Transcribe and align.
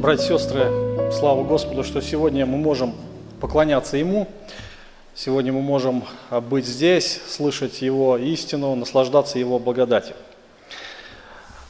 Братья 0.00 0.24
и 0.24 0.38
сестры, 0.38 1.12
слава 1.12 1.44
Господу, 1.44 1.84
что 1.84 2.00
сегодня 2.00 2.44
мы 2.46 2.58
можем 2.58 2.96
поклоняться 3.40 3.96
Ему, 3.96 4.26
сегодня 5.14 5.52
мы 5.52 5.60
можем 5.60 6.02
быть 6.50 6.66
здесь, 6.66 7.20
слышать 7.28 7.80
Его 7.80 8.16
истину, 8.16 8.74
наслаждаться 8.74 9.38
Его 9.38 9.60
благодатью. 9.60 10.16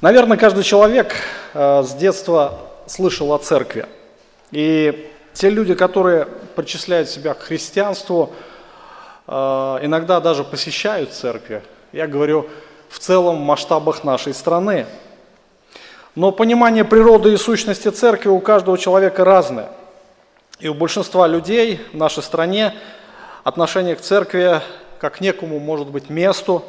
Наверное, 0.01 0.39
каждый 0.39 0.65
человек 0.65 1.15
э, 1.53 1.83
с 1.83 1.93
детства 1.93 2.59
слышал 2.87 3.35
о 3.35 3.39
церкви. 3.39 3.85
И 4.51 5.11
те 5.35 5.51
люди, 5.51 5.75
которые 5.75 6.29
причисляют 6.63 7.09
себя 7.09 7.35
к 7.35 7.41
христианству, 7.41 8.33
э, 9.27 9.33
иногда 9.83 10.21
даже 10.21 10.45
посещают 10.45 11.13
церкви. 11.13 11.63
Я 11.93 12.07
говорю 12.07 12.49
в 12.89 12.99
целом 12.99 13.37
масштабах 13.37 14.05
нашей 14.05 14.35
страны– 14.35 14.87
но 16.19 16.33
понимание 16.33 16.85
природы 16.85 17.33
и 17.33 17.37
сущности 17.37 17.91
церкви 17.91 18.29
у 18.29 18.41
каждого 18.41 18.77
человека 18.77 19.25
разное. 19.25 19.69
И 20.59 20.67
у 20.67 20.75
большинства 20.75 21.29
людей 21.29 21.81
в 21.93 21.97
нашей 21.97 22.25
стране 22.25 22.75
отношение 23.45 23.95
к 23.95 24.01
церкви 24.01 24.61
как 24.99 25.19
к 25.19 25.21
некому, 25.21 25.61
может 25.61 25.87
быть, 25.87 26.11
месту 26.11 26.65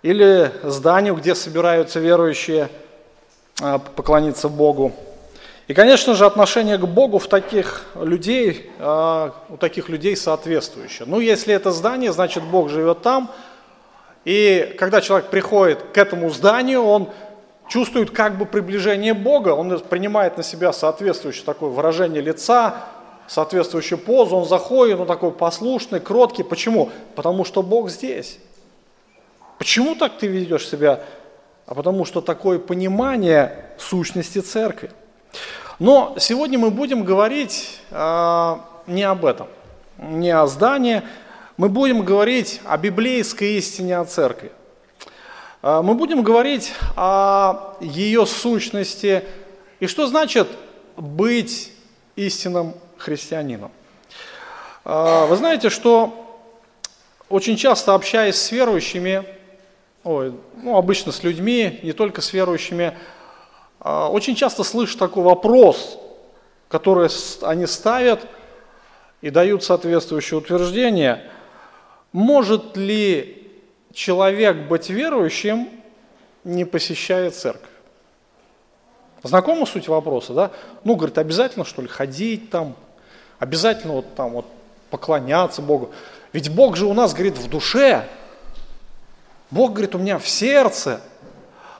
или 0.00 0.50
зданию, 0.62 1.14
где 1.16 1.34
собираются 1.34 2.00
верующие 2.00 2.70
а, 3.60 3.78
поклониться 3.78 4.48
Богу. 4.48 4.94
И, 5.72 5.74
конечно 5.74 6.12
же, 6.12 6.26
отношение 6.26 6.76
к 6.76 6.84
Богу 6.84 7.18
в 7.18 7.28
таких 7.28 7.86
людей, 7.94 8.70
а, 8.78 9.32
у 9.48 9.56
таких 9.56 9.88
людей 9.88 10.14
соответствующее. 10.18 11.04
Ну, 11.08 11.18
если 11.18 11.54
это 11.54 11.70
здание, 11.70 12.12
значит, 12.12 12.42
Бог 12.42 12.68
живет 12.68 13.00
там. 13.00 13.30
И 14.26 14.76
когда 14.78 15.00
человек 15.00 15.30
приходит 15.30 15.80
к 15.94 15.96
этому 15.96 16.28
зданию, 16.28 16.82
он 16.82 17.08
чувствует 17.68 18.10
как 18.10 18.36
бы 18.36 18.44
приближение 18.44 19.14
Бога, 19.14 19.54
он 19.54 19.78
принимает 19.78 20.36
на 20.36 20.42
себя 20.42 20.74
соответствующее 20.74 21.46
такое 21.46 21.70
выражение 21.70 22.20
лица, 22.20 22.74
соответствующую 23.26 23.98
позу, 23.98 24.36
он 24.36 24.46
заходит, 24.46 25.00
он 25.00 25.06
такой 25.06 25.32
послушный, 25.32 26.00
кроткий. 26.00 26.42
Почему? 26.42 26.90
Потому 27.14 27.46
что 27.46 27.62
Бог 27.62 27.88
здесь. 27.88 28.38
Почему 29.56 29.94
так 29.94 30.18
ты 30.18 30.26
ведешь 30.26 30.68
себя? 30.68 31.02
А 31.64 31.74
потому 31.74 32.04
что 32.04 32.20
такое 32.20 32.58
понимание 32.58 33.70
сущности 33.78 34.40
церкви. 34.40 34.90
Но 35.82 36.14
сегодня 36.16 36.60
мы 36.60 36.70
будем 36.70 37.02
говорить 37.02 37.80
э, 37.90 38.56
не 38.86 39.02
об 39.02 39.24
этом, 39.24 39.48
не 39.98 40.30
о 40.30 40.46
здании, 40.46 41.02
мы 41.56 41.68
будем 41.68 42.04
говорить 42.04 42.60
о 42.64 42.78
библейской 42.78 43.58
истине 43.58 43.98
о 43.98 44.04
церкви. 44.04 44.52
А, 45.60 45.82
мы 45.82 45.94
будем 45.94 46.22
говорить 46.22 46.72
о 46.94 47.74
ее 47.80 48.26
сущности 48.26 49.24
и 49.80 49.88
что 49.88 50.06
значит 50.06 50.46
быть 50.96 51.72
истинным 52.14 52.74
христианином. 52.96 53.72
А, 54.84 55.26
вы 55.26 55.34
знаете, 55.34 55.68
что 55.68 56.46
очень 57.28 57.56
часто 57.56 57.94
общаясь 57.94 58.36
с 58.36 58.52
верующими, 58.52 59.24
ой, 60.04 60.32
ну, 60.62 60.76
обычно 60.76 61.10
с 61.10 61.24
людьми, 61.24 61.80
не 61.82 61.92
только 61.92 62.20
с 62.20 62.32
верующими, 62.32 62.96
очень 63.84 64.34
часто 64.34 64.62
слышу 64.64 64.96
такой 64.96 65.24
вопрос, 65.24 65.98
который 66.68 67.08
они 67.42 67.66
ставят 67.66 68.26
и 69.20 69.30
дают 69.30 69.64
соответствующее 69.64 70.38
утверждение. 70.38 71.28
Может 72.12 72.76
ли 72.76 73.50
человек 73.92 74.68
быть 74.68 74.88
верующим, 74.88 75.68
не 76.44 76.64
посещая 76.64 77.30
церковь. 77.30 77.68
Знакома 79.22 79.66
суть 79.66 79.86
вопроса, 79.86 80.32
да? 80.32 80.50
Ну, 80.82 80.96
говорит, 80.96 81.18
обязательно, 81.18 81.64
что 81.64 81.82
ли, 81.82 81.88
ходить 81.88 82.50
там, 82.50 82.74
обязательно 83.38 83.94
вот 83.94 84.14
там 84.16 84.32
вот 84.32 84.46
поклоняться 84.90 85.62
Богу. 85.62 85.92
Ведь 86.32 86.48
Бог 86.48 86.76
же 86.76 86.86
у 86.86 86.92
нас, 86.92 87.14
говорит, 87.14 87.38
в 87.38 87.48
душе. 87.48 88.08
Бог, 89.50 89.72
говорит, 89.72 89.94
у 89.94 89.98
меня 89.98 90.18
в 90.18 90.28
сердце. 90.28 91.00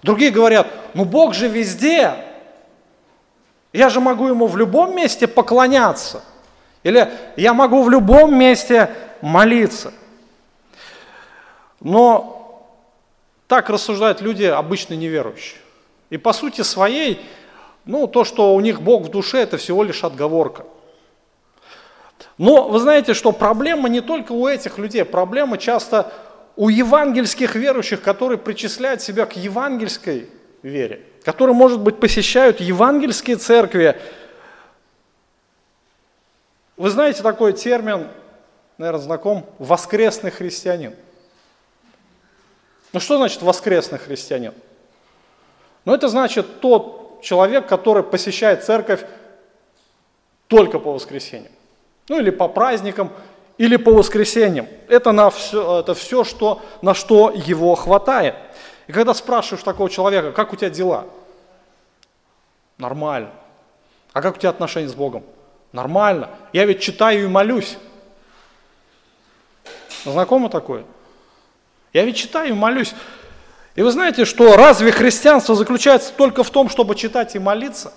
Другие 0.02 0.30
говорят, 0.30 0.66
ну 0.94 1.04
Бог 1.04 1.34
же 1.34 1.48
везде. 1.48 2.14
Я 3.72 3.88
же 3.88 4.00
могу 4.00 4.28
Ему 4.28 4.46
в 4.46 4.56
любом 4.56 4.94
месте 4.96 5.26
поклоняться. 5.26 6.22
Или 6.82 7.12
я 7.36 7.54
могу 7.54 7.82
в 7.82 7.90
любом 7.90 8.36
месте 8.36 8.90
молиться. 9.20 9.92
Но 11.80 12.68
так 13.46 13.70
рассуждают 13.70 14.20
люди 14.20 14.44
обычно 14.44 14.94
неверующие. 14.94 15.60
И 16.10 16.16
по 16.16 16.32
сути 16.32 16.62
своей, 16.62 17.24
ну, 17.84 18.06
то, 18.06 18.24
что 18.24 18.54
у 18.54 18.60
них 18.60 18.82
Бог 18.82 19.02
в 19.04 19.08
душе, 19.08 19.38
это 19.38 19.56
всего 19.56 19.82
лишь 19.82 20.04
отговорка. 20.04 20.64
Но 22.38 22.68
вы 22.68 22.78
знаете, 22.80 23.14
что 23.14 23.32
проблема 23.32 23.88
не 23.88 24.00
только 24.00 24.32
у 24.32 24.46
этих 24.46 24.78
людей, 24.78 25.04
проблема 25.04 25.58
часто 25.58 26.12
у 26.56 26.68
евангельских 26.68 27.54
верующих, 27.54 28.02
которые 28.02 28.38
причисляют 28.38 29.02
себя 29.02 29.26
к 29.26 29.36
евангельской 29.36 30.28
вере, 30.62 31.02
которые, 31.24 31.54
может 31.54 31.80
быть, 31.80 31.98
посещают 31.98 32.60
евангельские 32.60 33.36
церкви. 33.36 33.96
Вы 36.76 36.90
знаете 36.90 37.22
такой 37.22 37.52
термин, 37.52 38.08
наверное, 38.78 39.02
знаком, 39.02 39.46
воскресный 39.58 40.30
христианин. 40.30 40.94
Ну 42.92 43.00
что 43.00 43.16
значит 43.16 43.42
воскресный 43.42 43.98
христианин? 43.98 44.52
Ну 45.84 45.94
это 45.94 46.08
значит 46.08 46.60
тот 46.60 47.22
человек, 47.22 47.66
который 47.66 48.02
посещает 48.02 48.64
церковь 48.64 49.04
только 50.48 50.78
по 50.78 50.92
воскресеньям. 50.92 51.52
Ну 52.08 52.18
или 52.20 52.30
по 52.30 52.48
праздникам, 52.48 53.10
или 53.58 53.76
по 53.76 53.92
воскресеньям. 53.92 54.66
Это, 54.88 55.12
на 55.12 55.30
все, 55.30 55.80
это 55.80 55.94
все, 55.94 56.24
что, 56.24 56.60
на 56.80 56.94
что 56.94 57.30
его 57.30 57.74
хватает. 57.74 58.34
И 58.86 58.92
когда 58.92 59.14
спрашиваешь 59.14 59.62
такого 59.62 59.88
человека, 59.88 60.32
как 60.32 60.52
у 60.52 60.56
тебя 60.56 60.70
дела? 60.70 61.06
Нормально. 62.78 63.30
А 64.12 64.20
как 64.20 64.36
у 64.36 64.38
тебя 64.38 64.50
отношения 64.50 64.88
с 64.88 64.94
Богом? 64.94 65.24
Нормально. 65.72 66.30
Я 66.52 66.64
ведь 66.66 66.80
читаю 66.80 67.24
и 67.24 67.28
молюсь. 67.28 67.78
Знакомо 70.04 70.48
такое? 70.48 70.84
Я 71.92 72.04
ведь 72.04 72.16
читаю 72.16 72.50
и 72.50 72.52
молюсь. 72.52 72.94
И 73.74 73.82
вы 73.82 73.90
знаете, 73.90 74.24
что 74.24 74.56
разве 74.56 74.92
христианство 74.92 75.54
заключается 75.54 76.12
только 76.12 76.42
в 76.42 76.50
том, 76.50 76.68
чтобы 76.68 76.94
читать 76.94 77.34
и 77.34 77.38
молиться? 77.38 77.92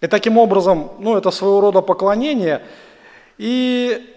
И 0.00 0.08
таким 0.08 0.36
образом, 0.36 0.92
ну, 0.98 1.16
это 1.16 1.30
своего 1.30 1.60
рода 1.60 1.80
поклонение. 1.80 2.62
И 3.42 4.14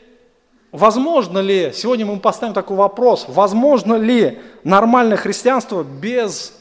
возможно 0.72 1.40
ли, 1.40 1.72
сегодня 1.74 2.06
мы 2.06 2.20
поставим 2.20 2.54
такой 2.54 2.78
вопрос, 2.78 3.26
возможно 3.28 3.96
ли 3.96 4.40
нормальное 4.64 5.18
христианство 5.18 5.84
без 5.84 6.54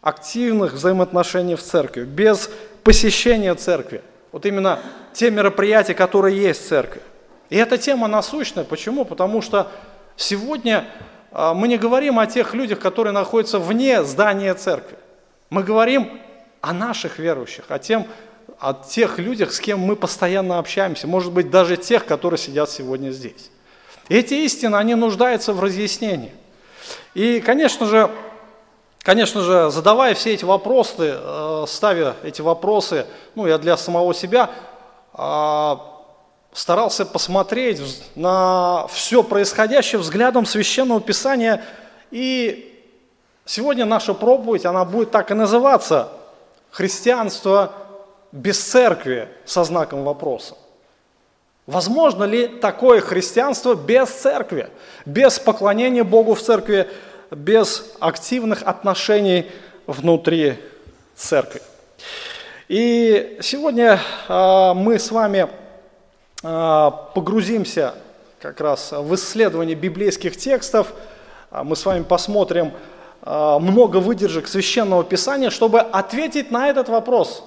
активных 0.00 0.74
взаимоотношений 0.74 1.56
в 1.56 1.62
церкви, 1.62 2.04
без 2.04 2.48
посещения 2.84 3.54
церкви? 3.56 4.02
Вот 4.30 4.46
именно 4.46 4.78
те 5.12 5.32
мероприятия, 5.32 5.94
которые 5.94 6.40
есть 6.40 6.64
в 6.64 6.68
церкви. 6.68 7.02
И 7.48 7.56
эта 7.56 7.76
тема 7.76 8.06
насущная. 8.06 8.62
Почему? 8.62 9.04
Потому 9.04 9.42
что 9.42 9.66
Сегодня 10.20 10.84
а, 11.32 11.54
мы 11.54 11.66
не 11.66 11.78
говорим 11.78 12.18
о 12.18 12.26
тех 12.26 12.52
людях, 12.52 12.78
которые 12.78 13.14
находятся 13.14 13.58
вне 13.58 14.04
здания 14.04 14.52
церкви. 14.52 14.98
Мы 15.48 15.62
говорим 15.62 16.20
о 16.60 16.74
наших 16.74 17.18
верующих, 17.18 17.64
о, 17.70 17.78
тем, 17.78 18.06
о 18.60 18.74
тех 18.74 19.18
людях, 19.18 19.52
с 19.52 19.58
кем 19.58 19.80
мы 19.80 19.96
постоянно 19.96 20.58
общаемся, 20.58 21.06
может 21.06 21.32
быть, 21.32 21.50
даже 21.50 21.78
тех, 21.78 22.04
которые 22.04 22.38
сидят 22.38 22.70
сегодня 22.70 23.10
здесь. 23.10 23.50
Эти 24.10 24.34
истины, 24.34 24.76
они 24.76 24.94
нуждаются 24.94 25.54
в 25.54 25.60
разъяснении. 25.60 26.32
И, 27.14 27.40
конечно 27.40 27.86
же, 27.86 28.10
конечно 29.02 29.40
же, 29.40 29.70
задавая 29.70 30.14
все 30.14 30.34
эти 30.34 30.44
вопросы, 30.44 31.16
э, 31.16 31.64
ставя 31.68 32.16
эти 32.22 32.42
вопросы, 32.42 33.06
ну, 33.34 33.46
я 33.46 33.56
для 33.56 33.78
самого 33.78 34.12
себя, 34.12 34.50
а, 35.14 35.80
старался 36.52 37.06
посмотреть 37.06 37.80
на 38.14 38.86
все 38.88 39.22
происходящее 39.22 40.00
взглядом 40.00 40.44
священного 40.44 41.00
писания. 41.00 41.64
И 42.10 42.84
сегодня 43.46 43.86
наша 43.86 44.12
проповедь, 44.12 44.66
она 44.66 44.84
будет 44.84 45.10
так 45.10 45.30
и 45.30 45.34
называться 45.34 46.12
«Христианство 46.70 47.72
без 48.32 48.58
церкви» 48.58 49.28
со 49.44 49.64
знаком 49.64 50.04
вопроса. 50.04 50.54
Возможно 51.66 52.24
ли 52.24 52.48
такое 52.48 53.00
христианство 53.00 53.74
без 53.74 54.08
церкви, 54.08 54.70
без 55.04 55.38
поклонения 55.38 56.04
Богу 56.04 56.34
в 56.34 56.42
церкви, 56.42 56.88
без 57.30 57.92
активных 58.00 58.62
отношений 58.62 59.50
внутри 59.86 60.56
церкви? 61.14 61.62
И 62.68 63.38
сегодня 63.40 64.00
э, 64.28 64.72
мы 64.74 64.98
с 64.98 65.10
вами 65.10 65.48
а, 66.42 66.90
погрузимся 66.90 67.94
как 68.40 68.60
раз 68.60 68.92
в 68.92 69.14
исследование 69.14 69.76
библейских 69.76 70.38
текстов. 70.38 70.94
А, 71.50 71.64
мы 71.64 71.76
с 71.76 71.84
вами 71.84 72.02
посмотрим 72.02 72.72
а, 73.20 73.58
много 73.58 73.98
выдержек 73.98 74.48
священного 74.48 75.04
писания, 75.04 75.50
чтобы 75.50 75.80
ответить 75.80 76.50
на 76.50 76.68
этот 76.68 76.88
вопрос. 76.88 77.44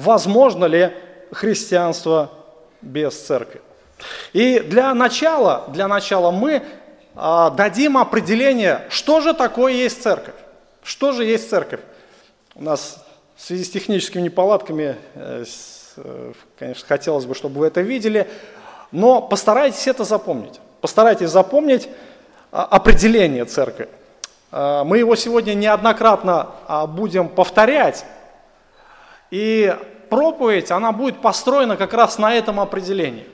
Возможно 0.00 0.64
ли 0.64 0.92
христианство 1.32 2.30
без 2.80 3.20
церкви? 3.20 3.60
И 4.32 4.60
для 4.60 4.94
начала, 4.94 5.64
для 5.68 5.88
начала 5.88 6.30
мы 6.30 6.62
дадим 7.14 7.98
определение, 7.98 8.86
что 8.88 9.20
же 9.20 9.34
такое 9.34 9.72
есть 9.74 10.02
церковь. 10.02 10.34
Что 10.82 11.12
же 11.12 11.24
есть 11.24 11.50
церковь? 11.50 11.80
У 12.54 12.62
нас 12.62 13.04
в 13.36 13.42
связи 13.42 13.64
с 13.64 13.70
техническими 13.70 14.22
неполадками 14.22 14.96
э, 15.14 15.44
Э, 15.96 16.32
конечно, 16.58 16.86
хотелось 16.86 17.26
бы, 17.26 17.34
чтобы 17.34 17.60
вы 17.60 17.66
это 17.66 17.80
видели, 17.80 18.28
но 18.92 19.20
постарайтесь 19.20 19.86
это 19.86 20.04
запомнить. 20.04 20.60
Постарайтесь 20.80 21.28
запомнить 21.30 21.88
а, 22.50 22.64
определение 22.64 23.44
церкви. 23.44 23.88
А, 24.50 24.84
мы 24.84 24.98
его 24.98 25.14
сегодня 25.16 25.54
неоднократно 25.54 26.50
а, 26.66 26.86
будем 26.86 27.28
повторять, 27.28 28.04
и 29.30 29.76
проповедь, 30.10 30.70
она 30.70 30.92
будет 30.92 31.22
построена 31.22 31.76
как 31.76 31.94
раз 31.94 32.18
на 32.18 32.34
этом 32.34 32.60
определении. 32.60 33.26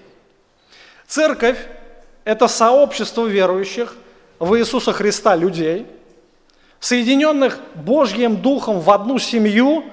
Церковь– 1.07 1.59
это 2.25 2.47
сообщество 2.47 3.27
верующих 3.27 3.97
в 4.39 4.57
Иисуса 4.57 4.93
Христа 4.93 5.35
людей, 5.35 5.87
соединенных 6.79 7.59
Божьим 7.75 8.37
Духом 8.37 8.81
в 8.81 8.91
одну 8.91 9.19
семью 9.19 9.85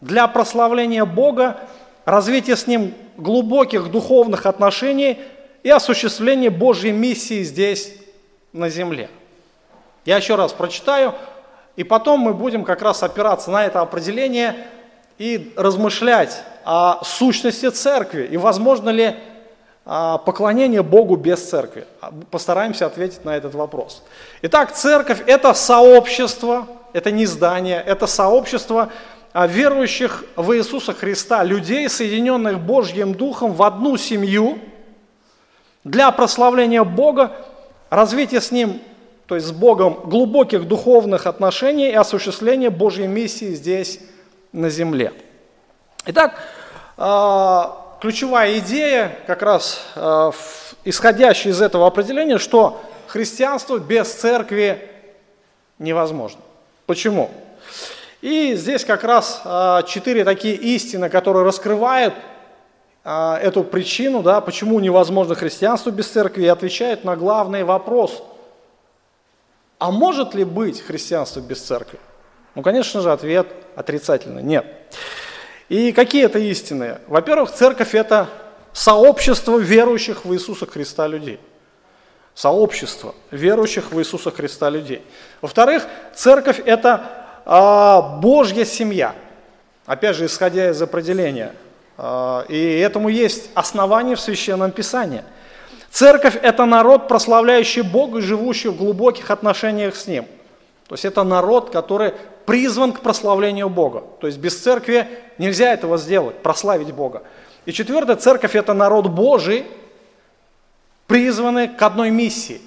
для 0.00 0.28
прославления 0.28 1.04
Бога 1.04 1.58
развитие 2.04 2.56
с 2.56 2.66
Ним 2.66 2.94
глубоких 3.16 3.90
духовных 3.90 4.46
отношений 4.46 5.18
и 5.62 5.70
осуществление 5.70 6.50
Божьей 6.50 6.92
миссии 6.92 7.42
здесь, 7.42 7.92
на 8.52 8.68
земле. 8.68 9.10
Я 10.04 10.16
еще 10.16 10.34
раз 10.34 10.52
прочитаю, 10.52 11.14
и 11.76 11.84
потом 11.84 12.20
мы 12.20 12.32
будем 12.32 12.64
как 12.64 12.82
раз 12.82 13.02
опираться 13.02 13.50
на 13.50 13.66
это 13.66 13.80
определение 13.80 14.66
и 15.18 15.52
размышлять 15.56 16.42
о 16.64 17.02
сущности 17.04 17.70
церкви 17.70 18.28
и 18.30 18.36
возможно 18.36 18.90
ли 18.90 19.16
а, 19.84 20.18
поклонение 20.18 20.82
Богу 20.82 21.16
без 21.16 21.48
церкви. 21.48 21.86
Постараемся 22.30 22.86
ответить 22.86 23.24
на 23.24 23.36
этот 23.36 23.54
вопрос. 23.54 24.02
Итак, 24.42 24.72
церковь– 24.72 25.22
это 25.26 25.54
сообщество, 25.54 26.66
это 26.92 27.12
не 27.12 27.24
здание, 27.24 27.82
это 27.86 28.08
сообщество, 28.08 28.90
верующих 29.32 30.24
в 30.34 30.56
Иисуса 30.56 30.92
Христа, 30.92 31.44
людей, 31.44 31.88
соединенных 31.88 32.58
Божьим 32.58 33.14
Духом 33.14 33.52
в 33.52 33.62
одну 33.62 33.96
семью 33.96 34.58
для 35.84 36.10
прославления 36.10 36.82
Бога, 36.82 37.32
развития 37.90 38.40
с 38.40 38.50
Ним, 38.50 38.80
то 39.26 39.34
есть 39.34 39.48
с 39.48 39.52
Богом, 39.52 40.00
глубоких 40.04 40.66
духовных 40.66 41.26
отношений 41.26 41.90
и 41.90 41.94
осуществления 41.94 42.70
Божьей 42.70 43.06
миссии 43.06 43.54
здесь, 43.54 44.00
на 44.52 44.70
земле. 44.70 45.12
Итак, 46.06 46.40
а, 46.96 47.98
ключевая 48.00 48.58
идея, 48.58 49.18
как 49.26 49.42
раз 49.42 49.84
а, 49.94 50.30
исходящая 50.84 51.52
из 51.52 51.60
этого 51.60 51.86
определения, 51.86 52.38
что 52.38 52.80
христианство 53.06 53.78
без 53.78 54.12
церкви 54.12 54.88
невозможно. 55.78 56.40
Почему? 56.86 57.30
И 58.22 58.54
здесь 58.54 58.84
как 58.84 59.04
раз 59.04 59.42
а, 59.44 59.82
четыре 59.82 60.24
такие 60.24 60.54
истины, 60.54 61.08
которые 61.10 61.44
раскрывают 61.44 62.14
эту 63.04 63.62
причину, 63.62 64.20
да, 64.20 64.40
почему 64.40 64.80
невозможно 64.80 65.36
христианство 65.36 65.90
без 65.90 66.08
церкви, 66.08 66.42
и 66.42 66.48
отвечают 66.48 67.04
на 67.04 67.14
главный 67.14 67.62
вопрос. 67.62 68.20
А 69.78 69.92
может 69.92 70.34
ли 70.34 70.42
быть 70.42 70.80
христианство 70.80 71.38
без 71.38 71.62
церкви? 71.62 72.00
Ну, 72.56 72.62
конечно 72.62 73.02
же, 73.02 73.12
ответ 73.12 73.46
отрицательный– 73.76 74.42
нет. 74.42 74.66
И 75.68 75.92
какие 75.92 76.24
это 76.24 76.38
истины? 76.38 76.98
Во-первых, 77.06 77.52
церковь– 77.52 77.90
это 77.94 78.28
сообщество 78.72 79.58
верующих 79.58 80.24
в 80.24 80.32
Иисуса 80.32 80.64
Христа 80.64 81.06
людей. 81.06 81.38
Сообщество 82.34 83.14
верующих 83.30 83.92
в 83.92 84.00
Иисуса 84.00 84.30
Христа 84.30 84.70
людей. 84.70 85.02
Во-вторых, 85.42 85.84
церковь– 86.14 86.58
это 86.64 87.04
а, 87.44 88.00
Божья 88.00 88.64
семья. 88.64 89.14
Опять 89.84 90.16
же, 90.16 90.24
исходя 90.24 90.70
из 90.70 90.80
определения. 90.80 91.54
А, 91.98 92.46
и 92.48 92.78
этому 92.78 93.10
есть 93.10 93.50
основание 93.52 94.16
в 94.16 94.20
Священном 94.20 94.70
Писании. 94.70 95.24
Церковь– 95.90 96.38
это 96.42 96.64
народ, 96.64 97.06
прославляющий 97.06 97.82
Бога 97.82 98.20
и 98.20 98.22
живущий 98.22 98.68
в 98.68 98.78
глубоких 98.78 99.30
отношениях 99.30 99.94
с 99.94 100.06
Ним. 100.06 100.24
То 100.88 100.94
есть 100.94 101.04
это 101.04 101.22
народ, 101.24 101.70
который 101.70 102.14
призван 102.46 102.92
к 102.92 103.00
прославлению 103.00 103.68
Бога. 103.68 104.04
То 104.20 104.28
есть 104.28 104.38
без 104.38 104.58
церкви 104.58 105.08
нельзя 105.36 105.72
этого 105.72 105.98
сделать, 105.98 106.42
прославить 106.42 106.92
Бога. 106.92 107.22
И 107.66 107.72
четвертое, 107.72 108.16
церковь– 108.16 108.54
это 108.54 108.72
народ 108.72 109.08
Божий, 109.08 109.66
призванный 111.06 111.68
к 111.68 111.82
одной 111.82 112.10
миссии. 112.10 112.60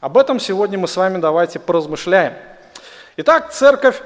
Об 0.00 0.16
этом 0.16 0.38
сегодня 0.38 0.78
мы 0.78 0.86
с 0.86 0.96
вами 0.96 1.18
давайте 1.18 1.58
поразмышляем. 1.58 2.34
Итак, 3.16 3.52
церковь, 3.52 4.00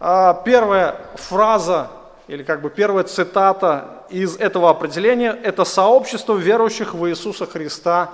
а, 0.00 0.32
первая 0.32 0.96
фраза 1.16 1.90
или 2.28 2.42
как 2.42 2.62
бы 2.62 2.70
первая 2.70 3.04
цитата 3.04 4.04
из 4.08 4.36
этого 4.36 4.70
определения– 4.70 5.38
это 5.42 5.64
сообщество 5.64 6.34
верующих 6.34 6.94
в 6.94 7.08
Иисуса 7.08 7.44
Христа 7.44 8.10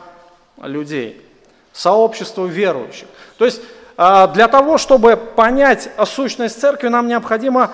людей. 0.60 1.24
Сообщество 1.72 2.46
верующих. 2.46 3.06
То 3.38 3.44
есть 3.44 3.60
для 3.96 4.48
того, 4.48 4.78
чтобы 4.78 5.16
понять 5.16 5.90
сущность 6.04 6.60
церкви, 6.60 6.88
нам 6.88 7.06
необходимо 7.06 7.72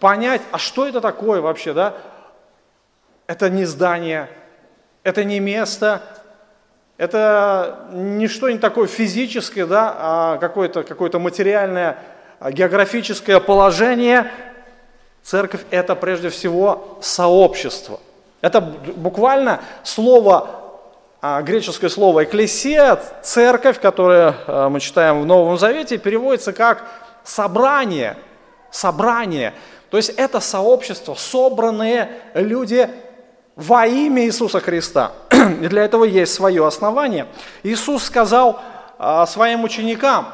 понять, 0.00 0.42
а 0.50 0.58
что 0.58 0.86
это 0.86 1.00
такое 1.00 1.40
вообще, 1.40 1.72
да? 1.72 1.94
Это 3.26 3.48
не 3.48 3.64
здание, 3.64 4.28
это 5.04 5.24
не 5.24 5.40
место, 5.40 6.02
это 6.96 7.88
не 7.92 8.28
что 8.28 8.48
нибудь 8.48 8.60
такое 8.60 8.86
физическое, 8.86 9.66
да, 9.66 9.94
а 9.98 10.38
какое-то 10.38 10.82
какое 10.82 11.10
материальное 11.18 11.98
а, 12.38 12.52
географическое 12.52 13.40
положение. 13.40 14.30
Церковь– 15.22 15.62
это 15.70 15.94
прежде 15.96 16.28
всего 16.28 16.98
сообщество. 17.00 18.00
Это 18.40 18.60
буквально 18.60 19.60
слово, 19.84 20.48
а, 20.48 20.61
греческое 21.22 21.88
слово 21.88 22.24
«экклесия», 22.24 22.98
церковь, 23.22 23.80
которое 23.80 24.34
а, 24.48 24.68
мы 24.68 24.80
читаем 24.80 25.22
в 25.22 25.26
Новом 25.26 25.56
Завете, 25.56 25.96
переводится 25.96 26.52
как 26.52 26.84
«собрание», 27.22 28.16
«собрание». 28.72 29.54
То 29.90 29.98
есть 29.98 30.10
это 30.10 30.40
сообщество, 30.40 31.14
собранные 31.14 32.08
люди 32.34 32.90
во 33.54 33.86
имя 33.86 34.24
Иисуса 34.24 34.58
Христа. 34.58 35.12
И 35.30 35.68
для 35.68 35.84
этого 35.84 36.02
есть 36.04 36.34
свое 36.34 36.66
основание. 36.66 37.28
Иисус 37.62 38.02
сказал 38.02 38.60
а, 38.98 39.24
своим 39.26 39.62
ученикам 39.62 40.26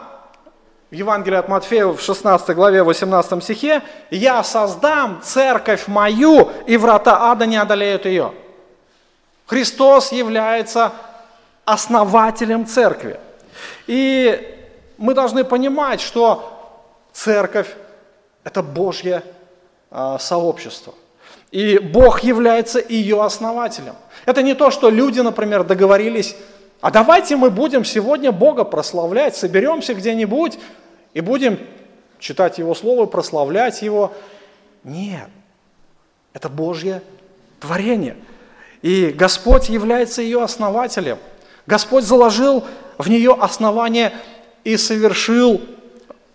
в 0.91 0.95
Евангелии 0.95 1.37
от 1.37 1.49
Матфея 1.49 1.89
в 1.89 2.01
16 2.01 2.57
главе 2.57 2.83
18 2.83 3.45
стихе, 3.45 3.83
«Я 4.11 4.43
создам 4.43 5.21
церковь 5.23 5.87
мою, 5.87 6.51
и 6.67 6.79
врата 6.79 7.31
ада 7.31 7.45
не 7.45 7.59
одолеют 7.59 8.07
ее». 8.07 8.33
Христос 9.49 10.13
является 10.13 10.93
основателем 11.65 12.65
церкви. 12.65 13.19
И 13.89 14.57
мы 14.97 15.15
должны 15.15 15.43
понимать, 15.43 16.01
что 16.01 16.81
церковь– 17.13 17.75
это 18.45 18.63
Божье 18.63 19.25
а, 19.91 20.21
сообщество– 20.21 20.95
и 21.51 21.79
Бог 21.79 22.21
является 22.21 22.79
ее 22.87 23.23
основателем. 23.23 23.95
Это 24.27 24.43
не 24.43 24.55
то, 24.55 24.71
что 24.71 24.91
люди, 24.91 25.21
например, 25.21 25.65
договорились, 25.65 26.37
а 26.81 26.91
давайте 26.91 27.37
мы 27.37 27.51
будем 27.51 27.85
сегодня 27.85 28.33
Бога 28.33 28.65
прославлять, 28.65 29.35
соберемся 29.37 29.95
где-нибудь 29.95 30.59
и 31.15 31.21
будем 31.21 31.59
читать 32.19 32.59
Его 32.59 32.75
Слово, 32.75 33.07
прославлять 33.07 33.83
Его. 33.83 34.13
Нет, 34.85 35.29
это 36.35 36.49
Божье 36.49 37.03
творение. 37.61 38.17
И 38.83 39.09
Господь 39.09 39.69
является 39.69 40.23
ее 40.23 40.43
основателем. 40.43 41.19
Господь 41.67 42.05
заложил 42.05 42.65
в 42.97 43.09
нее 43.09 43.37
основание 43.39 44.13
и 44.65 44.77
совершил 44.77 45.61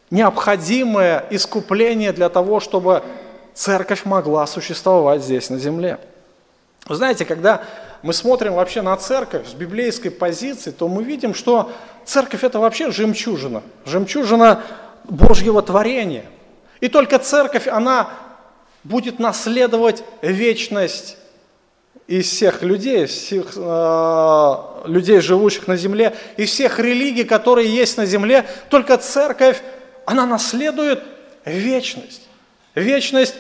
необходимое 0.10 1.26
искупление 1.30 2.12
для 2.12 2.30
того, 2.30 2.60
чтобы 2.60 3.04
церковь 3.54 4.06
могла 4.06 4.46
существовать 4.46 5.24
здесь, 5.24 5.50
на 5.50 5.58
земле. 5.58 6.00
Вы 6.86 6.96
знаете, 6.96 7.26
когда 7.26 7.64
мы 8.02 8.14
смотрим 8.14 8.54
вообще 8.54 8.82
на 8.82 8.96
церковь 8.98 9.48
с 9.48 9.54
библейской 9.54 10.10
позиции, 10.10 10.72
то 10.72 10.88
мы 10.88 11.04
видим, 11.04 11.34
что 11.34 11.72
церковь 12.06 12.44
это 12.44 12.60
вообще 12.60 12.92
жемчужина, 12.92 13.64
жемчужина 13.86 14.62
Божьего 15.06 15.62
творения. 15.62 16.26
И 16.82 16.90
только 16.90 17.18
церковь, 17.20 17.68
она 17.68 18.10
будет 18.84 19.20
наследовать 19.20 20.04
вечность 20.22 21.18
из 22.20 22.28
всех 22.28 22.62
людей, 22.62 23.08
всех 23.08 23.54
э, 23.56 24.56
людей, 24.86 25.20
живущих 25.20 25.68
на 25.68 25.76
земле, 25.76 26.16
из 26.38 26.50
всех 26.50 26.78
религий, 26.78 27.24
которые 27.24 27.68
есть 27.68 27.98
на 27.98 28.06
земле, 28.06 28.46
только 28.70 28.98
церковь, 28.98 29.64
она 30.06 30.28
наследует 30.28 31.02
вечность. 31.44 32.28
Вечность, 32.76 33.34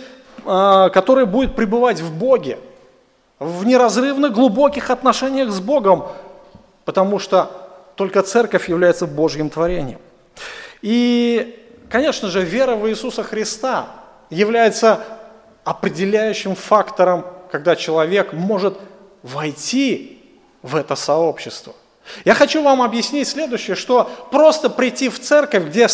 э, 0.43 0.89
которая 0.91 1.27
будет 1.27 1.55
пребывать 1.55 1.99
в 1.99 2.17
Боге, 2.17 2.57
в 3.37 3.63
неразрывно 3.63 4.29
глубоких 4.29 4.89
отношениях 4.89 5.51
с 5.51 5.59
Богом, 5.59 6.07
потому 6.83 7.19
что 7.19 7.51
только 7.95 8.23
церковь 8.23 8.69
является 8.69 9.05
Божьим 9.05 9.51
творением. 9.51 9.99
И, 10.81 11.63
конечно 11.89 12.27
же, 12.27 12.41
вера 12.41 12.75
в 12.75 12.89
Иисуса 12.89 13.21
Христа 13.21 13.85
является 14.31 14.99
определяющим 15.63 16.55
фактором, 16.55 17.23
когда 17.53 17.75
человек 17.75 18.33
может 18.33 18.79
войти 19.21 20.19
в 20.63 20.75
это 20.75 20.95
сообщество. 20.95 21.75
Я 22.25 22.33
хочу 22.33 22.63
вам 22.63 22.81
объяснить 22.81 23.27
следующее, 23.27 23.75
что 23.75 24.09
просто 24.31 24.71
прийти 24.71 25.07
в 25.07 25.19
церковь, 25.19 25.65
где 25.65 25.87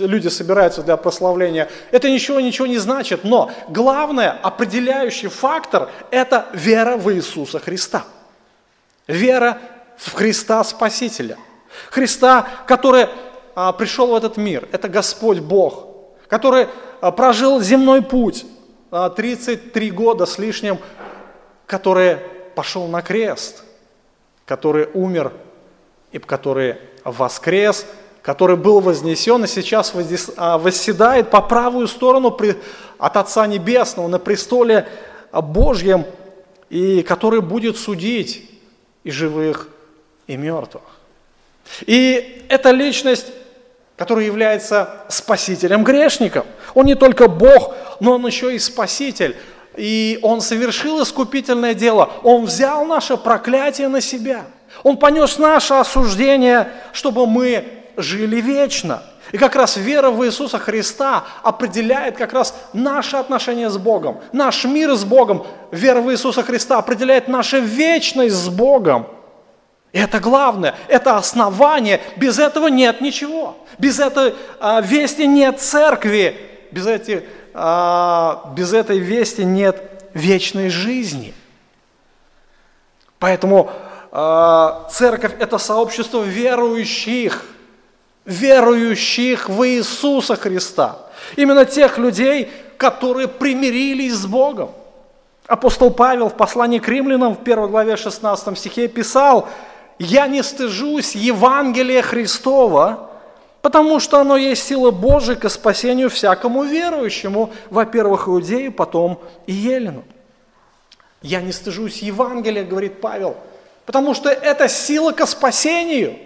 люди 0.00 0.28
собираются 0.28 0.82
для 0.82 0.98
прославления, 0.98 1.70
это 1.92 2.10
ничего, 2.10 2.40
ничего 2.40 2.66
не 2.66 2.76
значит, 2.76 3.24
но 3.24 3.50
главное, 3.70 4.32
определяющий 4.42 5.28
фактор– 5.28 5.90
это 6.10 6.44
вера 6.52 6.98
в 6.98 7.10
Иисуса 7.14 7.58
Христа. 7.58 8.04
Вера 9.06 9.56
в 9.96 10.12
Христа 10.12 10.62
Спасителя. 10.62 11.38
Христа, 11.88 12.46
который 12.66 13.06
а, 13.54 13.72
пришел 13.72 14.08
в 14.08 14.14
этот 14.14 14.36
мир, 14.36 14.68
это 14.72 14.90
Господь 14.90 15.38
Бог, 15.38 15.86
который 16.28 16.66
а, 17.00 17.12
прожил 17.12 17.62
земной 17.62 18.02
путь, 18.02 18.44
33 18.90 19.90
а, 19.90 19.92
года 19.92 20.26
с 20.26 20.38
лишним, 20.38 20.78
который 21.68 22.16
пошел 22.56 22.88
на 22.88 23.02
крест, 23.02 23.62
который 24.46 24.88
умер 24.94 25.32
и 26.10 26.18
который 26.18 26.78
воскрес, 27.04 27.86
который 28.22 28.56
был 28.56 28.80
вознесен 28.80 29.44
и 29.44 29.46
сейчас 29.46 29.92
а, 30.36 30.58
восседает 30.58 31.30
по 31.30 31.40
правую 31.40 31.86
сторону 31.86 32.36
от 32.98 33.16
Отца 33.16 33.46
Небесного 33.46 34.08
на 34.08 34.18
престоле 34.18 34.88
Божьем, 35.30 36.04
и 36.70 37.02
который 37.02 37.42
будет 37.42 37.76
судить 37.76 38.50
и 39.04 39.10
живых, 39.10 39.68
и 40.26 40.36
мертвых. 40.36 40.82
И 41.86 42.46
эта 42.48 42.70
личность, 42.70 43.26
которая 43.96 44.24
является 44.24 45.04
спасителем 45.08 45.84
грешников. 45.84 46.46
Он 46.74 46.86
не 46.86 46.94
только 46.94 47.28
Бог, 47.28 47.74
но 48.00 48.14
он 48.14 48.26
еще 48.26 48.54
и 48.54 48.58
спаситель. 48.58 49.36
И 49.78 50.18
он 50.22 50.40
совершил 50.40 51.02
искупительное 51.02 51.72
дело. 51.72 52.10
Он 52.24 52.44
взял 52.44 52.84
наше 52.84 53.16
проклятие 53.16 53.88
на 53.88 54.00
себя. 54.00 54.44
Он 54.82 54.96
понес 54.96 55.38
наше 55.38 55.74
осуждение, 55.74 56.68
чтобы 56.92 57.26
мы 57.26 57.64
жили 57.96 58.40
вечно. 58.40 59.02
И 59.30 59.38
как 59.38 59.54
раз 59.56 59.76
вера 59.76 60.10
в 60.10 60.24
Иисуса 60.24 60.58
Христа 60.58 61.24
определяет 61.42 62.16
как 62.16 62.32
раз 62.32 62.54
наше 62.72 63.16
отношение 63.16 63.68
с 63.68 63.76
Богом, 63.76 64.20
наш 64.32 64.64
мир 64.64 64.94
с 64.94 65.04
Богом. 65.04 65.46
Вера 65.70 66.00
в 66.00 66.10
Иисуса 66.10 66.42
Христа 66.42 66.78
определяет 66.78 67.28
нашу 67.28 67.60
вечность 67.60 68.34
с 68.34 68.48
Богом. 68.48 69.06
И 69.92 69.98
это 69.98 70.18
главное, 70.18 70.74
это 70.88 71.16
основание. 71.16 72.00
Без 72.16 72.38
этого 72.38 72.68
нет 72.68 73.00
ничего. 73.00 73.56
Без 73.78 74.00
этой 74.00 74.34
а, 74.60 74.80
вести 74.80 75.26
нет 75.26 75.60
церкви. 75.60 76.36
Без, 76.70 76.86
эти, 76.86 77.24
а, 77.54 78.52
без 78.56 78.72
этой 78.72 78.98
вести 78.98 79.42
нет 79.42 80.06
вечной 80.14 80.68
жизни. 80.68 81.34
Поэтому 83.18 83.70
а, 84.10 84.88
церковь– 84.90 85.32
это 85.38 85.58
сообщество 85.58 86.22
верующих, 86.22 87.44
верующих 88.24 89.48
в 89.48 89.66
Иисуса 89.68 90.36
Христа. 90.36 90.98
Именно 91.36 91.64
тех 91.64 91.98
людей, 91.98 92.50
которые 92.76 93.28
примирились 93.28 94.14
с 94.14 94.26
Богом. 94.26 94.70
Апостол 95.46 95.90
Павел 95.90 96.28
в 96.28 96.36
послании 96.36 96.78
к 96.78 96.88
римлянам 96.88 97.34
в 97.34 97.40
1 97.40 97.68
главе 97.68 97.96
16 97.96 98.58
стихе 98.58 98.86
писал, 98.86 99.48
«Я 99.98 100.26
не 100.26 100.42
стыжусь 100.42 101.14
Евангелия 101.14 102.02
Христова, 102.02 103.07
потому 103.62 104.00
что 104.00 104.20
оно 104.20 104.36
есть 104.36 104.66
сила 104.66 104.90
Божия 104.90 105.36
к 105.36 105.48
спасению 105.48 106.10
всякому 106.10 106.64
верующему, 106.64 107.52
во-первых, 107.70 108.28
иудею, 108.28 108.72
потом 108.72 109.20
и 109.46 109.52
елену». 109.52 110.04
«Я 111.22 111.40
не 111.40 111.52
стыжусь 111.52 111.98
Евангелия», 111.98 112.64
говорит 112.64 113.00
Павел– 113.00 113.36
Потому 113.88 114.12
что 114.12 114.28
это 114.28 114.68
сила 114.68 115.12
к 115.12 115.26
спасению. 115.26 116.18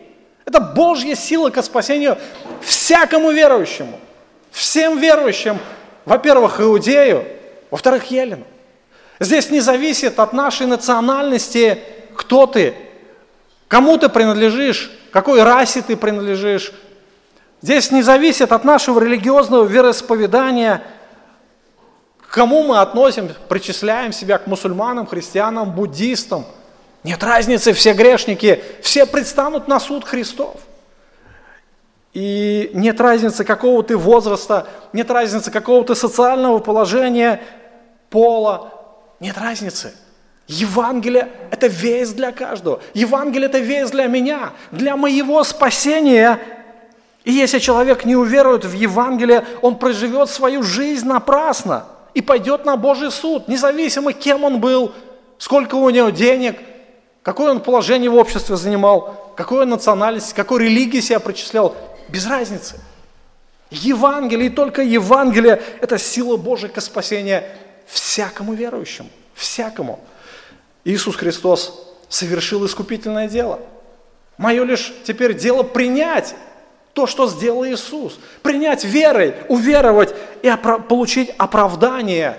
Это 0.45 0.59
Божья 0.59 1.15
сила 1.15 1.49
к 1.49 1.63
спасению 1.63 2.19
всякому 2.61 3.31
верующему. 3.31 4.01
Всем 4.51 4.99
верующим, 4.99 5.61
во-первых, 6.05 6.61
иудею, 6.61 7.25
во-вторых, 7.71 8.11
елену. 8.11 8.43
Здесь 9.21 9.49
не 9.51 9.61
зависит 9.61 10.19
от 10.19 10.33
нашей 10.33 10.67
национальности, 10.67 11.79
кто 12.17 12.49
ты, 12.49 12.75
кому 13.69 13.97
ты 13.97 14.09
принадлежишь, 14.09 14.91
какой 15.13 15.45
расе 15.45 15.83
ты 15.83 15.97
принадлежишь. 15.97 16.73
Здесь 17.63 17.91
не 17.91 18.03
зависит 18.03 18.53
от 18.53 18.65
нашего 18.65 19.01
религиозного 19.01 19.65
вероисповедания, 19.65 20.83
к 22.21 22.35
кому 22.35 22.63
мы 22.65 22.81
относим, 22.81 23.31
причисляем 23.49 24.13
себя 24.13 24.39
к 24.39 24.47
мусульманам, 24.47 25.07
христианам, 25.07 25.71
буддистам– 25.73 26.45
нет 27.05 27.23
разницы, 27.25 27.73
все 27.73 27.95
грешники, 27.95 28.63
все 28.81 29.07
предстанут 29.07 29.67
на 29.67 29.81
суд 29.81 30.05
Христов. 30.05 30.61
И 32.13 32.71
нет 32.75 33.01
разницы, 33.01 33.45
какого 33.45 33.83
ты 33.83 33.97
возраста, 33.97 34.67
нет 34.93 35.11
разницы, 35.11 35.51
какого 35.51 35.85
ты 35.85 35.95
социального 35.95 36.59
положения, 36.59 37.43
пола, 38.11 38.73
нет 39.19 39.37
разницы. 39.39 39.95
Евангелие– 40.47 41.29
это 41.51 41.67
весть 41.67 42.15
для 42.15 42.31
каждого. 42.31 42.81
Евангелие– 42.95 43.49
это 43.49 43.59
весть 43.59 43.93
для 43.93 44.07
меня, 44.07 44.53
для 44.71 44.97
моего 44.97 45.43
спасения. 45.45 46.39
И 47.25 47.33
если 47.33 47.59
человек 47.59 48.05
не 48.05 48.17
уверует 48.17 48.65
в 48.65 48.73
Евангелие, 48.73 49.45
он 49.61 49.79
проживет 49.79 50.29
свою 50.29 50.63
жизнь 50.63 51.07
напрасно 51.07 51.85
и 52.15 52.21
пойдет 52.21 52.65
на 52.65 52.77
Божий 52.77 53.11
суд, 53.11 53.49
независимо, 53.49 54.13
кем 54.13 54.45
он 54.45 54.61
был, 54.61 54.93
сколько 55.39 55.77
у 55.77 55.89
него 55.91 56.11
денег– 56.11 56.59
Какое 57.23 57.53
он 57.53 57.61
положение 57.61 58.11
в 58.11 58.17
обществе 58.17 58.57
занимал, 58.57 59.33
какую 59.37 59.67
национальность, 59.67 60.33
какой 60.33 60.65
религии 60.65 61.01
себя 61.01 61.21
причислял, 61.21 61.77
без 62.09 62.27
разницы. 62.27 62.81
Евангелие, 63.71 64.49
и 64.49 64.51
только 64.51 64.83
Евангелие– 64.83 65.63
это 65.81 65.99
сила 65.99 66.37
Божия 66.37 66.69
к 66.69 66.81
спасению 66.81 67.45
всякому 67.87 68.55
верующему, 68.55 69.09
всякому. 69.35 70.01
Иисус 70.85 71.17
Христос 71.17 71.95
совершил 72.09 72.67
искупительное 72.67 73.29
дело. 73.29 73.61
Мое 74.37 74.65
лишь 74.65 74.93
теперь 75.05 75.35
дело 75.35 75.63
принять 75.63 76.35
то, 76.93 77.07
что 77.07 77.27
сделал 77.27 77.65
Иисус. 77.65 78.19
Принять 78.43 78.85
верой, 78.85 79.35
уверовать 79.49 80.15
и 80.43 80.49
опра- 80.49 80.83
получить 80.83 81.31
оправдание 81.39 82.39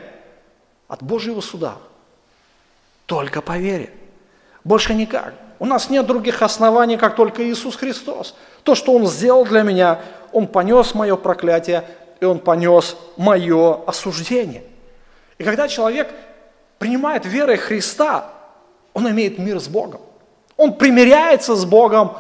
от 0.88 1.02
Божьего 1.02 1.42
суда. 1.42 1.76
Только 3.06 3.42
по 3.42 3.58
вере. 3.58 3.92
Больше 4.64 4.94
никак. 4.94 5.34
У 5.60 5.66
нас 5.66 5.90
нет 5.90 6.06
других 6.06 6.42
оснований, 6.42 6.98
как 6.98 7.16
только 7.16 7.44
Иисус 7.44 7.76
Христос. 7.76 8.36
То, 8.64 8.76
что 8.76 8.94
Он 8.94 9.08
сделал 9.08 9.46
для 9.46 9.64
меня, 9.64 10.00
Он 10.32 10.48
понес 10.48 10.94
мое 10.94 11.16
проклятие, 11.16 11.84
и 12.20 12.26
Он 12.26 12.40
понес 12.40 12.96
мое 13.18 13.84
осуждение. 13.86 14.64
И 15.38 15.44
когда 15.44 15.68
человек 15.68 16.14
принимает 16.80 17.26
верой 17.26 17.58
Христа, 17.58 18.30
он 18.94 19.10
имеет 19.10 19.40
мир 19.40 19.60
с 19.60 19.68
Богом. 19.68 20.02
Он 20.58 20.74
примиряется 20.74 21.56
с 21.56 21.66
Богом, 21.66 22.16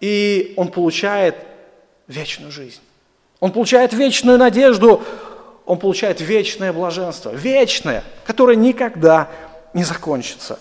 и 0.00 0.52
он 0.56 0.68
получает 0.68 1.36
вечную 2.08 2.52
жизнь. 2.52 2.80
Он 3.40 3.52
получает 3.52 3.92
вечную 3.92 4.38
надежду, 4.38 5.02
он 5.66 5.78
получает 5.78 6.20
вечное 6.20 6.72
блаженство, 6.72 7.30
вечное, 7.30 8.04
которое 8.26 8.56
никогда 8.56 9.28
не 9.72 9.84
закончится. 9.84 10.58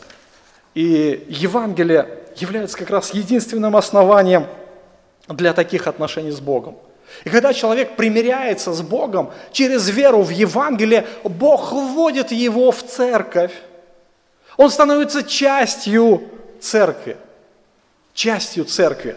И 0.74 1.26
Евангелие 1.28 2.08
является 2.36 2.78
как 2.78 2.90
раз 2.90 3.14
единственным 3.14 3.76
основанием 3.76 4.48
для 5.28 5.54
таких 5.54 5.88
отношений 5.88 6.32
с 6.32 6.40
Богом. 6.40 6.78
И 7.26 7.30
когда 7.30 7.54
человек 7.54 7.96
примиряется 7.96 8.74
с 8.74 8.82
Богом 8.82 9.32
через 9.52 9.88
веру 9.90 10.24
в 10.24 10.30
Евангелие, 10.30 11.06
Бог 11.24 11.72
вводит 11.72 12.32
его 12.32 12.72
в 12.72 12.82
церковь. 12.84 13.52
Он 14.58 14.72
становится 14.72 15.24
частью 15.24 16.24
церкви. 16.60 17.18
Частью 18.14 18.66
церкви. 18.66 19.16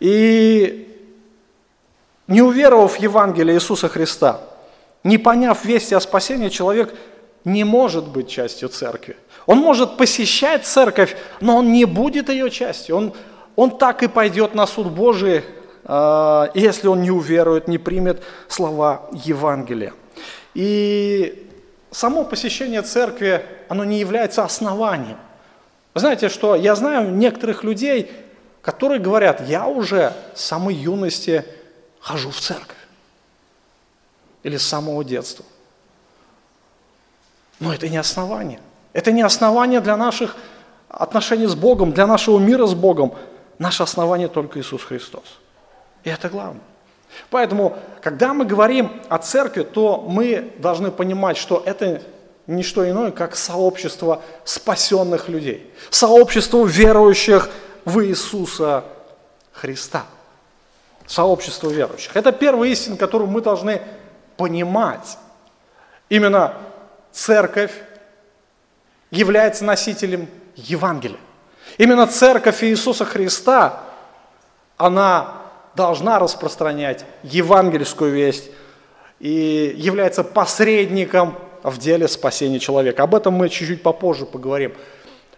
И 0.00 0.93
не 2.26 2.42
уверовав 2.42 2.96
в 2.96 3.00
Евангелие 3.00 3.56
Иисуса 3.56 3.88
Христа, 3.88 4.40
не 5.02 5.18
поняв 5.18 5.64
вести 5.64 5.94
о 5.94 6.00
спасении, 6.00 6.48
человек 6.48 6.94
не 7.44 7.64
может 7.64 8.08
быть 8.08 8.28
частью 8.28 8.68
церкви. 8.68 9.16
Он 9.46 9.58
может 9.58 9.96
посещать 9.96 10.64
церковь, 10.64 11.16
но 11.40 11.58
он 11.58 11.72
не 11.72 11.84
будет 11.84 12.30
ее 12.30 12.50
частью. 12.50 12.96
Он, 12.96 13.12
он 13.56 13.76
так 13.76 14.02
и 14.02 14.08
пойдет 14.08 14.54
на 14.54 14.66
суд 14.66 14.86
Божий, 14.86 15.44
э, 15.84 16.46
если 16.54 16.88
он 16.88 17.02
не 17.02 17.10
уверует, 17.10 17.68
не 17.68 17.76
примет 17.76 18.22
слова 18.48 19.02
Евангелия. 19.12 19.92
И 20.54 21.46
само 21.90 22.24
посещение 22.24 22.80
церкви, 22.80 23.44
оно 23.68 23.84
не 23.84 23.98
является 23.98 24.42
основанием. 24.42 25.18
Вы 25.92 26.00
знаете, 26.00 26.28
что 26.28 26.54
я 26.54 26.74
знаю 26.74 27.14
некоторых 27.14 27.62
людей, 27.62 28.10
которые 28.62 29.00
говорят, 29.00 29.46
я 29.46 29.66
уже 29.66 30.14
с 30.34 30.42
самой 30.42 30.74
юности 30.74 31.44
хожу 32.04 32.30
в 32.30 32.38
церковь. 32.38 32.76
Или 34.42 34.58
с 34.58 34.62
самого 34.62 35.02
детства. 35.02 35.44
Но 37.60 37.72
это 37.72 37.88
не 37.88 37.96
основание. 37.96 38.60
Это 38.92 39.10
не 39.10 39.22
основание 39.22 39.80
для 39.80 39.96
наших 39.96 40.36
отношений 40.88 41.46
с 41.46 41.54
Богом, 41.54 41.92
для 41.92 42.06
нашего 42.06 42.38
мира 42.38 42.66
с 42.66 42.74
Богом. 42.74 43.14
Наше 43.58 43.82
основание 43.82 44.28
только 44.28 44.60
Иисус 44.60 44.84
Христос. 44.84 45.40
И 46.04 46.10
это 46.10 46.28
главное. 46.28 46.60
Поэтому, 47.30 47.78
когда 48.02 48.34
мы 48.34 48.44
говорим 48.44 49.00
о 49.08 49.18
церкви, 49.18 49.62
то 49.62 50.04
мы 50.06 50.52
должны 50.58 50.90
понимать, 50.90 51.38
что 51.38 51.62
это 51.64 52.02
не 52.46 52.62
что 52.62 52.88
иное, 52.88 53.12
как 53.12 53.34
сообщество 53.34 54.20
спасенных 54.44 55.30
людей, 55.30 55.72
сообщество 55.88 56.66
верующих 56.66 57.48
в 57.86 58.04
Иисуса 58.04 58.84
Христа, 59.52 60.04
сообщество 61.06 61.68
верующих. 61.70 62.16
Это 62.16 62.32
первая 62.32 62.70
истина, 62.70 62.96
которую 62.96 63.30
мы 63.30 63.40
должны 63.40 63.80
понимать. 64.36 65.18
Именно 66.08 66.54
церковь 67.12 67.72
является 69.10 69.64
носителем 69.64 70.28
Евангелия. 70.56 71.18
Именно 71.78 72.06
церковь 72.06 72.62
Иисуса 72.62 73.04
Христа, 73.04 73.80
она 74.76 75.42
должна 75.74 76.18
распространять 76.18 77.04
евангельскую 77.22 78.12
весть 78.12 78.50
и 79.18 79.74
является 79.76 80.24
посредником 80.24 81.36
в 81.62 81.78
деле 81.78 82.08
спасения 82.08 82.58
человека. 82.58 83.02
Об 83.02 83.14
этом 83.14 83.34
мы 83.34 83.48
чуть-чуть 83.48 83.82
попозже 83.82 84.26
поговорим. 84.26 84.74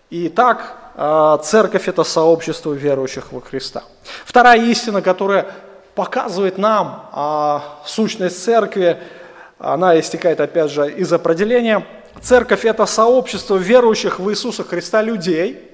Итак, 0.09 0.77
а, 0.95 1.39
церковь– 1.39 1.89
это 1.89 2.05
сообщество 2.05 2.73
верующих 2.73 3.33
во 3.33 3.41
Христа. 3.41 3.83
Вторая 4.25 4.61
истина, 4.63 5.03
которая 5.03 5.53
показывает 5.97 6.59
нам 6.59 7.11
а, 7.13 7.81
сущность 7.85 8.43
церкви, 8.43 8.99
она 9.59 9.99
истекает, 9.99 10.41
опять 10.41 10.71
же, 10.71 10.89
из 10.93 11.13
определения. 11.13 11.85
Церковь– 12.21 12.65
это 12.65 12.87
сообщество 12.87 13.57
верующих 13.57 14.21
в 14.21 14.31
Иисуса 14.31 14.63
Христа 14.63 15.03
людей, 15.03 15.71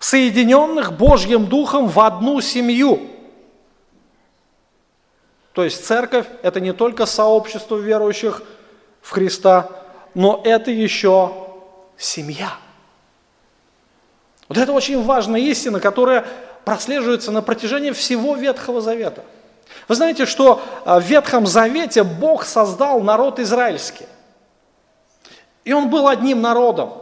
соединенных 0.00 0.92
Божьим 0.94 1.46
Духом 1.46 1.86
в 1.86 2.00
одну 2.00 2.40
семью. 2.40 3.00
То 5.52 5.62
есть 5.62 5.86
церковь– 5.86 6.26
это 6.42 6.58
не 6.58 6.72
только 6.72 7.06
сообщество 7.06 7.76
верующих 7.76 8.42
в 9.02 9.10
Христа, 9.12 9.68
но 10.14 10.40
это 10.44 10.72
еще 10.72 11.32
семья. 11.96 12.50
Вот 14.50 14.58
это 14.58 14.72
очень 14.72 15.00
важная 15.00 15.40
истина, 15.42 15.78
которая 15.78 16.24
прослеживается 16.64 17.30
на 17.30 17.40
протяжении 17.40 17.92
всего 17.92 18.34
Ветхого 18.34 18.80
Завета. 18.80 19.22
Вы 19.86 19.94
знаете, 19.94 20.26
что 20.26 20.60
а, 20.84 20.98
в 20.98 21.04
Ветхом 21.04 21.46
Завете 21.46 22.02
Бог 22.02 22.44
создал 22.44 23.00
народ 23.00 23.38
израильский. 23.38 24.06
И 25.64 25.72
он 25.72 25.88
был 25.88 26.08
одним 26.08 26.42
народом. 26.42 26.94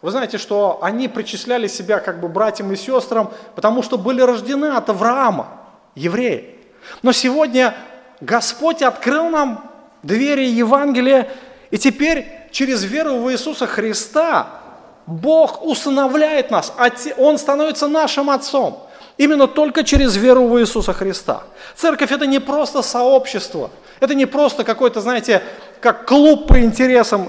Вы 0.00 0.12
знаете, 0.12 0.38
что 0.38 0.78
они 0.80 1.08
причисляли 1.08 1.66
себя 1.66 1.98
как 1.98 2.20
бы 2.20 2.28
братьям 2.28 2.72
и 2.72 2.76
сестрам, 2.76 3.32
потому 3.54 3.82
что 3.82 3.98
были 3.98 4.22
рождены 4.22 4.68
от 4.74 4.88
Авраама, 4.88 5.58
евреи. 5.94 6.56
Но 7.02 7.12
сегодня 7.12 7.74
Господь 8.22 8.80
открыл 8.80 9.28
нам 9.28 9.70
двери 10.02 10.46
Евангелия, 10.46 11.28
и 11.70 11.76
теперь 11.76 12.26
через 12.50 12.82
веру 12.82 13.18
в 13.18 13.30
Иисуса 13.30 13.66
Христа 13.66 14.62
Бог 15.08 15.64
усыновляет 15.64 16.50
нас, 16.50 16.72
Он 17.16 17.38
становится 17.38 17.88
нашим 17.88 18.28
Отцом. 18.28 18.84
Именно 19.16 19.48
только 19.48 19.82
через 19.82 20.16
веру 20.16 20.46
в 20.46 20.60
Иисуса 20.60 20.92
Христа. 20.92 21.42
Церковь 21.74 22.12
это 22.12 22.26
не 22.26 22.38
просто 22.38 22.82
сообщество, 22.82 23.70
это 24.00 24.14
не 24.14 24.26
просто 24.26 24.64
какой-то, 24.64 25.00
знаете, 25.00 25.42
как 25.80 26.06
клуб 26.06 26.46
по 26.46 26.60
интересам. 26.60 27.28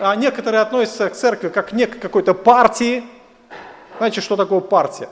А 0.00 0.16
некоторые 0.16 0.62
относятся 0.62 1.10
к 1.10 1.14
церкви 1.14 1.48
как 1.48 1.70
к 1.70 1.98
какой-то 2.00 2.32
партии. 2.32 3.04
Знаете, 3.98 4.20
что 4.22 4.34
такое 4.36 4.60
партия? 4.60 5.08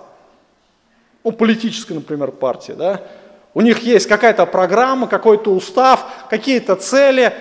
Ну, 1.23 1.33
политическая, 1.33 1.95
например, 1.95 2.33
партия, 2.33 2.73
да? 2.73 3.03
У 3.53 3.61
них 3.61 3.81
есть 3.81 4.09
какая-то 4.09 4.47
программа, 4.47 5.07
какой-то 5.07 5.53
устав, 5.53 6.07
какие-то 6.31 6.77
цели. 6.77 7.35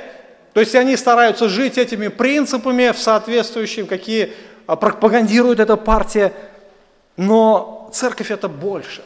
То 0.54 0.60
есть 0.60 0.76
они 0.76 0.98
стараются 0.98 1.48
жить 1.48 1.78
этими 1.78 2.10
принципами 2.10 2.91
в 2.91 3.00
соответствующем, 3.00 3.88
какие 3.88 4.34
пропагандирует 4.75 5.60
эта 5.60 5.77
партия. 5.77 6.34
Но 7.17 7.89
церковь 7.93 8.32
это 8.32 8.47
больше. 8.47 9.03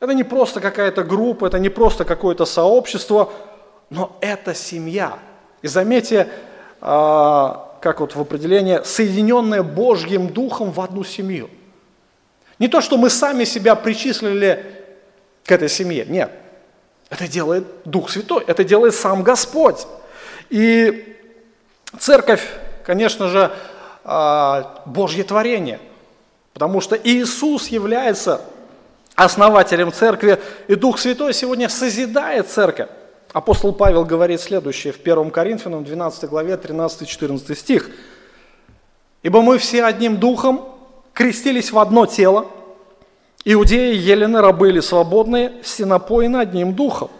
Это 0.00 0.12
не 0.12 0.24
просто 0.24 0.60
какая-то 0.60 1.04
группа, 1.04 1.46
это 1.46 1.58
не 1.58 1.68
просто 1.68 2.04
какое-то 2.04 2.44
сообщество, 2.44 3.32
но 3.90 4.16
это 4.20 4.54
семья. 4.54 5.18
И 5.62 5.68
заметьте, 5.68 6.28
а, 6.80 7.78
как 7.80 8.00
вот 8.00 8.14
в 8.14 8.20
определении, 8.20 8.80
соединенная 8.84 9.62
Божьим 9.62 10.28
Духом 10.28 10.70
в 10.70 10.80
одну 10.80 11.02
семью. 11.04 11.48
Не 12.58 12.68
то, 12.68 12.80
что 12.80 12.96
мы 12.96 13.10
сами 13.10 13.44
себя 13.44 13.74
причислили 13.74 14.64
к 15.44 15.52
этой 15.52 15.68
семье. 15.68 16.04
Нет. 16.06 16.30
Это 17.08 17.28
делает 17.28 17.64
Дух 17.84 18.10
Святой, 18.10 18.44
это 18.46 18.64
делает 18.64 18.94
сам 18.94 19.22
Господь. 19.22 19.86
И 20.50 21.16
церковь, 21.98 22.46
конечно 22.84 23.28
же, 23.28 23.50
а, 23.50 23.52
Божье 24.86 25.24
творение, 25.24 25.80
потому 26.52 26.80
что 26.80 26.96
Иисус 26.96 27.68
является 27.68 28.40
основателем 29.16 29.92
церкви, 29.92 30.38
и 30.68 30.76
Дух 30.76 30.98
Святой 30.98 31.34
сегодня 31.34 31.68
созидает 31.68 32.48
церковь. 32.48 32.88
Апостол 33.32 33.72
Павел 33.72 34.04
говорит 34.04 34.40
следующее 34.40 34.92
в 34.92 35.00
1 35.00 35.30
Коринфянам 35.30 35.82
12 35.82 36.30
главе 36.30 36.54
13-14 36.54 37.54
стих. 37.54 37.90
«Ибо 39.22 39.42
мы 39.42 39.58
все 39.58 39.84
одним 39.84 40.18
духом 40.18 40.68
крестились 41.12 41.72
в 41.72 41.78
одно 41.78 42.06
тело, 42.06 42.46
Иудеи, 43.48 43.94
елены, 43.94 44.40
рабы 44.40 44.70
или 44.70 44.80
свободные, 44.80 45.52
напоены 45.78 46.38
одним 46.38 46.74
духом. 46.74 47.10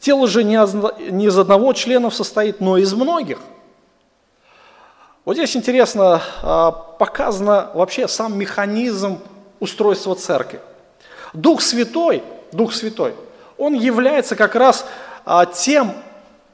Тело 0.00 0.28
же 0.28 0.44
не 0.44 0.54
из 0.54 1.38
одного 1.38 1.72
члена 1.72 2.10
состоит, 2.10 2.60
но 2.60 2.76
из 2.76 2.92
многих. 2.92 3.38
Вот 5.24 5.34
здесь 5.34 5.56
интересно 5.56 6.22
а, 6.42 6.72
показано 6.72 7.70
вообще 7.74 8.08
сам 8.08 8.36
механизм 8.38 9.20
устройства 9.60 10.14
церкви. 10.14 10.60
Дух 11.32 11.62
Святой, 11.62 12.22
Дух 12.52 12.74
Святой, 12.74 13.14
он 13.56 13.74
является 13.74 14.36
как 14.36 14.54
раз 14.54 14.84
а, 15.24 15.46
тем, 15.46 15.94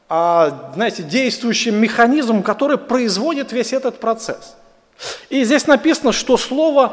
а, 0.08 0.72
знаете, 0.74 1.02
действующим 1.02 1.76
механизмом, 1.76 2.42
который 2.42 2.78
производит 2.78 3.52
весь 3.52 3.72
этот 3.72 4.00
процесс. 4.00 4.56
И 5.30 5.44
здесь 5.44 5.66
написано, 5.66 6.12
что 6.12 6.36
Слово 6.36 6.92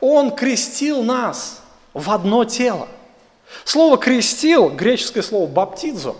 Он 0.00 0.30
крестил 0.30 1.02
нас– 1.02 1.58
в 1.94 2.10
одно 2.10 2.44
тело. 2.44 2.88
Слово 3.64 3.98
«крестил», 3.98 4.68
греческое 4.68 5.22
слово 5.22 5.46
«баптизо», 5.48 6.14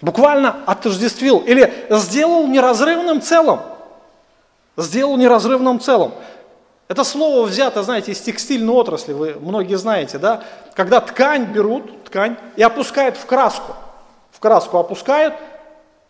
буквально 0.00 0.56
отождествил 0.66 1.38
или 1.38 1.86
сделал 1.90 2.46
неразрывным 2.46 3.22
целым. 3.22 3.60
Сделал 4.76 5.16
неразрывным 5.16 5.80
целым. 5.80 6.12
Это 6.88 7.04
слово 7.04 7.46
взято, 7.46 7.82
знаете, 7.82 8.12
из 8.12 8.20
текстильной 8.20 8.72
отрасли, 8.74 9.12
вы 9.12 9.34
многие 9.34 9.76
знаете, 9.76 10.18
да? 10.18 10.42
Когда 10.74 11.00
ткань 11.00 11.44
берут, 11.44 12.04
ткань, 12.04 12.36
и 12.56 12.62
опускают 12.62 13.16
в 13.16 13.26
краску. 13.26 13.76
В 14.32 14.40
краску 14.40 14.78
опускают, 14.78 15.34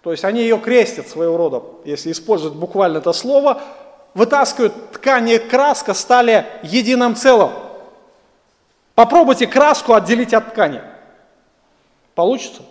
то 0.03 0.11
есть 0.11 0.25
они 0.25 0.41
ее 0.41 0.59
крестят 0.59 1.09
своего 1.09 1.37
рода, 1.37 1.63
если 1.85 2.13
использовать 2.13 2.57
буквально 2.57 2.99
это 2.99 3.13
слово, 3.13 3.61
вытаскивают 4.15 4.93
ткань 4.93 5.29
и 5.29 5.39
краска, 5.39 5.93
стали 5.93 6.47
единым 6.63 7.15
целым. 7.15 7.51
Попробуйте 8.95 9.47
краску 9.47 9.95
отделить 9.95 10.35
от 10.35 10.51
ткани. 10.51 10.83
Получится? 12.15 12.63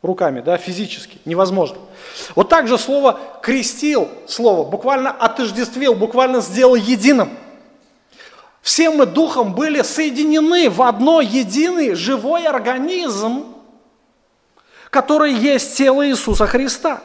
Руками, 0.00 0.40
да, 0.40 0.56
физически. 0.58 1.18
Невозможно. 1.24 1.78
Вот 2.36 2.48
так 2.48 2.68
же 2.68 2.78
слово 2.78 3.18
«крестил», 3.42 4.08
слово 4.28 4.68
буквально 4.68 5.10
отождествил, 5.10 5.94
буквально 5.94 6.40
сделал 6.40 6.76
единым. 6.76 7.36
Все 8.62 8.90
мы 8.90 9.06
духом 9.06 9.54
были 9.54 9.82
соединены 9.82 10.70
в 10.70 10.82
одно 10.82 11.20
единый 11.20 11.94
живой 11.94 12.46
организм, 12.46 13.54
который 14.90 15.32
есть 15.32 15.76
тело 15.76 16.06
Иисуса 16.06 16.46
Христа. 16.46 17.02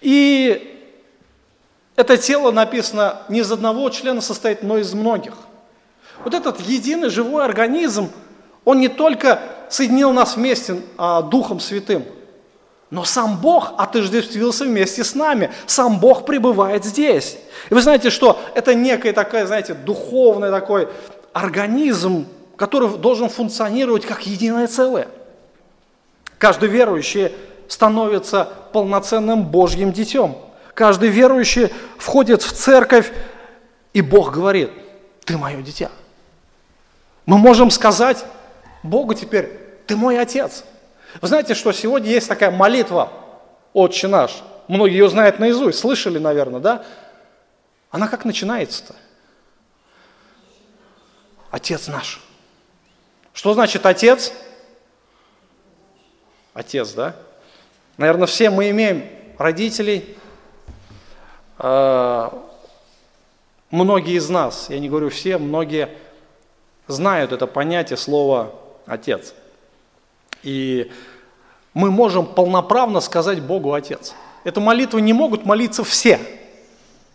И 0.00 0.70
это 1.96 2.18
тело 2.18 2.50
написано 2.50 3.22
не 3.28 3.40
из 3.40 3.50
одного 3.50 3.88
члена 3.88 4.20
состоит, 4.20 4.62
но 4.62 4.78
из 4.78 4.92
многих. 4.92 5.34
Вот 6.24 6.34
этот 6.34 6.60
единый 6.60 7.08
живой 7.08 7.44
организм, 7.44 8.10
он 8.64 8.80
не 8.80 8.88
только 8.88 9.40
соединил 9.68 10.12
нас 10.12 10.36
вместе 10.36 10.80
а, 10.96 11.22
Духом 11.22 11.60
Святым, 11.60 12.04
но 12.90 13.04
сам 13.04 13.38
Бог 13.38 13.72
отождествился 13.76 14.64
вместе 14.64 15.02
с 15.02 15.14
нами. 15.14 15.50
Сам 15.66 15.98
Бог 15.98 16.24
пребывает 16.24 16.84
здесь. 16.84 17.38
И 17.68 17.74
вы 17.74 17.82
знаете, 17.82 18.10
что 18.10 18.40
это 18.54 18.74
некая 18.74 19.12
такая, 19.12 19.46
знаете, 19.46 19.74
духовный 19.74 20.50
такой 20.50 20.88
организм, 21.32 22.26
который 22.56 22.88
должен 22.98 23.28
функционировать 23.28 24.06
как 24.06 24.26
единое 24.26 24.68
целое. 24.68 25.08
Каждый 26.38 26.68
верующий 26.68 27.32
становится 27.68 28.48
полноценным 28.72 29.44
Божьим 29.44 29.92
детем. 29.92 30.36
Каждый 30.74 31.08
верующий 31.08 31.72
входит 31.98 32.42
в 32.42 32.52
церковь, 32.52 33.12
и 33.92 34.02
Бог 34.02 34.32
говорит, 34.32 34.70
ты 35.24 35.36
мое 35.36 35.62
дитя. 35.62 35.90
Мы 37.26 37.38
можем 37.38 37.70
сказать 37.70 38.24
Богу 38.84 39.14
теперь, 39.14 39.46
ты 39.86 39.96
мой 39.96 40.18
отец. 40.20 40.62
Вы 41.20 41.28
знаете, 41.28 41.54
что 41.54 41.72
сегодня 41.72 42.10
есть 42.10 42.28
такая 42.28 42.50
молитва 42.50 43.10
«Отче 43.72 44.08
наш». 44.08 44.42
Многие 44.68 44.98
ее 44.98 45.08
знают 45.08 45.38
наизусть, 45.38 45.78
слышали, 45.78 46.18
наверное, 46.18 46.60
да? 46.60 46.84
Она 47.90 48.08
как 48.08 48.24
начинается-то? 48.26 48.94
Отец 51.50 51.88
наш. 51.88 52.20
Что 53.32 53.54
значит 53.54 53.86
отец? 53.86 54.32
Отец, 56.52 56.92
да? 56.92 57.16
Наверное, 57.96 58.26
все 58.26 58.50
мы 58.50 58.68
имеем 58.70 59.08
родителей. 59.38 60.16
А, 61.58 62.46
многие 63.70 64.16
из 64.16 64.28
нас, 64.28 64.68
я 64.68 64.78
не 64.78 64.90
говорю 64.90 65.08
все, 65.08 65.38
многие 65.38 65.88
знают 66.86 67.32
это 67.32 67.46
понятие 67.46 67.96
слова 67.96 68.54
«отец». 68.86 69.34
И 70.42 70.90
мы 71.72 71.90
можем 71.90 72.26
полноправно 72.26 73.00
сказать 73.00 73.40
Богу 73.40 73.72
«Отец». 73.72 74.14
Эту 74.44 74.60
молитву 74.60 74.98
не 74.98 75.12
могут 75.12 75.46
молиться 75.46 75.82
все. 75.84 76.20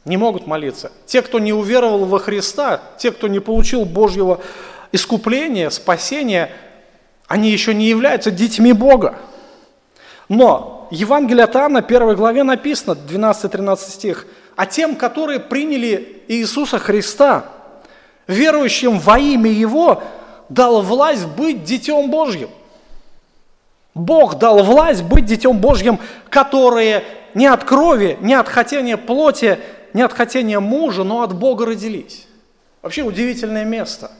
Не 0.03 0.17
могут 0.17 0.47
молиться. 0.47 0.91
Те, 1.05 1.21
кто 1.21 1.39
не 1.39 1.53
уверовал 1.53 2.05
во 2.05 2.19
Христа, 2.19 2.81
те, 2.97 3.11
кто 3.11 3.27
не 3.27 3.39
получил 3.39 3.85
Божьего 3.85 4.41
искупления, 4.91 5.69
спасения, 5.69 6.51
они 7.27 7.51
еще 7.51 7.75
не 7.75 7.85
являются 7.85 8.31
детьми 8.31 8.73
Бога. 8.73 9.19
Но 10.27 10.87
Евангелие 10.91 11.43
от 11.43 11.55
Иоанна, 11.55 11.79
1 11.79 12.15
главе 12.15 12.43
написано, 12.43 12.93
12-13 12.93 13.77
стих, 13.77 14.27
«А 14.55 14.65
тем, 14.65 14.95
которые 14.95 15.39
приняли 15.39 16.23
Иисуса 16.27 16.79
Христа, 16.79 17.45
верующим 18.27 18.99
во 18.99 19.19
имя 19.19 19.51
Его, 19.51 20.03
дал 20.49 20.81
власть 20.81 21.27
быть 21.27 21.63
Детем 21.63 22.09
Божьим». 22.09 22.49
Бог 23.95 24.37
дал 24.37 24.63
власть 24.63 25.03
быть 25.03 25.25
Детем 25.25 25.57
Божьим, 25.59 25.99
которые 26.29 27.03
не 27.33 27.47
от 27.47 27.63
крови, 27.63 28.17
не 28.21 28.33
от 28.33 28.47
хотения 28.47 28.97
плоти, 28.97 29.59
не 29.93 30.01
от 30.01 30.13
хотения 30.13 30.59
мужа, 30.59 31.03
но 31.03 31.21
от 31.21 31.35
Бога 31.35 31.65
родились. 31.65 32.27
Вообще 32.81 33.03
удивительное 33.03 33.65
место. 33.65 34.11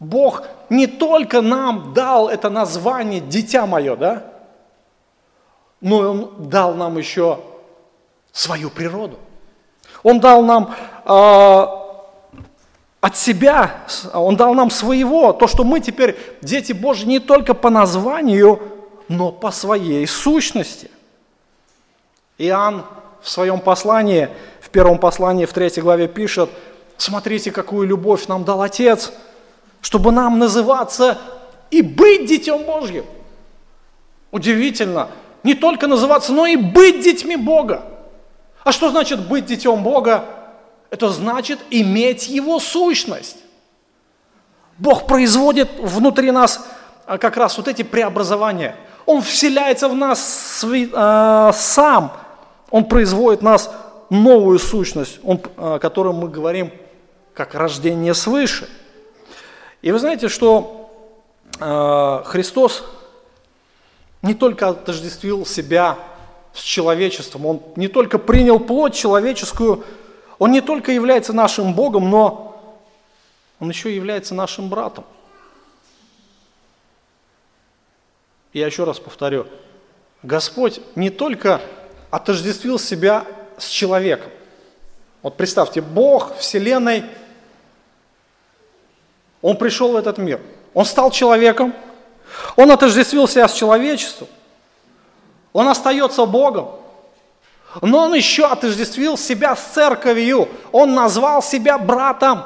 Бог 0.00 0.44
не 0.68 0.86
только 0.86 1.42
нам 1.42 1.92
дал 1.94 2.28
это 2.28 2.50
название 2.50 3.20
«дитя 3.20 3.66
мое», 3.66 3.94
да? 3.94 4.24
но 5.80 5.98
Он 5.98 6.48
дал 6.48 6.74
нам 6.74 6.96
еще 6.96 7.40
свою 8.32 8.70
природу. 8.70 9.18
Он 10.02 10.18
дал 10.18 10.42
нам 10.42 10.74
э, 11.04 11.81
от 13.02 13.16
себя, 13.16 13.82
Он 14.14 14.36
дал 14.36 14.54
нам 14.54 14.70
своего, 14.70 15.32
то, 15.32 15.48
что 15.48 15.64
мы 15.64 15.80
теперь 15.80 16.16
дети 16.40 16.72
Божьи 16.72 17.04
не 17.04 17.18
только 17.18 17.52
по 17.52 17.68
названию, 17.68 18.62
но 19.08 19.32
по 19.32 19.50
своей 19.50 20.06
сущности. 20.06 20.88
Иоанн 22.38 22.84
в 23.20 23.28
своем 23.28 23.60
послании, 23.60 24.28
в 24.60 24.70
первом 24.70 24.98
послании, 24.98 25.46
в 25.46 25.52
третьей 25.52 25.82
главе 25.82 26.06
пишет, 26.06 26.48
смотрите, 26.96 27.50
какую 27.50 27.88
любовь 27.88 28.28
нам 28.28 28.44
дал 28.44 28.62
Отец, 28.62 29.12
чтобы 29.80 30.12
нам 30.12 30.38
называться 30.38 31.18
и 31.72 31.82
быть 31.82 32.26
Детем 32.26 32.62
Божьим. 32.62 33.04
Удивительно, 34.30 35.08
не 35.42 35.54
только 35.54 35.88
называться, 35.88 36.32
но 36.32 36.46
и 36.46 36.54
быть 36.54 37.02
детьми 37.02 37.34
Бога. 37.34 37.82
А 38.62 38.70
что 38.70 38.90
значит 38.90 39.26
быть 39.26 39.46
детем 39.46 39.82
Бога? 39.82 40.24
Это 40.92 41.08
значит 41.08 41.58
иметь 41.70 42.28
Его 42.28 42.60
сущность. 42.60 43.38
Бог 44.76 45.06
производит 45.06 45.70
внутри 45.78 46.30
нас 46.30 46.66
а, 47.06 47.16
как 47.16 47.38
раз 47.38 47.56
вот 47.56 47.66
эти 47.66 47.82
преобразования. 47.82 48.76
Он 49.06 49.22
вселяется 49.22 49.88
в 49.88 49.94
нас 49.94 50.62
э, 50.62 51.50
сам. 51.54 52.12
Он 52.70 52.84
производит 52.84 53.40
в 53.40 53.42
нас 53.42 53.70
новую 54.10 54.58
сущность, 54.58 55.18
он, 55.22 55.40
о 55.56 55.78
которой 55.78 56.12
мы 56.12 56.28
говорим 56.28 56.70
как 57.32 57.54
рождение 57.54 58.12
свыше. 58.12 58.68
И 59.80 59.90
вы 59.92 59.98
знаете, 59.98 60.28
что 60.28 60.90
Христос 62.26 62.84
не 64.20 64.34
только 64.34 64.68
отождествил 64.68 65.46
себя 65.46 65.98
с 66.52 66.60
человечеством, 66.60 67.46
Он 67.46 67.62
не 67.76 67.88
только 67.88 68.18
принял 68.18 68.60
плоть 68.60 68.94
человеческую, 68.94 69.84
Он 70.42 70.50
не 70.50 70.60
только 70.60 70.90
является 70.90 71.32
нашим 71.32 71.72
Богом, 71.72 72.10
но 72.10 72.60
Он 73.60 73.68
еще 73.68 73.94
является 73.94 74.34
нашим 74.34 74.68
братом. 74.68 75.04
Я 78.52 78.66
еще 78.66 78.82
раз 78.82 78.98
повторю, 78.98 79.46
Господь 80.24 80.80
не 80.96 81.10
только 81.10 81.60
отождествил 82.10 82.80
себя 82.80 83.24
с 83.56 83.68
человеком. 83.68 84.32
Вот 85.22 85.36
представьте, 85.36 85.80
Бог 85.80 86.36
Вселенной, 86.36 87.04
Он 89.42 89.56
пришел 89.56 89.92
в 89.92 89.96
этот 89.96 90.18
мир, 90.18 90.40
Он 90.74 90.84
стал 90.84 91.12
человеком, 91.12 91.72
он 92.56 92.72
отождествил 92.72 93.28
себя 93.28 93.46
с 93.46 93.52
человечеством. 93.52 94.26
Он 95.52 95.68
остается 95.68 96.26
Богом. 96.26 96.81
Но 97.80 98.04
он 98.04 98.14
еще 98.14 98.46
отождествил 98.46 99.16
себя 99.16 99.56
с 99.56 99.62
церковью. 99.72 100.48
Он 100.72 100.94
назвал 100.94 101.42
себя 101.42 101.78
братом. 101.78 102.44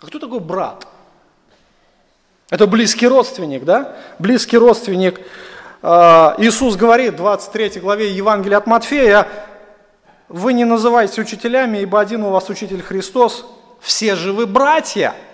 А 0.00 0.06
кто 0.06 0.18
такой 0.18 0.40
брат? 0.40 0.86
Это 2.50 2.66
близкий 2.66 3.06
родственник, 3.06 3.64
да? 3.64 3.96
Близкий 4.18 4.58
родственник. 4.58 5.20
А, 5.82 6.34
Иисус 6.38 6.76
говорит 6.76 7.14
в 7.14 7.16
23 7.18 7.80
главе 7.80 8.10
Евангелия 8.10 8.58
от 8.58 8.66
Матфея, 8.66 9.26
вы 10.28 10.52
не 10.52 10.64
называйте 10.64 11.20
учителями, 11.20 11.78
ибо 11.78 12.00
один 12.00 12.22
у 12.22 12.30
вас 12.30 12.48
учитель 12.48 12.82
Христос, 12.82 13.46
все 13.80 14.14
же 14.14 14.32
вы 14.32 14.46
братья– 14.46 15.14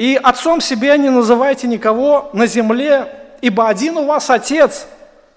и 0.00 0.18
отцом 0.22 0.62
себе 0.62 0.96
не 0.96 1.10
называйте 1.10 1.66
никого 1.66 2.30
на 2.32 2.46
земле, 2.46 3.34
ибо 3.42 3.68
один 3.68 3.98
у 3.98 4.06
вас 4.06 4.30
Отец, 4.30 4.86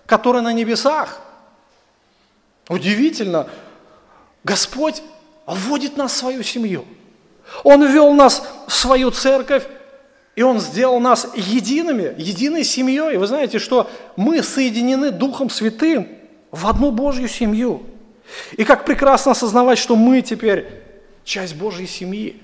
который 0.05 0.41
на 0.41 0.53
небесах. 0.53 1.19
Удивительно, 2.69 3.47
Господь 4.43 5.01
вводит 5.45 5.97
нас 5.97 6.13
в 6.13 6.17
свою 6.17 6.43
семью. 6.43 6.85
Он 7.63 7.85
ввел 7.85 8.13
нас 8.13 8.47
в 8.67 8.73
свою 8.73 9.11
церковь, 9.11 9.63
и 10.35 10.41
Он 10.41 10.59
сделал 10.59 10.99
нас 10.99 11.27
едиными, 11.35 12.13
единой 12.17 12.63
семьей. 12.63 13.15
И 13.15 13.17
вы 13.17 13.27
знаете, 13.27 13.59
что 13.59 13.89
мы 14.15 14.41
соединены 14.41 15.11
Духом 15.11 15.49
Святым 15.49 16.07
в 16.51 16.67
одну 16.67 16.91
Божью 16.91 17.27
семью. 17.27 17.83
И 18.53 18.63
как 18.63 18.85
прекрасно 18.85 19.33
осознавать, 19.33 19.77
что 19.77 19.95
мы 19.95 20.21
теперь 20.21 20.67
часть 21.23 21.55
Божьей 21.55 21.87
семьи. 21.87 22.41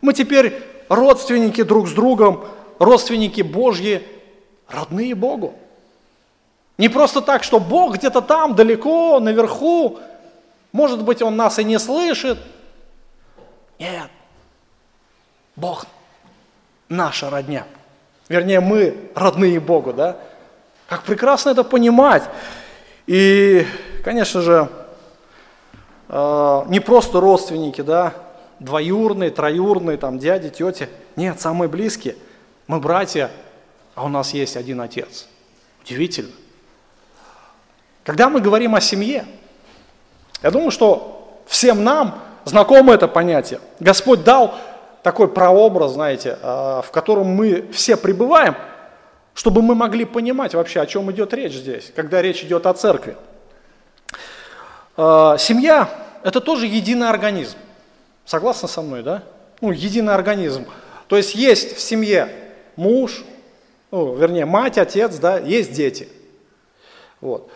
Мы 0.00 0.14
теперь 0.14 0.54
родственники 0.88 1.62
друг 1.62 1.88
с 1.88 1.92
другом, 1.92 2.44
родственники 2.78 3.42
Божьи, 3.42 4.02
родные 4.68 5.14
Богу. 5.14 5.54
Не 6.78 6.88
просто 6.88 7.22
так, 7.22 7.42
что 7.42 7.58
Бог 7.58 7.94
где-то 7.94 8.20
там, 8.20 8.54
далеко, 8.54 9.18
наверху, 9.18 9.98
может 10.72 11.02
быть, 11.02 11.22
Он 11.22 11.36
нас 11.36 11.58
и 11.58 11.64
не 11.64 11.78
слышит. 11.78 12.38
Нет, 13.78 14.10
Бог 15.54 15.86
наша 16.88 17.30
родня. 17.30 17.66
Вернее, 18.28 18.60
мы 18.60 19.10
родные 19.14 19.60
Богу, 19.60 19.92
да? 19.92 20.16
Как 20.88 21.02
прекрасно 21.02 21.50
это 21.50 21.64
понимать. 21.64 22.24
И, 23.06 23.66
конечно 24.04 24.40
же, 24.42 24.68
э, 26.08 26.62
не 26.68 26.80
просто 26.80 27.20
родственники, 27.20 27.80
да, 27.80 28.14
двоюрные, 28.58 29.30
троюрные, 29.30 29.96
там, 29.96 30.18
дяди, 30.18 30.50
тети. 30.50 30.88
Нет, 31.14 31.40
самые 31.40 31.68
близкие. 31.68 32.16
Мы 32.66 32.80
братья, 32.80 33.30
а 33.94 34.04
у 34.04 34.08
нас 34.08 34.34
есть 34.34 34.56
один 34.56 34.80
отец. 34.80 35.26
Удивительно. 35.82 36.32
Когда 38.06 38.28
мы 38.28 38.40
говорим 38.40 38.76
о 38.76 38.80
семье, 38.80 39.26
я 40.40 40.52
думаю, 40.52 40.70
что 40.70 41.42
всем 41.48 41.82
нам 41.82 42.22
знакомо 42.44 42.94
это 42.94 43.08
понятие. 43.08 43.58
Господь 43.80 44.22
дал 44.22 44.54
такой 45.02 45.26
прообраз, 45.26 45.92
знаете, 45.92 46.38
а, 46.40 46.82
в 46.82 46.92
котором 46.92 47.26
мы 47.26 47.66
все 47.72 47.96
пребываем, 47.96 48.54
чтобы 49.34 49.60
мы 49.60 49.74
могли 49.74 50.04
понимать 50.04 50.54
вообще, 50.54 50.80
о 50.80 50.86
чем 50.86 51.10
идет 51.10 51.34
речь 51.34 51.54
здесь, 51.54 51.92
когда 51.96 52.22
речь 52.22 52.44
идет 52.44 52.66
о 52.66 52.74
церкви. 52.74 53.16
А, 54.96 55.36
семья– 55.36 55.90
это 56.22 56.40
тоже 56.40 56.66
единый 56.66 57.08
организм. 57.08 57.58
Согласны 58.24 58.68
со 58.68 58.82
мной, 58.82 59.02
да? 59.02 59.24
Ну, 59.60 59.72
единый 59.72 60.14
организм. 60.14 60.64
То 61.08 61.16
есть 61.16 61.34
есть 61.34 61.76
в 61.76 61.80
семье 61.80 62.28
муж, 62.76 63.24
ну, 63.90 64.14
вернее, 64.14 64.44
мать, 64.44 64.78
отец, 64.78 65.16
да, 65.16 65.38
есть 65.38 65.72
дети. 65.72 66.08
Вот. 67.20 67.50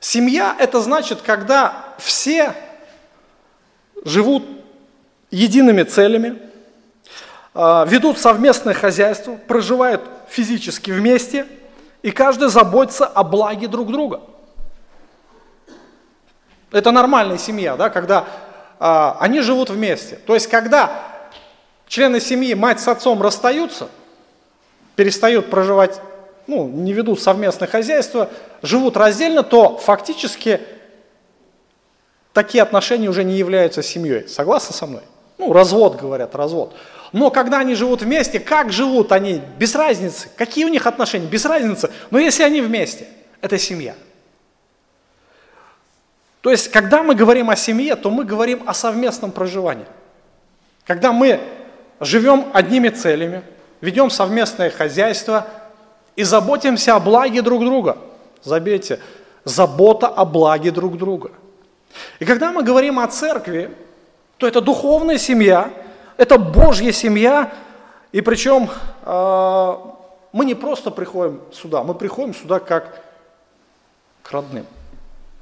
Семья– 0.00 0.56
это 0.58 0.80
значит, 0.80 1.20
когда 1.20 1.84
все 1.98 2.54
живут 4.02 4.44
едиными 5.30 5.82
целями, 5.82 6.38
а, 7.52 7.84
ведут 7.84 8.18
совместное 8.18 8.72
хозяйство, 8.72 9.36
проживают 9.36 10.02
физически 10.30 10.90
вместе, 10.90 11.46
и 12.02 12.10
каждый 12.10 12.48
заботится 12.48 13.06
о 13.06 13.22
благе 13.22 13.68
друг 13.68 13.92
друга. 13.92 14.22
Это 16.72 16.92
нормальная 16.92 17.38
семья, 17.38 17.76
да, 17.76 17.90
когда 17.90 18.26
а, 18.78 19.18
они 19.20 19.40
живут 19.40 19.68
вместе. 19.68 20.16
То 20.26 20.32
есть, 20.32 20.46
когда 20.46 20.92
члены 21.88 22.20
семьи, 22.20 22.54
мать 22.54 22.80
с 22.80 22.88
отцом 22.88 23.20
расстаются, 23.20 23.88
перестают 24.96 25.50
проживать 25.50 26.00
ну, 26.50 26.66
не 26.66 26.92
ведут 26.92 27.22
совместное 27.22 27.68
хозяйство, 27.68 28.28
живут 28.60 28.96
раздельно, 28.96 29.44
то 29.44 29.78
фактически 29.78 30.60
такие 32.32 32.60
отношения 32.60 33.08
уже 33.08 33.22
не 33.22 33.36
являются 33.36 33.84
семьей. 33.84 34.26
Согласны 34.26 34.74
со 34.74 34.86
мной? 34.86 35.02
Ну, 35.38 35.52
развод, 35.52 35.94
говорят, 36.00 36.34
развод. 36.34 36.74
Но 37.12 37.30
когда 37.30 37.60
они 37.60 37.76
живут 37.76 38.02
вместе, 38.02 38.40
как 38.40 38.72
живут 38.72 39.12
они, 39.12 39.40
без 39.58 39.76
разницы. 39.76 40.28
Какие 40.36 40.64
у 40.64 40.68
них 40.68 40.88
отношения, 40.88 41.28
без 41.28 41.44
разницы. 41.44 41.88
Но 42.10 42.18
если 42.18 42.42
они 42.42 42.60
вместе, 42.60 43.06
это 43.40 43.56
семья. 43.56 43.94
То 46.40 46.50
есть, 46.50 46.68
когда 46.72 47.04
мы 47.04 47.14
говорим 47.14 47.48
о 47.48 47.54
семье, 47.54 47.94
то 47.94 48.10
мы 48.10 48.24
говорим 48.24 48.64
о 48.66 48.74
совместном 48.74 49.30
проживании. 49.30 49.86
Когда 50.84 51.12
мы 51.12 51.38
живем 52.00 52.46
одними 52.52 52.88
целями, 52.88 53.44
ведем 53.80 54.10
совместное 54.10 54.70
хозяйство– 54.70 55.46
и 56.20 56.22
заботимся 56.22 56.96
о 56.96 57.00
благе 57.00 57.40
друг 57.40 57.64
друга. 57.64 57.96
Заметьте, 58.42 59.00
забота 59.44 60.06
о 60.06 60.26
благе 60.26 60.70
друг 60.70 60.98
друга. 60.98 61.30
И 62.18 62.26
когда 62.26 62.52
мы 62.52 62.62
говорим 62.62 62.98
о 62.98 63.06
церкви, 63.06 63.74
то 64.36 64.46
это 64.46 64.60
духовная 64.60 65.16
семья, 65.16 65.70
это 66.18 66.36
Божья 66.36 66.92
семья, 66.92 67.50
и 68.12 68.20
причем 68.20 68.68
э, 69.02 69.76
мы 70.32 70.44
не 70.44 70.54
просто 70.54 70.90
приходим 70.90 71.40
сюда, 71.54 71.82
мы 71.84 71.94
приходим 71.94 72.34
сюда 72.34 72.58
как 72.58 73.02
к 74.22 74.30
родным, 74.30 74.66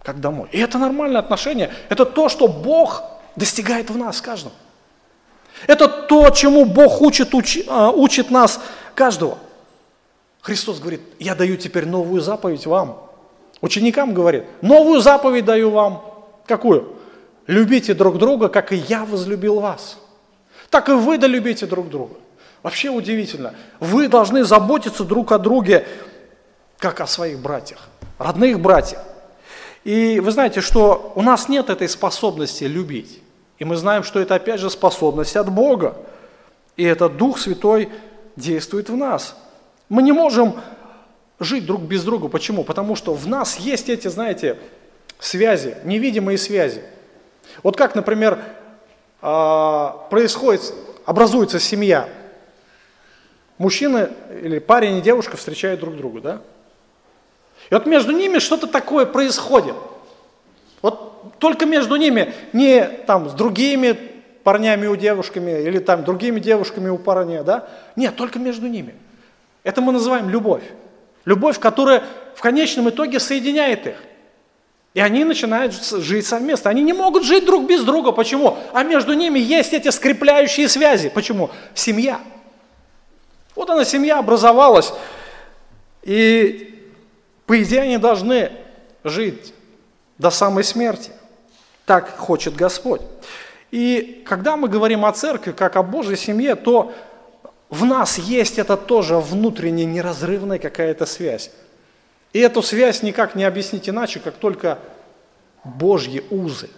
как 0.04 0.20
домой. 0.20 0.48
И 0.52 0.60
это 0.60 0.78
нормальное 0.78 1.20
отношение, 1.20 1.72
это 1.88 2.04
то, 2.04 2.28
что 2.28 2.46
Бог 2.46 3.02
достигает 3.34 3.90
в 3.90 3.98
нас 3.98 4.20
каждого. 4.20 4.54
Это 5.66 5.88
то, 5.88 6.30
чему 6.30 6.64
Бог 6.66 7.02
учит, 7.02 7.34
учит, 7.34 7.66
э, 7.66 7.90
учит 7.92 8.30
нас 8.30 8.60
каждого. 8.94 9.38
Христос 10.40 10.78
говорит, 10.78 11.00
я 11.18 11.34
даю 11.34 11.56
теперь 11.56 11.86
новую 11.86 12.20
заповедь 12.20 12.66
вам. 12.66 13.08
Ученикам 13.60 14.14
говорит, 14.14 14.44
новую 14.62 15.00
заповедь 15.00 15.44
даю 15.44 15.70
вам. 15.70 16.02
Какую? 16.46 16.96
Любите 17.46 17.94
друг 17.94 18.18
друга, 18.18 18.48
как 18.48 18.72
и 18.72 18.76
я 18.76 19.04
возлюбил 19.04 19.60
вас. 19.60 19.98
Так 20.70 20.88
и 20.88 20.92
вы 20.92 21.18
долюбите 21.18 21.66
друг 21.66 21.88
друга. 21.88 22.14
Вообще 22.62 22.90
удивительно. 22.90 23.54
Вы 23.80 24.08
должны 24.08 24.44
заботиться 24.44 25.04
друг 25.04 25.32
о 25.32 25.38
друге, 25.38 25.86
как 26.78 27.00
о 27.00 27.06
своих 27.06 27.38
братьях, 27.40 27.88
родных 28.18 28.60
братьях. 28.60 29.02
И 29.84 30.20
вы 30.20 30.30
знаете, 30.30 30.60
что 30.60 31.12
у 31.14 31.22
нас 31.22 31.48
нет 31.48 31.70
этой 31.70 31.88
способности 31.88 32.64
любить. 32.64 33.22
И 33.58 33.64
мы 33.64 33.76
знаем, 33.76 34.02
что 34.02 34.20
это 34.20 34.34
опять 34.34 34.60
же 34.60 34.70
способность 34.70 35.36
от 35.36 35.50
Бога. 35.50 35.96
И 36.76 36.84
этот 36.84 37.16
Дух 37.16 37.38
Святой 37.38 37.88
действует 38.36 38.88
в 38.90 38.96
нас. 38.96 39.36
Мы 39.88 40.02
не 40.02 40.12
можем 40.12 40.60
жить 41.40 41.66
друг 41.66 41.82
без 41.82 42.04
друга. 42.04 42.28
Почему? 42.28 42.64
Потому 42.64 42.94
что 42.94 43.14
в 43.14 43.26
нас 43.26 43.58
есть 43.58 43.88
эти, 43.88 44.08
знаете, 44.08 44.58
связи, 45.18 45.76
невидимые 45.84 46.36
связи. 46.36 46.82
Вот 47.62 47.76
как, 47.76 47.94
например, 47.94 48.38
а, 49.22 50.06
происходит, 50.10 50.74
образуется 51.06 51.58
семья. 51.58 52.08
Мужчина 53.56 54.10
или 54.42 54.58
парень 54.58 54.98
и 54.98 55.00
девушка 55.00 55.36
встречают 55.36 55.80
друг 55.80 55.96
друга, 55.96 56.20
да? 56.20 56.42
И 57.70 57.74
вот 57.74 57.86
между 57.86 58.12
ними 58.12 58.38
что-то 58.38 58.66
такое 58.66 59.06
происходит. 59.06 59.74
Вот 60.82 61.38
только 61.38 61.66
между 61.66 61.96
ними, 61.96 62.32
не 62.52 62.84
там 62.84 63.28
с 63.28 63.32
другими 63.32 63.98
парнями 64.44 64.86
у 64.86 64.94
девушками 64.94 65.62
или 65.62 65.78
там 65.78 66.04
другими 66.04 66.38
девушками 66.38 66.88
у 66.88 66.98
парня, 66.98 67.42
да? 67.42 67.68
Нет, 67.96 68.16
только 68.16 68.38
между 68.38 68.66
ними– 68.66 68.94
это 69.64 69.80
мы 69.80 69.92
называем 69.92 70.28
любовь. 70.30 70.62
Любовь, 71.24 71.58
которая 71.58 72.04
в 72.34 72.40
конечном 72.40 72.88
итоге 72.88 73.20
соединяет 73.20 73.86
их. 73.86 73.96
И 74.94 75.00
они 75.00 75.24
начинают 75.24 75.74
жить 75.74 76.26
совместно. 76.26 76.70
Они 76.70 76.82
не 76.82 76.92
могут 76.92 77.24
жить 77.24 77.44
друг 77.44 77.66
без 77.66 77.84
друга. 77.84 78.12
Почему? 78.12 78.56
А 78.72 78.82
между 78.82 79.12
ними 79.12 79.38
есть 79.38 79.72
эти 79.72 79.88
скрепляющие 79.90 80.68
связи. 80.68 81.08
Почему? 81.08 81.50
Семья. 81.74 82.20
Вот 83.54 83.68
она, 83.70 83.84
семья 83.84 84.18
образовалась. 84.18 84.92
И 86.02 86.90
по 87.46 87.62
идее 87.62 87.82
они 87.82 87.98
должны 87.98 88.52
жить 89.04 89.52
до 90.16 90.30
самой 90.30 90.64
смерти. 90.64 91.10
Так 91.84 92.16
хочет 92.16 92.56
Господь. 92.56 93.02
И 93.70 94.24
когда 94.26 94.56
мы 94.56 94.68
говорим 94.68 95.04
о 95.04 95.12
церкви, 95.12 95.52
как 95.52 95.76
о 95.76 95.82
Божьей 95.82 96.16
семье, 96.16 96.54
то 96.54 96.92
в 97.70 97.84
нас 97.84 98.18
есть 98.18 98.58
это 98.58 98.76
тоже 98.76 99.18
внутренняя 99.18 99.86
неразрывная 99.86 100.58
какая-то 100.58 101.06
связь. 101.06 101.50
И 102.32 102.38
эту 102.38 102.62
связь 102.62 103.02
никак 103.02 103.34
не 103.34 103.44
объяснить 103.44 103.88
иначе, 103.88 104.20
как 104.20 104.34
только 104.34 104.78
Божьи 105.64 106.22
узы. 106.30 106.70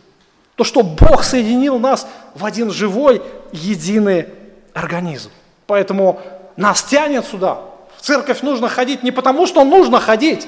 То, 0.56 0.64
что 0.64 0.82
Бог 0.82 1.24
соединил 1.24 1.78
нас 1.78 2.06
в 2.34 2.44
один 2.44 2.70
живой, 2.70 3.22
единый 3.52 4.26
организм. 4.74 5.30
Поэтому 5.66 6.20
нас 6.56 6.82
тянет 6.82 7.24
сюда. 7.24 7.62
В 7.96 8.02
церковь 8.02 8.42
нужно 8.42 8.68
ходить 8.68 9.02
не 9.02 9.10
потому, 9.10 9.46
что 9.46 9.64
нужно 9.64 10.00
ходить, 10.00 10.46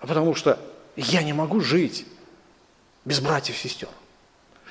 а 0.00 0.06
потому 0.06 0.34
что 0.34 0.58
я 0.96 1.22
не 1.22 1.32
могу 1.32 1.60
жить 1.60 2.06
без 3.04 3.20
братьев 3.20 3.56
и 3.56 3.68
сестер. 3.68 3.88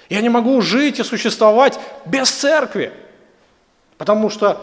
Я 0.10 0.22
не 0.22 0.30
могу 0.30 0.62
жить 0.62 1.00
и 1.00 1.04
существовать 1.04 1.80
без 2.06 2.30
церкви. 2.30 2.94
Потому 4.02 4.32
что 4.32 4.58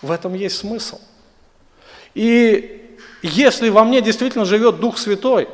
в 0.00 0.12
этом 0.12 0.32
есть 0.32 0.58
смысл. 0.58 1.00
И 2.14 2.96
если 3.20 3.68
во 3.68 3.82
мне 3.82 4.00
действительно 4.00 4.44
живет 4.44 4.78
Дух 4.78 4.96
Святой, 4.96 5.48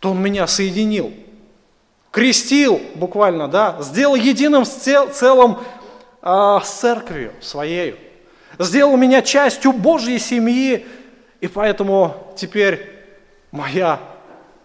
то 0.00 0.10
Он 0.10 0.22
меня 0.22 0.46
соединил, 0.46 1.14
крестил 2.10 2.82
буквально, 2.96 3.48
да, 3.48 3.78
сделал 3.80 4.14
единым 4.14 4.66
целым 4.66 5.56
а, 6.20 6.60
с 6.60 6.80
церковью 6.80 7.32
своей, 7.40 7.96
сделал 8.58 8.94
меня 8.98 9.22
частью 9.22 9.72
Божьей 9.72 10.18
семьи, 10.18 10.86
и 11.40 11.48
поэтому 11.48 12.30
теперь 12.36 12.92
моя, 13.52 14.00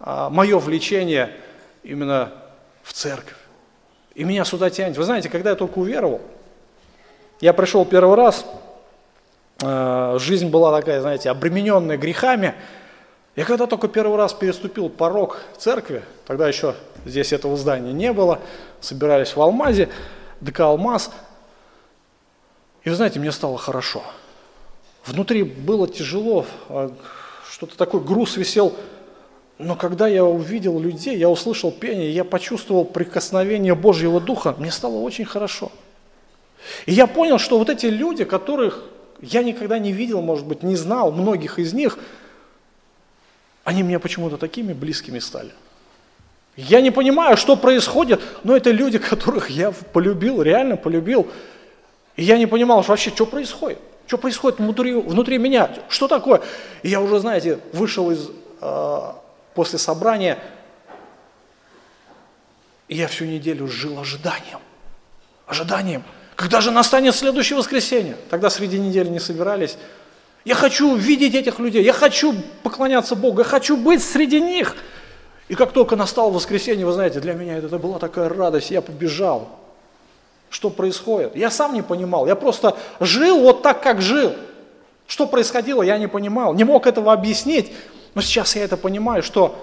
а, 0.01 0.29
мое 0.29 0.59
влечение 0.59 1.33
именно 1.81 2.33
в 2.83 2.91
церковь. 2.91 3.37
И 4.15 4.25
меня 4.25 4.43
сюда 4.43 4.69
тянет. 4.69 4.97
Вы 4.97 5.05
знаете, 5.05 5.29
когда 5.29 5.51
я 5.51 5.55
только 5.55 5.79
уверовал, 5.79 6.19
я 7.41 7.53
пришел 7.53 7.85
первый 7.85 8.15
раз, 8.15 8.45
э, 9.63 10.17
жизнь 10.19 10.49
была 10.49 10.79
такая, 10.79 11.01
знаете, 11.01 11.31
обремененная 11.31 11.97
грехами. 11.97 12.53
Я 13.35 13.45
когда 13.45 13.65
только 13.65 13.87
первый 13.87 14.15
раз 14.15 14.33
переступил 14.33 14.89
порог 14.89 15.39
церкви, 15.57 16.03
тогда 16.27 16.47
еще 16.47 16.75
здесь 17.05 17.33
этого 17.33 17.57
здания 17.57 17.93
не 17.93 18.13
было, 18.13 18.39
собирались 18.79 19.35
в 19.35 19.41
Алмазе, 19.41 19.89
ДК 20.39 20.61
«Алмаз», 20.61 21.11
и 22.83 22.89
вы 22.89 22.95
знаете, 22.95 23.19
мне 23.19 23.31
стало 23.31 23.57
хорошо. 23.57 24.03
Внутри 25.05 25.43
было 25.43 25.87
тяжело, 25.87 26.45
а 26.69 26.91
что-то 27.49 27.75
такой 27.75 28.01
груз 28.01 28.37
висел, 28.37 28.75
но 29.57 29.75
когда 29.75 30.07
я 30.07 30.25
увидел 30.25 30.79
людей, 30.79 31.17
я 31.17 31.29
услышал 31.29 31.71
пение, 31.71 32.11
я 32.11 32.23
почувствовал 32.23 32.85
прикосновение 32.85 33.73
Божьего 33.73 34.19
Духа, 34.19 34.53
мне 34.59 34.69
стало 34.69 34.97
очень 34.97 35.25
хорошо– 35.25 35.71
и 36.85 36.93
я 36.93 37.07
понял, 37.07 37.37
что 37.37 37.57
вот 37.57 37.69
эти 37.69 37.87
люди, 37.87 38.23
которых 38.23 38.83
я 39.21 39.43
никогда 39.43 39.79
не 39.79 39.91
видел, 39.91 40.21
может 40.21 40.45
быть, 40.45 40.63
не 40.63 40.75
знал, 40.75 41.11
многих 41.11 41.59
из 41.59 41.73
них, 41.73 41.97
они 43.63 43.83
мне 43.83 43.99
почему-то 43.99 44.37
такими 44.37 44.73
близкими 44.73 45.19
стали. 45.19 45.51
Я 46.55 46.81
не 46.81 46.91
понимаю, 46.91 47.37
что 47.37 47.55
происходит, 47.55 48.21
но 48.43 48.55
это 48.55 48.71
люди, 48.71 48.97
которых 48.97 49.49
я 49.49 49.71
полюбил, 49.71 50.41
реально 50.41 50.75
полюбил. 50.75 51.27
И 52.15 52.23
я 52.23 52.37
не 52.37 52.45
понимал, 52.45 52.83
что 52.83 52.91
вообще, 52.91 53.09
что 53.11 53.25
происходит. 53.25 53.79
Что 54.07 54.17
происходит 54.17 54.59
внутри, 54.59 54.93
внутри 54.93 55.37
меня? 55.37 55.69
Что 55.87 56.07
такое? 56.07 56.41
И 56.83 56.89
я 56.89 56.99
уже, 56.99 57.19
знаете, 57.19 57.59
вышел 57.71 58.11
из, 58.11 58.29
э, 58.59 58.99
после 59.53 59.79
собрания, 59.79 60.37
и 62.89 62.95
я 62.95 63.07
всю 63.07 63.23
неделю 63.23 63.67
жил 63.67 63.97
ожиданием. 63.99 64.59
Ожиданием. 65.45 66.03
Когда 66.35 66.61
же 66.61 66.71
настанет 66.71 67.15
следующее 67.15 67.57
воскресенье? 67.57 68.17
Тогда 68.29 68.49
среди 68.49 68.79
недели 68.79 69.09
не 69.09 69.19
собирались. 69.19 69.77
Я 70.43 70.55
хочу 70.55 70.95
видеть 70.95 71.35
этих 71.35 71.59
людей, 71.59 71.83
я 71.83 71.93
хочу 71.93 72.33
поклоняться 72.63 73.15
Богу, 73.15 73.39
я 73.39 73.43
хочу 73.43 73.77
быть 73.77 74.03
среди 74.03 74.41
них. 74.41 74.75
И 75.49 75.55
как 75.55 75.71
только 75.71 75.95
настало 75.95 76.31
воскресенье, 76.31 76.85
вы 76.85 76.93
знаете, 76.93 77.19
для 77.19 77.33
меня 77.33 77.57
это 77.57 77.77
была 77.77 77.99
такая 77.99 78.29
радость, 78.29 78.71
я 78.71 78.81
побежал. 78.81 79.49
Что 80.49 80.69
происходит? 80.69 81.35
Я 81.35 81.51
сам 81.51 81.73
не 81.73 81.81
понимал, 81.81 82.25
я 82.25 82.35
просто 82.35 82.75
жил 82.99 83.39
вот 83.41 83.61
так, 83.61 83.83
как 83.83 84.01
жил. 84.01 84.33
Что 85.07 85.27
происходило, 85.27 85.83
я 85.83 85.97
не 85.97 86.07
понимал, 86.07 86.53
не 86.53 86.63
мог 86.63 86.87
этого 86.87 87.13
объяснить, 87.13 87.71
но 88.15 88.21
сейчас 88.21 88.55
я 88.55 88.63
это 88.63 88.77
понимаю, 88.77 89.23
что 89.23 89.57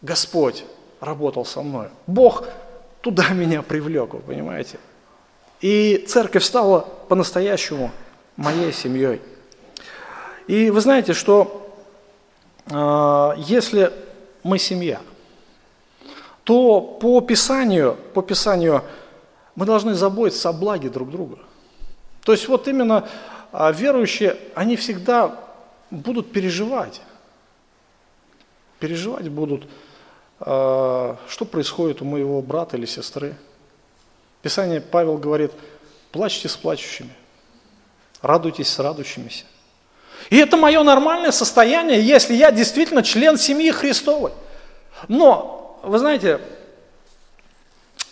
Господь 0.00 0.64
работал 1.00 1.44
со 1.44 1.62
мной. 1.62 1.88
Бог 2.06 2.44
туда 3.00 3.28
меня 3.30 3.62
привлек, 3.62 4.14
вы 4.14 4.20
понимаете? 4.20 4.78
И 5.62 6.04
церковь 6.08 6.44
стала 6.44 6.80
по-настоящему 7.08 7.92
моей 8.36 8.72
семьей. 8.72 9.22
И 10.48 10.70
вы 10.70 10.80
знаете, 10.80 11.14
что 11.14 11.72
э, 12.66 13.32
если 13.38 13.92
мы 14.42 14.58
семья, 14.58 15.00
то 16.42 16.80
по 16.80 17.20
Писанию, 17.20 17.96
по 18.12 18.22
Писанию 18.22 18.82
мы 19.54 19.64
должны 19.64 19.94
заботиться 19.94 20.48
о 20.48 20.52
благе 20.52 20.88
друг 20.88 21.10
друга. 21.10 21.38
То 22.24 22.32
есть 22.32 22.48
вот 22.48 22.66
именно 22.66 23.08
э, 23.52 23.72
верующие, 23.72 24.36
они 24.56 24.74
всегда 24.74 25.38
будут 25.90 26.32
переживать. 26.32 27.00
Переживать 28.80 29.28
будут, 29.28 29.68
э, 30.40 31.16
что 31.28 31.44
происходит 31.44 32.02
у 32.02 32.04
моего 32.04 32.42
брата 32.42 32.76
или 32.76 32.86
сестры. 32.86 33.36
Писание 34.42 34.80
Павел 34.80 35.18
говорит, 35.18 35.52
плачьте 36.10 36.48
с 36.48 36.56
плачущими, 36.56 37.10
радуйтесь 38.20 38.68
с 38.68 38.78
радующимися. 38.78 39.44
И 40.30 40.36
это 40.36 40.56
мое 40.56 40.82
нормальное 40.82 41.30
состояние, 41.30 42.04
если 42.04 42.34
я 42.34 42.50
действительно 42.50 43.02
член 43.02 43.38
семьи 43.38 43.70
Христовой. 43.70 44.32
Но, 45.08 45.80
вы 45.82 45.98
знаете, 45.98 46.40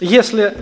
если 0.01 0.57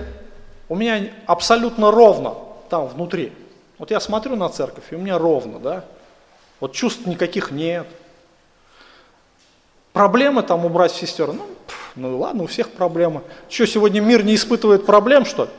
у 0.69 0.75
меня 0.75 1.11
абсолютно 1.27 1.91
ровно 1.91 2.35
там 2.69 2.87
внутри, 2.87 3.33
вот 3.79 3.91
я 3.91 4.01
смотрю 4.01 4.37
на 4.37 4.49
церковь, 4.49 4.85
и 4.91 4.95
у 4.95 4.99
меня 4.99 5.19
ровно, 5.19 5.59
да, 5.59 5.85
вот 6.61 6.73
чувств 6.73 7.07
никаких 7.07 7.51
нет, 7.51 7.87
проблемы 9.99 10.45
там 10.45 10.65
у 10.65 10.69
братьев 10.69 11.03
и 11.03 11.07
сестер, 11.07 11.33
ну, 11.33 11.45
ну 11.97 12.19
ладно, 12.19 12.45
у 12.45 12.47
всех 12.47 12.71
проблемы. 12.71 13.23
Что, 13.49 13.67
сегодня 13.67 14.01
мир 14.01 14.25
не 14.25 14.37
испытывает 14.37 14.87
проблем, 14.87 15.25
что 15.25 15.47
ли? 15.47 15.51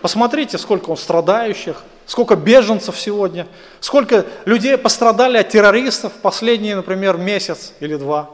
Посмотрите, 0.00 0.58
сколько 0.58 0.90
он 0.90 0.96
страдающих, 0.96 1.82
сколько 2.06 2.36
беженцев 2.36 2.96
сегодня, 2.96 3.48
сколько 3.80 4.26
людей 4.44 4.78
пострадали 4.78 5.38
от 5.38 5.48
террористов 5.48 6.12
в 6.12 6.18
последний, 6.18 6.72
например, 6.72 7.16
месяц 7.16 7.72
или 7.80 7.96
два. 7.96 8.30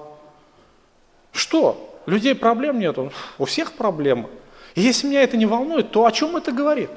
Что? 1.32 1.98
Людей 2.04 2.34
проблем 2.34 2.78
нету, 2.78 3.10
у 3.38 3.46
всех 3.46 3.72
проблемы. 3.72 4.28
И 4.74 4.82
если 4.82 5.06
меня 5.06 5.22
это 5.22 5.38
не 5.38 5.46
волнует, 5.46 5.90
то 5.90 6.04
о 6.04 6.12
чем 6.12 6.36
это 6.36 6.52
говорит? 6.52 6.90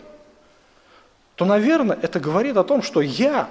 То, 1.36 1.46
наверное, 1.46 1.98
это 2.02 2.20
говорит 2.20 2.58
о 2.58 2.66
том, 2.66 2.82
что 2.82 3.00
я 3.00 3.48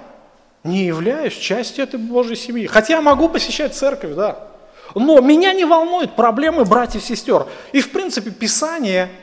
не 0.63 0.85
являюсь 0.85 1.33
частью 1.33 1.83
этой 1.83 1.99
Божьей 1.99 2.35
семьи. 2.35 2.67
Хотя 2.67 2.97
я 2.97 3.01
могу 3.01 3.27
посещать 3.27 3.73
церковь, 3.73 4.13
да. 4.13 4.52
Но 4.95 5.19
меня 5.21 5.53
не 5.53 5.65
волнуют 5.65 6.15
проблемы 6.15 6.65
братьев 6.65 7.01
и 7.03 7.05
сестер. 7.05 7.47
И, 7.71 7.81
в 7.81 7.91
принципе, 7.91 8.31
Писание– 8.31 9.09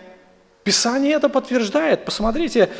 Писание 0.64 1.14
это 1.14 1.28
подтверждает. 1.28 2.04
Посмотрите, 2.04 2.70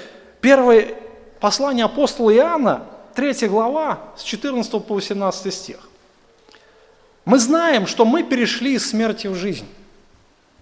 первое 0.41 0.95
послание 1.41 1.87
апостола 1.87 2.35
Иоанна, 2.35 2.87
3 3.15 3.49
глава, 3.49 4.01
с 4.17 4.23
14 4.23 4.85
по 4.85 4.95
18 4.95 5.53
стих. 5.53 5.89
Мы 7.25 7.39
знаем, 7.39 7.87
что 7.87 8.05
мы 8.05 8.23
перешли 8.23 8.75
из 8.75 8.89
смерти 8.89 9.27
в 9.27 9.35
жизнь. 9.35 9.67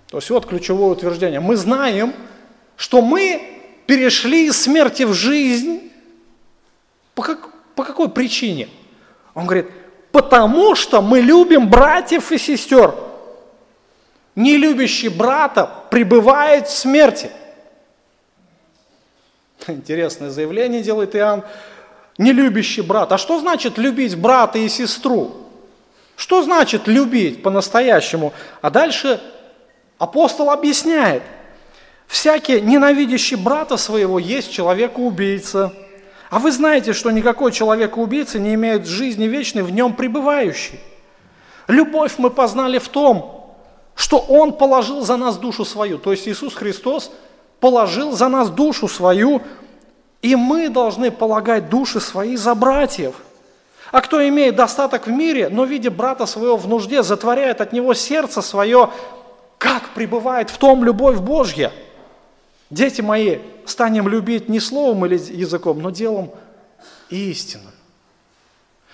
То 0.08 0.18
есть 0.18 0.30
вот 0.30 0.46
ключевое 0.46 0.90
утверждение. 0.90 1.40
Мы 1.40 1.56
знаем, 1.56 2.14
что 2.76 3.02
мы 3.02 3.60
перешли 3.86 4.46
из 4.46 4.60
смерти 4.60 5.02
в 5.02 5.12
жизнь. 5.12 5.90
По, 7.14 7.22
как, 7.22 7.50
по 7.74 7.84
какой 7.84 8.08
причине? 8.08 8.68
Он 9.34 9.44
говорит, 9.44 9.66
потому 10.12 10.74
что 10.74 11.00
мы 11.02 11.20
любим 11.20 11.68
братьев 11.68 12.32
и 12.32 12.38
сестер 12.38 12.94
не 14.38 14.56
любящий 14.56 15.08
брата 15.08 15.68
пребывает 15.90 16.68
в 16.68 16.72
смерти. 16.72 17.28
Интересное 19.66 20.30
заявление 20.30 20.80
делает 20.80 21.16
Иоанн. 21.16 21.42
Не 22.18 22.32
любящий 22.32 22.82
брат. 22.82 23.10
А 23.10 23.18
что 23.18 23.40
значит 23.40 23.78
любить 23.78 24.16
брата 24.16 24.60
и 24.60 24.68
сестру? 24.68 25.48
Что 26.14 26.44
значит 26.44 26.86
любить 26.86 27.42
по-настоящему? 27.42 28.32
А 28.62 28.70
дальше 28.70 29.20
апостол 29.98 30.50
объясняет. 30.50 31.24
Всякий 32.06 32.60
ненавидящий 32.60 33.36
брата 33.36 33.76
своего 33.76 34.20
есть 34.20 34.52
человека-убийца. 34.52 35.72
А 36.30 36.38
вы 36.38 36.52
знаете, 36.52 36.92
что 36.92 37.10
никакой 37.10 37.52
человека-убийца 37.52 38.38
не 38.38 38.54
имеет 38.54 38.86
жизни 38.86 39.24
вечной 39.24 39.62
в 39.62 39.70
нем 39.70 39.94
пребывающей. 39.94 40.78
Любовь 41.68 42.14
мы 42.18 42.30
познали 42.30 42.78
в 42.78 42.88
том, 42.88 43.54
что 43.94 44.18
Он 44.18 44.52
положил 44.52 45.02
за 45.02 45.16
нас 45.16 45.38
душу 45.38 45.64
свою. 45.64 45.98
То 45.98 46.12
есть 46.12 46.28
Иисус 46.28 46.54
Христос 46.54 47.10
положил 47.60 48.12
за 48.12 48.28
нас 48.28 48.50
душу 48.50 48.88
свою, 48.88 49.42
и 50.20 50.36
мы 50.36 50.68
должны 50.68 51.10
полагать 51.10 51.70
души 51.70 52.00
свои 52.00 52.36
за 52.36 52.54
братьев. 52.54 53.14
А 53.90 54.02
кто 54.02 54.26
имеет 54.28 54.54
достаток 54.54 55.06
в 55.06 55.10
мире, 55.10 55.48
но, 55.48 55.64
видя 55.64 55.90
брата 55.90 56.26
своего 56.26 56.56
в 56.56 56.68
нужде, 56.68 57.02
затворяет 57.02 57.62
от 57.62 57.72
него 57.72 57.94
сердце 57.94 58.42
свое, 58.42 58.90
как 59.56 59.88
пребывает 59.90 60.50
в 60.50 60.58
том 60.58 60.84
любовь 60.84 61.18
Божья? 61.18 61.72
Дети 62.70 63.00
мои, 63.00 63.38
станем 63.64 64.08
любить 64.08 64.48
не 64.48 64.60
словом 64.60 65.06
или 65.06 65.14
языком, 65.14 65.80
но 65.80 65.90
делом 65.90 66.30
и 67.08 67.30
истиной. 67.30 67.72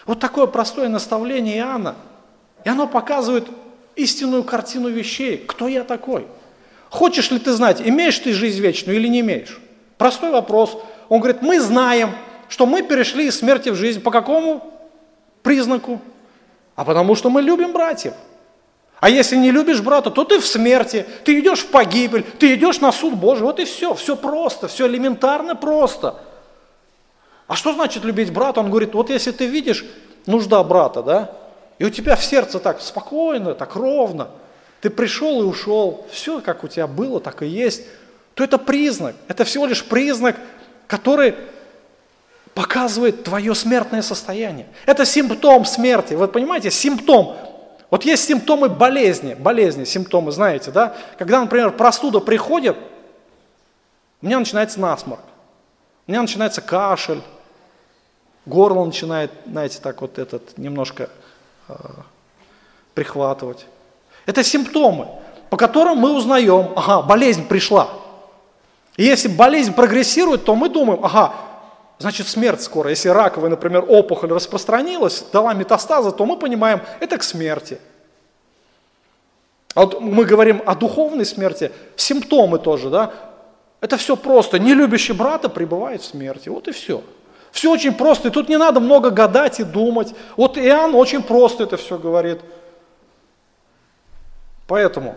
Вот 0.06 0.20
такое 0.20 0.46
простое 0.46 0.88
наставление 0.88 1.58
Иоанна. 1.58 1.96
И 2.64 2.68
оно 2.68 2.87
показывает 2.87 3.48
истинную 3.96 4.44
картину 4.44 4.88
вещей. 4.88 5.38
Кто 5.38 5.66
я 5.66 5.82
такой? 5.84 6.26
Хочешь 6.90 7.30
ли 7.30 7.38
ты 7.38 7.52
знать, 7.52 7.80
имеешь 7.80 8.18
ты 8.18 8.32
жизнь 8.32 8.60
вечную 8.60 8.98
или 8.98 9.08
не 9.08 9.20
имеешь? 9.20 9.60
Простой 9.98 10.30
вопрос. 10.30 10.78
Он 11.08 11.20
говорит, 11.20 11.42
мы 11.42 11.60
знаем, 11.60 12.12
что 12.48 12.66
мы 12.66 12.82
перешли 12.82 13.26
из 13.26 13.38
смерти 13.38 13.70
в 13.70 13.74
жизнь. 13.74 14.00
По 14.00 14.10
какому 14.10 14.72
признаку? 15.42 16.00
А 16.76 16.84
потому 16.84 17.14
что 17.14 17.30
мы 17.30 17.42
любим 17.42 17.72
братьев. 17.72 18.14
А 19.05 19.11
если 19.11 19.37
не 19.37 19.51
любишь 19.51 19.83
брата, 19.83 20.11
то 20.11 20.25
ты 20.25 20.40
в 20.40 20.47
смерти, 20.47 21.05
ты 21.25 21.38
идешь 21.38 21.59
в 21.59 21.67
погибель, 21.67 22.23
ты 22.23 22.55
идешь 22.55 22.81
на 22.81 22.90
суд 22.90 23.12
Божий. 23.12 23.43
Вот 23.43 23.61
и 23.61 23.67
все, 23.67 23.93
все 23.93 24.17
просто, 24.17 24.67
все 24.67 24.87
элементарно 24.87 25.55
просто. 25.55 26.23
А 27.47 27.55
что 27.55 27.75
значит 27.75 28.03
любить 28.05 28.33
брата? 28.33 28.61
Он 28.61 28.71
говорит, 28.71 28.95
вот 28.95 29.11
если 29.11 29.31
ты 29.31 29.45
видишь 29.45 29.85
нужда 30.25 30.64
брата, 30.64 31.03
да, 31.03 31.33
и 31.79 31.85
у 31.85 31.90
тебя 31.90 32.17
в 32.17 32.25
сердце 32.25 32.59
так 32.59 32.81
спокойно, 32.81 33.52
так 33.52 33.77
ровно, 33.77 34.29
ты 34.81 34.88
пришел 34.88 35.42
и 35.42 35.44
ушел, 35.44 36.07
все 36.11 36.40
как 36.40 36.65
у 36.65 36.69
тебя 36.69 36.87
было, 36.87 37.21
так 37.21 37.42
и 37.42 37.46
есть, 37.46 37.83
то 38.33 38.42
это 38.42 38.57
признак, 38.57 39.17
это 39.29 39.44
всего 39.44 39.67
лишь 39.67 39.85
признак, 39.85 40.37
который 40.87 41.35
показывает 42.55 43.23
твое 43.23 43.55
смертное 43.55 44.00
состояние. 44.00 44.67
Это 44.87 45.05
симптом 45.05 45.67
смерти, 45.67 46.15
вы 46.15 46.27
понимаете, 46.27 46.71
симптом. 46.71 47.37
Вот 47.95 48.05
есть 48.05 48.25
симптомы 48.25 48.69
болезни, 48.69 49.35
болезни, 49.35 49.85
симптомы, 49.85 50.33
знаете, 50.33 50.73
да? 50.73 50.97
Когда, 51.17 51.40
например, 51.40 51.71
простуда 51.71 52.19
приходит, 52.19 52.77
у 54.21 54.27
меня 54.27 54.40
начинается 54.40 54.81
насморк, 54.81 55.21
у 56.09 56.11
меня 56.11 56.21
начинается 56.23 56.61
кашель, 56.61 57.21
горло 58.47 58.85
начинает, 58.85 59.31
знаете, 59.47 59.79
так 59.81 60.01
вот 60.01 60.19
этот 60.19 60.59
немножко 60.59 61.09
прихватывать. 62.95 63.65
Это 64.27 64.42
симптомы, 64.42 65.07
по 65.49 65.57
которым 65.57 65.99
мы 65.99 66.17
узнаем, 66.17 66.73
ага, 66.75 67.01
болезнь 67.01 67.47
пришла. 67.47 67.90
И 68.97 69.05
если 69.05 69.29
болезнь 69.29 69.73
прогрессирует, 69.73 70.45
то 70.45 70.57
мы 70.57 70.69
думаем, 70.69 70.99
ага, 71.05 71.33
значит 71.99 72.29
смерть 72.29 72.63
скоро. 72.63 72.90
Если 72.90 73.09
раковая, 73.09 73.51
например, 73.51 73.85
опухоль 73.88 74.33
распространилась, 74.33 75.25
дала 75.33 75.55
метастазы, 75.55 76.13
то 76.13 76.27
мы 76.27 76.37
понимаем, 76.38 76.81
это 77.01 77.19
к 77.19 77.23
смерти. 77.23 77.79
А 79.75 79.81
вот 79.81 80.01
мы 80.01 80.25
говорим 80.25 80.63
о 80.67 80.75
духовной 80.75 81.27
смерти, 81.27 81.73
симптомы 81.97 82.59
тоже, 82.59 82.90
да? 82.90 83.13
Это 83.81 83.97
все 83.97 84.17
просто. 84.17 84.59
Нелюбящий 84.59 85.15
брата 85.15 85.49
пребывает 85.49 86.03
в 86.03 86.07
смерти. 86.07 86.49
Вот 86.49 86.69
и 86.69 86.73
все. 86.73 87.03
Все 87.51 87.71
очень 87.71 87.95
просто, 87.95 88.29
и 88.29 88.31
тут 88.31 88.49
не 88.49 88.57
надо 88.57 88.81
много 88.81 89.11
гадать 89.11 89.61
и 89.61 89.65
думать. 89.65 90.13
Вот 90.37 90.59
Иоанн 90.59 90.95
очень 90.95 91.23
просто 91.23 91.65
это 91.65 91.77
все 91.77 91.99
говорит. 91.99 92.40
Поэтому 94.67 95.17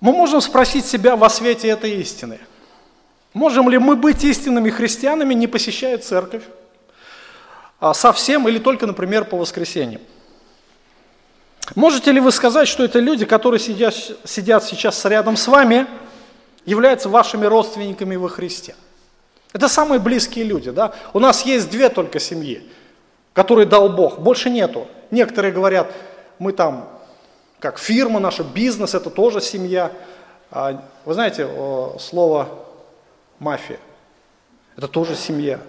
мы 0.00 0.12
можем 0.12 0.40
спросить 0.40 0.86
себя 0.86 1.16
во 1.16 1.28
свете 1.30 1.68
этой 1.68 1.92
истины. 1.92 2.38
Можем 3.34 3.70
ли 3.70 3.78
мы 3.78 3.96
быть 3.96 4.24
истинными 4.24 4.70
христианами, 4.70 5.34
не 5.34 5.46
посещая 5.46 5.98
церковь? 5.98 6.42
А 7.80 7.94
совсем 7.94 8.46
или 8.48 8.58
только, 8.58 8.86
например, 8.86 9.24
по 9.24 9.36
воскресеньям? 9.36 10.02
Можете 11.74 12.12
ли 12.12 12.20
вы 12.20 12.30
сказать, 12.30 12.68
что 12.68 12.84
это 12.84 12.98
люди, 12.98 13.24
которые 13.24 13.58
сидят, 13.58 13.94
сидят 14.24 14.64
сейчас 14.64 15.04
рядом 15.04 15.36
с 15.36 15.46
вами, 15.46 15.86
являются 16.66 17.08
вашими 17.08 17.46
родственниками 17.46 18.16
во 18.16 18.28
Христе? 18.28 18.74
Это 19.52 19.68
самые 19.68 19.98
близкие 19.98 20.44
люди. 20.44 20.70
Да? 20.70 20.92
У 21.12 21.18
нас 21.18 21.44
есть 21.46 21.70
две 21.70 21.88
только 21.88 22.20
семьи, 22.20 22.68
которые 23.32 23.66
дал 23.66 23.88
Бог, 23.88 24.18
больше 24.18 24.50
нету. 24.50 24.86
Некоторые 25.10 25.52
говорят, 25.52 25.92
мы 26.38 26.52
там, 26.52 26.88
как 27.58 27.78
фирма 27.78 28.20
наша, 28.20 28.44
бизнес, 28.44 28.94
это 28.94 29.08
тоже 29.08 29.40
семья. 29.40 29.92
А 30.50 30.82
вы 31.04 31.14
знаете, 31.14 31.48
слово 31.98 32.48
мафия, 33.42 33.78
это 34.76 34.88
тоже 34.88 35.16
семья. 35.16 35.60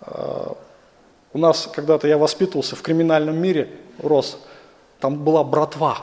А, 0.00 0.56
у 1.32 1.38
нас 1.38 1.68
когда-то 1.72 2.08
я 2.08 2.16
воспитывался 2.16 2.76
в 2.76 2.82
криминальном 2.82 3.36
мире, 3.36 3.70
рос, 3.98 4.38
там 5.00 5.22
была 5.22 5.44
братва. 5.44 5.98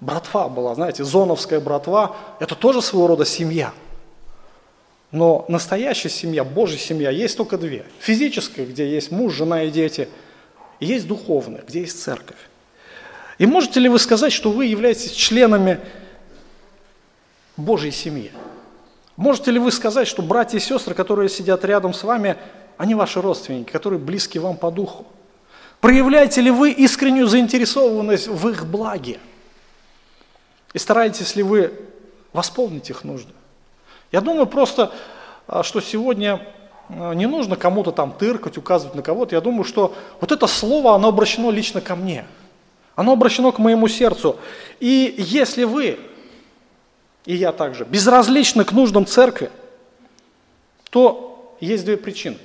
Братва 0.00 0.48
была, 0.48 0.74
знаете, 0.74 1.04
зоновская 1.04 1.60
братва, 1.60 2.16
это 2.40 2.54
тоже 2.54 2.82
своего 2.82 3.06
рода 3.06 3.24
семья. 3.24 3.72
Но 5.12 5.44
настоящая 5.48 6.08
семья, 6.08 6.44
Божья 6.44 6.78
семья, 6.78 7.10
есть 7.10 7.36
только 7.36 7.58
две. 7.58 7.84
Физическая, 7.98 8.64
где 8.64 8.88
есть 8.88 9.10
муж, 9.10 9.34
жена 9.34 9.64
и 9.64 9.70
дети, 9.70 10.08
и 10.78 10.86
есть 10.86 11.06
духовная, 11.06 11.62
где 11.66 11.80
есть 11.80 12.02
церковь. 12.02 12.38
И 13.38 13.46
можете 13.46 13.80
ли 13.80 13.88
вы 13.88 13.98
сказать, 13.98 14.32
что 14.32 14.50
вы 14.50 14.66
являетесь 14.66 15.12
членами 15.12 15.80
Божьей 17.56 17.90
семьи? 17.90 18.30
Можете 19.20 19.50
ли 19.50 19.58
вы 19.58 19.70
сказать, 19.70 20.08
что 20.08 20.22
братья 20.22 20.56
и 20.56 20.62
сестры, 20.62 20.94
которые 20.94 21.28
сидят 21.28 21.62
рядом 21.66 21.92
с 21.92 22.04
вами, 22.04 22.38
они 22.78 22.94
ваши 22.94 23.20
родственники, 23.20 23.70
которые 23.70 23.98
близки 23.98 24.38
вам 24.38 24.56
по 24.56 24.70
духу? 24.70 25.04
Проявляете 25.82 26.40
ли 26.40 26.50
вы 26.50 26.70
искреннюю 26.70 27.26
заинтересованность 27.26 28.28
в 28.28 28.48
их 28.48 28.64
благе? 28.64 29.20
И 30.72 30.78
стараетесь 30.78 31.36
ли 31.36 31.42
вы 31.42 31.70
восполнить 32.32 32.88
их 32.88 33.04
нужды? 33.04 33.34
Я 34.10 34.22
думаю 34.22 34.46
просто, 34.46 34.90
а, 35.46 35.64
что 35.64 35.82
сегодня 35.82 36.40
а, 36.88 37.12
не 37.12 37.26
нужно 37.26 37.56
кому-то 37.56 37.92
там 37.92 38.12
тыркать, 38.12 38.56
указывать 38.56 38.94
на 38.94 39.02
кого-то. 39.02 39.34
Я 39.34 39.42
думаю, 39.42 39.64
что 39.64 39.94
вот 40.22 40.32
это 40.32 40.46
слово, 40.46 40.94
оно 40.94 41.08
обращено 41.08 41.50
лично 41.50 41.82
ко 41.82 41.94
мне. 41.94 42.24
Оно 42.96 43.12
обращено 43.12 43.52
к 43.52 43.58
моему 43.58 43.86
сердцу. 43.86 44.38
И 44.80 45.14
если 45.18 45.64
вы, 45.64 45.98
и 47.24 47.34
я 47.34 47.52
также, 47.52 47.84
безразличны 47.84 48.64
к 48.64 48.72
нуждам 48.72 49.06
церкви, 49.06 49.50
то 50.90 51.54
есть 51.60 51.84
две 51.84 51.96
причины, 51.96 52.38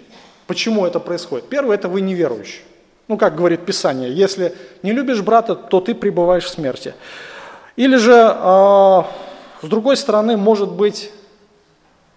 почему 0.47 0.85
это 0.85 0.99
происходит. 0.99 1.49
Первое– 1.49 1.75
это 1.77 1.87
вы 1.89 2.01
неверующие. 2.01 2.63
Ну, 3.07 3.17
как 3.17 3.35
говорит 3.35 3.65
Писание, 3.65 4.11
если 4.11 4.55
не 4.81 4.91
любишь 4.91 5.21
брата, 5.21 5.55
то 5.55 5.79
ты 5.79 5.93
пребываешь 5.93 6.45
в 6.45 6.49
смерти. 6.49 6.95
Или 7.75 7.97
же, 7.97 8.13
э, 8.13 9.03
с 9.61 9.67
другой 9.67 9.95
стороны, 9.97 10.37
может 10.37 10.71
быть 10.71 11.11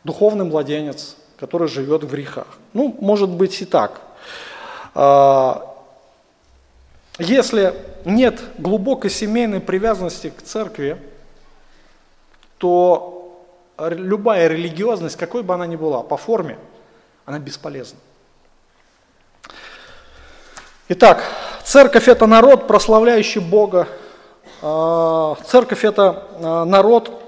духовный 0.05 0.47
младенец, 0.47 1.17
который 1.39 1.69
живет 1.69 2.05
в 2.05 2.11
грехах. 2.11 2.47
Ну, 2.73 2.97
может 3.01 3.29
быть 3.29 3.61
и 3.61 3.65
так. 3.67 4.01
Э, 4.95 5.57
если 7.19 7.75
нет 8.05 8.41
глубокой 8.57 9.11
семейной 9.11 9.61
привязанности 9.61 10.31
к 10.31 10.41
церкви, 10.43 10.97
то 12.59 13.19
любая 13.79 14.49
религиозность, 14.49 15.17
какой 15.17 15.43
бы 15.43 15.55
она 15.55 15.67
ни 15.67 15.77
была, 15.77 16.03
по 16.03 16.17
форме, 16.17 16.59
она 17.25 17.39
бесполезна. 17.39 17.99
Итак, 20.89 21.23
церковь– 21.65 22.09
это 22.09 22.27
народ, 22.27 22.67
прославляющий 22.67 23.41
Бога. 23.41 23.89
А, 24.63 25.37
церковь– 25.47 25.85
это 25.87 26.27
а, 26.41 26.65
народ, 26.65 27.23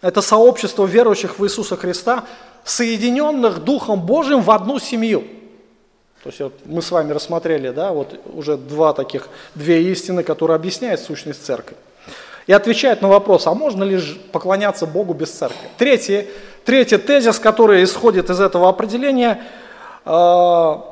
это 0.00 0.22
сообщество 0.22 0.86
верующих 0.86 1.38
в 1.38 1.44
Иисуса 1.44 1.76
Христа, 1.76 2.24
соединенных 2.64 3.62
Духом 3.62 4.04
Божьим 4.04 4.40
в 4.40 4.50
одну 4.50 4.78
семью. 4.78 5.24
То 6.22 6.30
есть 6.30 6.40
вот 6.40 6.54
мы 6.64 6.80
с 6.80 6.90
вами 6.90 7.12
рассмотрели, 7.12 7.68
да, 7.68 7.92
вот 7.92 8.18
уже 8.32 8.56
два 8.56 8.94
таких, 8.94 9.28
две 9.54 9.82
истины, 9.92 10.22
которые 10.22 10.56
объясняют 10.56 11.00
сущность 11.00 11.44
церкви. 11.44 11.76
И 12.46 12.52
отвечают 12.52 13.00
на 13.00 13.08
вопрос, 13.08 13.46
а 13.46 13.54
можно 13.54 13.84
ли 13.84 13.98
поклоняться 14.32 14.86
Богу 14.86 15.14
без 15.14 15.30
церкви? 15.30 15.68
Третий, 15.78 16.28
третий 16.64 16.98
тезис, 16.98 17.38
который 17.38 17.82
исходит 17.84 18.28
из 18.28 18.40
этого 18.40 18.68
определения, 18.68 19.42
а, 20.04 20.84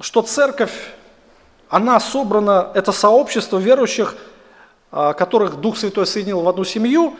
что 0.00 0.22
церковь 0.22 0.72
она 1.68 2.00
собрана, 2.00 2.70
это 2.74 2.92
сообщество 2.92 3.58
верующих, 3.58 4.16
а, 4.90 5.12
которых 5.12 5.56
Дух 5.60 5.76
Святой 5.76 6.06
соединил 6.06 6.40
в 6.40 6.48
одну 6.48 6.64
семью, 6.64 7.14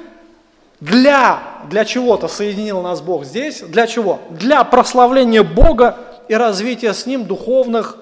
для, 0.80 1.40
для 1.68 1.84
чего-то 1.84 2.28
соединил 2.28 2.80
нас 2.82 3.00
Бог 3.00 3.24
здесь. 3.24 3.60
Для 3.60 3.86
чего? 3.86 4.20
Для 4.30 4.62
прославления 4.64 5.42
Бога 5.42 5.98
и 6.28 6.34
развития 6.34 6.94
с 6.94 7.04
Ним 7.04 7.26
духовных, 7.26 7.96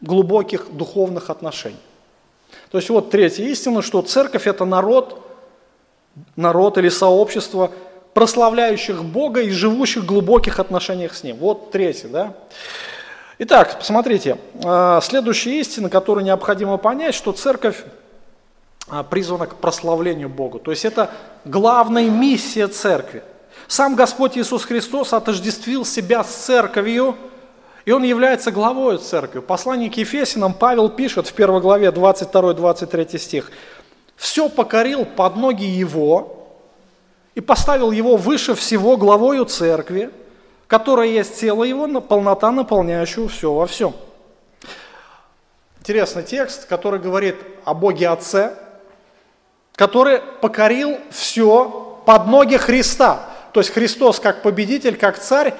глубоких 0.00 0.72
духовных 0.72 1.30
отношений. 1.30 1.76
То 2.76 2.78
есть 2.78 2.90
вот 2.90 3.08
третья 3.08 3.42
истина, 3.44 3.80
что 3.80 4.02
церковь– 4.02 4.46
это 4.46 4.66
народ, 4.66 5.26
народ 6.36 6.76
или 6.76 6.90
сообщество, 6.90 7.70
прославляющих 8.12 9.02
Бога 9.02 9.40
и 9.40 9.48
живущих 9.48 10.02
в 10.02 10.06
глубоких 10.06 10.60
отношениях 10.60 11.14
с 11.14 11.22
Ним. 11.22 11.38
Вот 11.38 11.70
третье, 11.70 12.08
да. 12.08 12.34
Итак, 13.38 13.78
посмотрите, 13.78 14.36
а, 14.62 15.00
следующая 15.00 15.58
истина, 15.58 15.88
которую 15.88 16.22
необходимо 16.26 16.76
понять, 16.76 17.14
что 17.14 17.32
церковь 17.32 17.82
а, 18.90 19.02
призвана 19.02 19.46
к 19.46 19.54
прославлению 19.54 20.28
Богу. 20.28 20.58
То 20.58 20.70
есть 20.70 20.84
это 20.84 21.10
главная 21.46 22.10
миссия 22.10 22.68
церкви. 22.68 23.22
Сам 23.68 23.94
Господь 23.94 24.36
Иисус 24.36 24.66
Христос 24.66 25.14
отождествил 25.14 25.86
себя 25.86 26.22
с 26.22 26.28
церковью, 26.28 27.16
и 27.86 27.92
Он 27.92 28.02
является 28.02 28.50
главой 28.50 28.98
церкви. 28.98 29.38
Послание 29.38 29.88
к 29.88 29.96
Ефесинам 29.96 30.52
Павел 30.52 30.90
пишет 30.90 31.28
в 31.28 31.32
первой 31.32 31.60
главе 31.60 31.88
22-23 31.88 33.16
стих. 33.16 33.52
«Все 34.16 34.48
покорил 34.48 35.04
под 35.04 35.36
ноги 35.36 35.64
Его 35.64 36.48
и 37.36 37.40
поставил 37.40 37.92
Его 37.92 38.16
выше 38.16 38.56
всего 38.56 38.96
главою 38.96 39.44
церкви, 39.44 40.10
которое 40.66 41.08
есть 41.08 41.38
тело 41.38 41.62
его, 41.62 42.00
полнота, 42.00 42.50
наполняющая 42.50 43.28
все 43.28 43.52
во 43.52 43.66
всем. 43.66 43.94
Интересный 45.78 46.24
текст, 46.24 46.66
который 46.66 46.98
говорит 46.98 47.36
о 47.64 47.72
Боге 47.72 48.08
Отце, 48.08 48.54
который 49.76 50.20
покорил 50.40 50.98
все 51.10 52.02
под 52.04 52.26
ноги 52.26 52.56
Христа. 52.56 53.26
То 53.52 53.60
есть 53.60 53.72
Христос 53.72 54.18
как 54.18 54.42
победитель, 54.42 54.96
как 54.96 55.20
царь, 55.20 55.54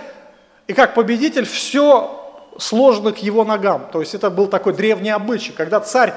и 0.67 0.73
как 0.73 0.95
победитель 0.95 1.47
все 1.47 2.23
сложено 2.59 3.13
к 3.13 3.19
его 3.19 3.45
ногам. 3.45 3.89
То 3.93 4.01
есть 4.01 4.15
это 4.15 4.31
был 4.31 4.47
такой 4.47 4.73
древний 4.73 5.11
обычай, 5.11 5.53
когда 5.53 5.81
царь 5.81 6.15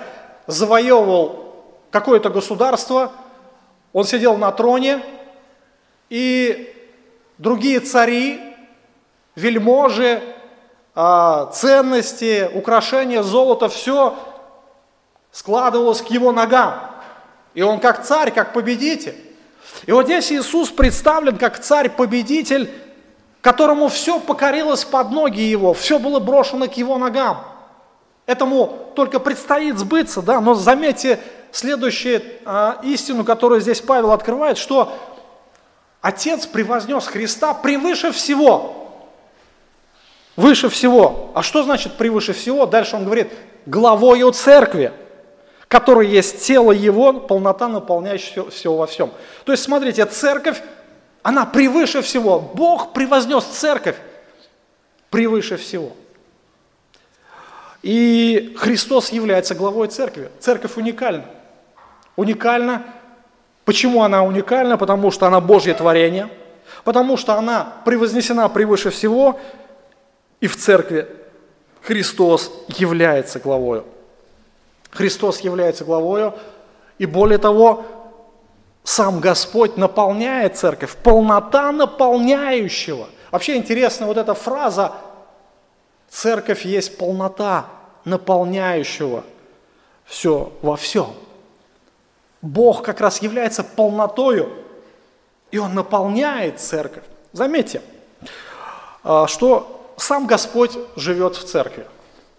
завоевывал 0.48 1.54
какое-то 1.92 2.30
государство, 2.30 3.12
он 3.94 4.06
сидел 4.06 4.38
на 4.38 4.52
троне, 4.52 5.02
и 6.10 6.76
другие 7.38 7.80
цари 7.80 8.40
вельможи, 9.36 10.22
а, 10.96 11.48
ценности, 11.48 12.50
украшения, 12.54 13.22
золото, 13.24 13.70
все 13.70 14.18
складывалось 15.32 16.02
к 16.02 16.08
его 16.08 16.32
ногам. 16.32 16.80
И 17.54 17.62
он 17.62 17.80
как 17.80 18.04
царь, 18.04 18.32
как 18.32 18.54
победитель. 18.54 19.16
И 19.86 19.92
вот 19.92 20.06
здесь 20.06 20.32
Иисус 20.32 20.70
представлен 20.70 21.38
как 21.38 21.60
царь-победитель, 21.60 22.70
которому 23.42 23.88
все 23.88 24.20
покорилось 24.20 24.84
под 24.84 25.12
ноги 25.12 25.42
его, 25.42 25.74
все 25.74 26.00
было 26.00 26.20
брошено 26.20 26.68
к 26.68 26.74
его 26.74 26.98
ногам. 26.98 27.46
Этому 28.26 28.92
только 28.96 29.20
предстоит 29.20 29.78
сбыться, 29.78 30.22
да, 30.22 30.40
но 30.40 30.54
заметьте, 30.54 31.20
следующую 31.52 32.22
а, 32.46 32.80
истину, 32.84 33.24
которую 33.24 33.62
здесь 33.62 33.82
Павел 33.82 34.12
открывает, 34.12 34.58
что 34.58 34.94
Отец 36.02 36.46
превознес 36.46 37.08
Христа 37.08 37.54
превыше 37.54 38.12
всего. 38.12 38.76
Выше 40.36 40.70
всего. 40.70 41.32
А 41.34 41.42
что 41.42 41.64
значит 41.64 41.98
превыше 41.98 42.34
всего? 42.34 42.66
Дальше 42.66 42.96
он 42.96 43.04
говорит, 43.04 43.34
главою 43.66 44.32
церкви, 44.32 44.94
которая 45.68 46.08
есть 46.08 46.46
тело 46.46 46.72
Его, 46.72 47.14
полнота, 47.14 47.68
наполняющая 47.68 48.44
все, 48.44 48.50
все 48.50 48.74
во 48.74 48.88
всем. 48.88 49.12
То 49.44 49.52
есть, 49.52 49.64
смотрите, 49.64 50.06
церковь, 50.06 50.62
она 51.24 51.46
превыше 51.46 52.02
всего. 52.02 52.40
Бог 52.40 52.94
превознес 52.94 53.44
церковь 53.44 53.96
превыше 55.10 55.58
всего. 55.58 55.92
И 57.82 58.56
Христос 58.58 59.12
является 59.12 59.56
главой 59.56 59.88
церкви. 59.88 60.30
Церковь 60.40 60.78
уникальна. 60.78 61.26
Уникальна. 62.16 62.84
Почему 63.66 64.04
она 64.04 64.24
уникальна? 64.24 64.78
Потому 64.78 65.12
что 65.12 65.28
она 65.28 65.40
Божье 65.40 65.74
творение, 65.74 66.30
потому 66.84 67.18
что 67.18 67.36
она 67.36 67.74
превознесена 67.86 68.50
превыше 68.50 68.90
всего, 68.90 69.40
и 70.42 70.48
в 70.48 70.56
церкви 70.58 71.08
Христос 71.82 72.52
является 72.68 73.40
главою. 73.40 73.86
Христос 74.92 75.42
является 75.42 75.86
главою, 75.86 76.34
и 76.98 77.06
более 77.06 77.38
того, 77.38 77.86
сам 78.84 79.20
Господь 79.20 79.78
наполняет 79.78 80.58
церковь, 80.58 80.96
полнота 80.96 81.72
наполняющего. 81.72 83.08
Вообще 83.32 83.58
интересна 83.58 84.08
вот 84.08 84.18
эта 84.18 84.34
фраза 84.34 84.94
Церковь 86.10 86.66
есть 86.66 86.98
полнота 86.98 87.68
наполняющего 88.04 89.24
все 90.06 90.52
во 90.62 90.76
всем. 90.76 91.14
Бог 92.42 92.84
как 92.84 93.00
раз 93.00 93.22
является 93.22 93.64
полнотою, 93.64 94.52
и 95.52 95.60
Он 95.60 95.74
наполняет 95.76 96.60
церковь. 96.60 97.04
Заметьте, 97.32 97.82
а, 99.04 99.28
что 99.28 99.94
сам 99.98 100.26
Господь 100.26 100.72
живет 100.96 101.36
в 101.36 101.44
церкви. 101.46 101.86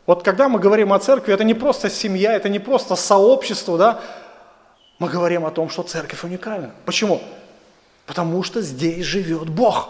Вот 0.06 0.24
когда 0.24 0.48
мы 0.48 0.58
говорим 0.58 0.92
о 0.92 0.98
церкви, 0.98 1.32
это 1.32 1.44
не 1.44 1.54
просто 1.54 1.90
семья, 1.90 2.32
это 2.32 2.48
не 2.48 2.58
просто 2.58 2.96
сообщество, 2.96 3.78
да? 3.78 4.00
Мы 5.00 5.08
говорим 5.08 5.46
о 5.46 5.50
том, 5.50 5.70
что 5.70 5.82
церковь 5.82 6.22
уникальна. 6.24 6.72
Почему? 6.84 7.22
Потому 8.04 8.42
что 8.42 8.60
здесь 8.60 9.04
живет 9.04 9.48
Бог. 9.48 9.88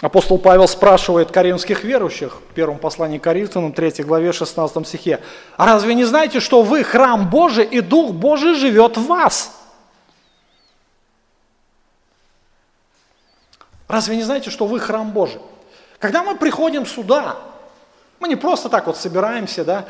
Апостол 0.00 0.38
Павел 0.38 0.66
спрашивает 0.66 1.30
коринфских 1.30 1.84
верующих 1.84 2.40
в 2.50 2.54
первом 2.54 2.78
послании 2.78 3.18
к 3.18 3.22
Коринфянам, 3.22 3.72
3 3.72 4.02
главе, 4.02 4.32
16 4.32 4.86
стихе, 4.88 5.20
«А 5.56 5.66
разве 5.66 5.94
не 5.94 6.04
знаете, 6.04 6.40
что 6.40 6.62
вы 6.62 6.82
храм 6.82 7.30
Божий, 7.30 7.64
и 7.64 7.80
Дух 7.80 8.12
Божий 8.12 8.54
живет 8.54 8.96
в 8.96 9.06
вас?» 9.06 9.56
Разве 13.86 14.16
не 14.16 14.22
знаете, 14.22 14.50
что 14.50 14.66
вы 14.66 14.80
храм 14.80 15.10
Божий? 15.10 15.40
Когда 15.98 16.22
мы 16.22 16.36
приходим 16.36 16.86
сюда, 16.86 17.36
мы 18.18 18.28
не 18.28 18.36
просто 18.36 18.68
так 18.68 18.86
вот 18.86 18.96
собираемся, 18.96 19.64
да, 19.64 19.84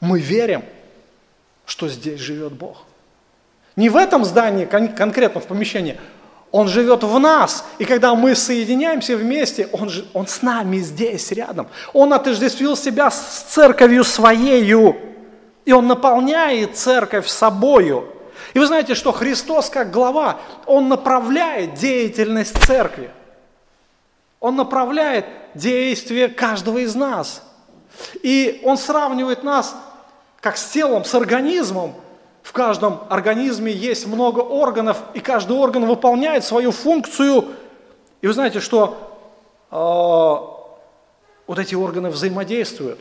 мы 0.00 0.20
верим, 0.20 0.64
что 1.68 1.86
здесь 1.86 2.18
живет 2.18 2.54
Бог. 2.54 2.84
Не 3.76 3.90
в 3.90 3.96
этом 3.96 4.24
здании, 4.24 4.64
конкретно 4.64 5.40
в 5.40 5.46
помещении, 5.46 6.00
он 6.50 6.66
живет 6.66 7.04
в 7.04 7.18
нас, 7.18 7.62
и 7.78 7.84
когда 7.84 8.14
мы 8.14 8.34
соединяемся 8.34 9.18
вместе, 9.18 9.68
Он, 9.70 9.90
же, 9.90 10.06
он 10.14 10.26
с 10.26 10.40
нами 10.40 10.78
здесь, 10.78 11.30
рядом. 11.30 11.68
Он 11.92 12.14
отождествил 12.14 12.74
себя 12.74 13.10
с 13.10 13.44
церковью 13.50 14.02
своею, 14.02 14.96
и 15.66 15.72
Он 15.72 15.86
наполняет 15.86 16.78
церковь 16.78 17.28
собою. 17.28 18.08
И 18.54 18.58
вы 18.58 18.66
знаете, 18.66 18.94
что 18.94 19.12
Христос 19.12 19.68
как 19.68 19.90
глава, 19.90 20.40
Он 20.64 20.88
направляет 20.88 21.74
деятельность 21.74 22.56
церкви. 22.64 23.10
Он 24.40 24.56
направляет 24.56 25.26
действие 25.54 26.28
каждого 26.28 26.78
из 26.78 26.94
нас. 26.94 27.42
И 28.22 28.62
Он 28.64 28.78
сравнивает 28.78 29.42
нас 29.42 29.76
как 30.40 30.56
с 30.56 30.70
телом, 30.70 31.04
с 31.04 31.14
организмом, 31.14 31.94
в 32.42 32.52
каждом 32.52 33.00
организме 33.10 33.72
есть 33.72 34.06
много 34.06 34.40
органов, 34.40 34.98
и 35.14 35.20
каждый 35.20 35.56
орган 35.56 35.86
выполняет 35.86 36.44
свою 36.44 36.72
функцию. 36.72 37.44
И 38.22 38.26
вы 38.26 38.32
знаете, 38.32 38.60
что 38.60 38.96
э, 39.70 39.76
вот 41.46 41.58
эти 41.58 41.74
органы 41.74 42.08
взаимодействуют 42.08 42.98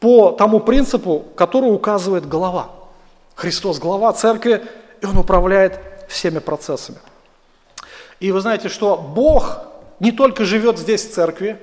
по 0.00 0.32
тому 0.32 0.60
принципу, 0.60 1.24
который 1.36 1.72
указывает 1.72 2.28
голова. 2.28 2.70
Христос 3.36 3.78
глава 3.78 4.12
церкви, 4.12 4.66
и 5.00 5.06
Он 5.06 5.16
управляет 5.16 5.80
всеми 6.08 6.40
процессами. 6.40 6.98
И 8.20 8.32
вы 8.32 8.40
знаете, 8.40 8.68
что 8.68 8.96
Бог 8.96 9.60
не 9.98 10.12
только 10.12 10.44
живет 10.44 10.78
здесь 10.78 11.06
в 11.06 11.14
церкви, 11.14 11.58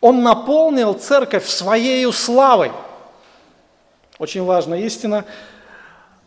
Он 0.00 0.22
наполнил 0.22 0.92
церковь 0.92 1.48
своей 1.48 2.10
славой– 2.12 2.70
очень 4.18 4.44
важная 4.44 4.80
истина. 4.80 5.24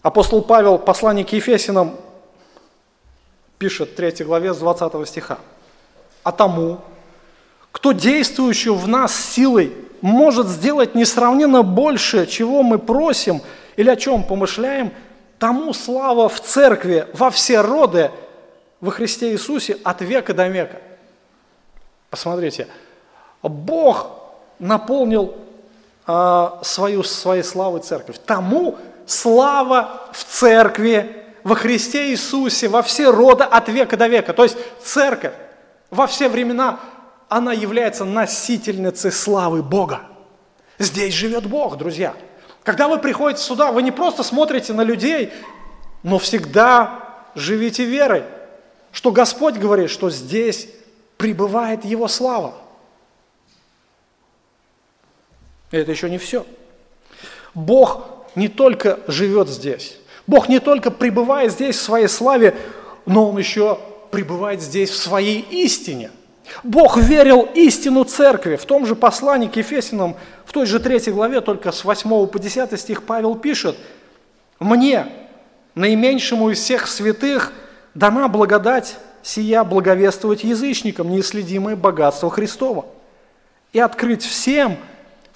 Апостол 0.01 0.41
Павел, 0.41 0.77
послание 0.77 1.25
к 1.25 1.31
Ефесинам, 1.31 1.95
пишет 3.57 3.91
в 3.91 3.95
3 3.95 4.25
главе 4.25 4.53
с 4.53 4.57
20 4.57 5.07
стиха. 5.07 5.38
«А 6.23 6.31
тому, 6.31 6.79
кто 7.71 7.91
действующий 7.91 8.69
в 8.69 8.88
нас 8.88 9.15
силой 9.15 9.73
может 10.01 10.47
сделать 10.47 10.95
несравненно 10.95 11.63
больше, 11.63 12.27
чего 12.27 12.61
мы 12.61 12.77
просим 12.77 13.41
или 13.75 13.89
о 13.89 13.95
чем 13.95 14.23
помышляем, 14.23 14.91
тому 15.39 15.73
слава 15.73 16.29
в 16.29 16.39
церкви 16.41 17.07
во 17.13 17.31
все 17.31 17.61
роды 17.61 18.11
во 18.81 18.91
Христе 18.91 19.31
Иисусе 19.31 19.77
от 19.83 20.01
века 20.01 20.33
до 20.33 20.47
века». 20.47 20.81
Посмотрите, 22.09 22.67
Бог 23.41 24.11
наполнил 24.59 25.35
а, 26.07 26.59
свою, 26.63 27.03
своей 27.03 27.43
славой 27.43 27.81
церковь. 27.81 28.15
Тому 28.25 28.77
слава 29.05 30.09
в 30.13 30.23
церкви, 30.23 31.25
во 31.43 31.55
Христе 31.55 32.11
Иисусе, 32.11 32.69
во 32.69 32.81
все 32.81 33.11
роды 33.11 33.43
от 33.43 33.67
века 33.67 33.97
до 33.97 34.07
века. 34.07 34.33
То 34.33 34.43
есть 34.43 34.57
церковь 34.81 35.33
во 35.91 36.07
все 36.07 36.29
времена, 36.29 36.79
она 37.27 37.51
является 37.51 38.05
носительницей 38.05 39.11
славы 39.11 39.61
Бога. 39.61 40.01
Здесь 40.79 41.13
живет 41.13 41.45
Бог, 41.45 41.77
друзья. 41.77 42.13
Когда 42.63 42.87
вы 42.87 42.99
приходите 42.99 43.41
сюда, 43.41 43.71
вы 43.71 43.83
не 43.83 43.91
просто 43.91 44.23
смотрите 44.23 44.73
на 44.73 44.81
людей, 44.81 45.33
но 46.03 46.19
всегда 46.19 46.99
живите 47.35 47.83
верой, 47.83 48.23
что 48.93 49.11
Господь 49.11 49.55
говорит, 49.55 49.89
что 49.89 50.09
здесь 50.09 50.69
пребывает 51.17 51.83
Его 51.83 52.07
слава. 52.07 52.53
Это 55.72 55.91
еще 55.91 56.09
не 56.09 56.18
все. 56.18 56.45
Бог 57.53 58.07
не 58.36 58.47
только 58.47 58.99
живет 59.07 59.49
здесь, 59.49 59.97
Бог 60.28 60.49
не 60.49 60.59
только 60.59 60.91
пребывает 60.91 61.51
здесь 61.51 61.78
в 61.78 61.82
своей 61.82 62.07
славе, 62.07 62.55
но 63.05 63.30
Он 63.30 63.38
еще 63.38 63.80
пребывает 64.11 64.61
здесь 64.61 64.89
в 64.89 64.97
своей 64.97 65.39
истине. 65.39 66.11
Бог 66.63 66.97
верил 66.97 67.47
истину 67.55 68.03
церкви. 68.03 68.55
В 68.55 68.65
том 68.65 68.86
же 68.86 68.95
послании 68.95 69.47
к 69.47 69.57
Ефесинам, 69.57 70.15
в 70.45 70.53
той 70.53 70.65
же 70.65 70.80
третьей 70.80 71.13
главе, 71.13 71.41
только 71.41 71.72
с 71.72 71.84
8 71.84 72.28
по 72.28 72.39
10 72.39 72.80
стих 72.80 73.03
Павел 73.03 73.36
пишет, 73.36 73.76
«Мне, 74.59 75.07
наименьшему 75.76 76.49
из 76.49 76.59
всех 76.59 76.88
святых, 76.88 77.51
дана 77.93 78.28
благодать 78.28 78.97
сия 79.24 79.63
благовествовать 79.63 80.43
язычникам 80.43 81.09
неисследимое 81.09 81.76
богатство 81.76 82.30
Христова 82.30 82.86
и 83.74 83.80
открыть 83.80 84.24
всем– 84.24 84.78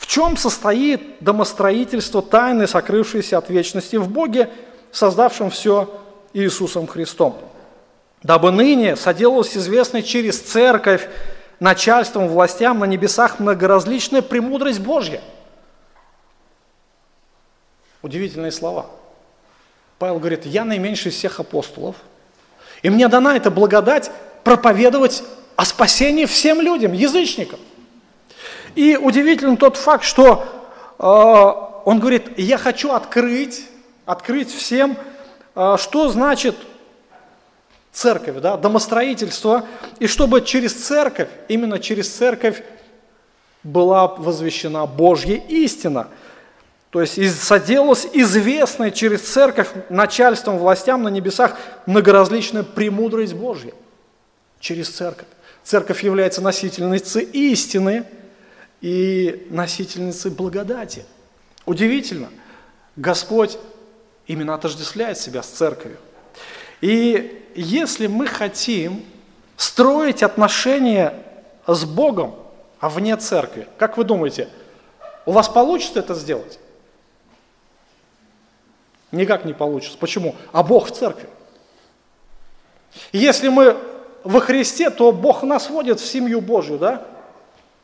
в 0.02 0.08
чем 0.08 0.36
состоит 0.36 1.20
домостроительство 1.20 2.24
тайны, 2.24 2.66
сокрывшейся 2.66 3.38
от 3.38 3.52
вечности 3.52 3.98
в 3.98 4.10
Боге, 4.10 4.50
создавшем 4.92 5.52
все 5.52 6.02
Иисусом 6.34 6.88
Христом? 6.88 7.38
Дабы 8.24 8.52
ныне 8.52 8.96
соделалось 8.96 9.56
известной 9.56 10.02
через 10.02 10.40
церковь 10.40 11.08
начальством, 11.60 12.30
властям 12.30 12.80
на 12.80 12.86
небесах 12.86 13.40
многоразличная 13.40 14.24
премудрость 14.24 14.80
Божья. 14.80 15.22
Удивительные 18.02 18.52
слова. 18.52 18.88
Павел 20.00 20.18
говорит, 20.18 20.48
я 20.48 20.66
наименьший 20.66 21.12
из 21.12 21.16
всех 21.16 21.40
апостолов, 21.40 21.96
и 22.82 22.90
мне 22.90 23.08
дана 23.08 23.38
эта 23.38 23.52
благодать 23.52 24.10
проповедовать 24.44 25.24
о 25.56 25.64
спасении 25.64 26.26
всем 26.26 26.60
людям, 26.60 26.92
язычникам. 26.94 27.60
И 28.76 28.98
удивителен 28.98 29.58
тот 29.58 29.78
факт, 29.78 30.04
что 30.04 30.46
э, 30.98 31.04
он 31.86 32.00
говорит, 32.00 32.38
я 32.38 32.58
хочу 32.58 32.92
открыть, 32.92 33.66
открыть 34.06 34.54
всем, 34.54 34.98
э, 35.56 35.76
что 35.78 36.10
значит 36.10 36.56
церковь, 37.92 38.38
да, 38.38 38.58
домостроительство, 38.58 39.66
и 40.00 40.08
чтобы 40.08 40.42
через 40.42 40.74
церковь, 40.74 41.28
именно 41.48 41.80
через 41.80 42.10
церковь 42.10 42.64
была 43.64 44.08
возвещена 44.08 44.86
Божья 44.86 45.36
истина. 45.36 46.08
То 46.90 47.02
есть 47.02 47.42
соделалась 47.42 48.08
известной 48.12 48.92
через 48.92 49.22
церковь 49.22 49.70
начальством, 49.90 50.58
властям 50.58 51.04
на 51.04 51.08
небесах 51.10 51.58
многоразличная 51.86 52.64
премудрость 52.64 53.34
Божья. 53.34 53.74
Через 54.60 54.90
церковь. 54.90 55.28
Церковь 55.64 56.04
является 56.04 56.42
носительницей 56.42 57.24
истины 57.24 58.06
и 58.82 59.48
носительницей 59.50 60.32
благодати. 60.32 61.06
Удивительно, 61.66 62.30
Господь 62.96 63.58
именно 64.28 64.56
отождествляет 64.56 65.18
себя 65.18 65.44
с 65.44 65.48
церковью. 65.48 65.98
И 66.82 67.46
если 67.56 68.08
мы 68.08 68.28
хотим 68.28 69.06
строить 69.56 70.24
отношения 70.24 71.14
с 71.68 71.86
Богом, 71.86 72.36
а 72.80 72.90
вне 72.90 73.16
церкви, 73.18 73.68
как 73.78 73.98
вы 73.98 74.04
думаете, 74.04 74.50
у 75.26 75.32
вас 75.32 75.48
получится 75.48 76.00
это 76.00 76.16
сделать? 76.16 76.60
Никак 79.12 79.46
не 79.46 79.54
получится. 79.54 79.98
Почему? 80.00 80.36
А 80.52 80.64
Бог 80.64 80.88
в 80.88 80.92
церкви. 80.92 81.30
Если 83.12 83.50
мы 83.50 83.78
во 84.24 84.40
Христе, 84.40 84.90
то 84.90 85.12
Бог 85.12 85.44
нас 85.44 85.70
вводит 85.70 86.00
в 86.00 86.06
семью 86.06 86.42
Божью, 86.42 86.80
да? 86.80 87.06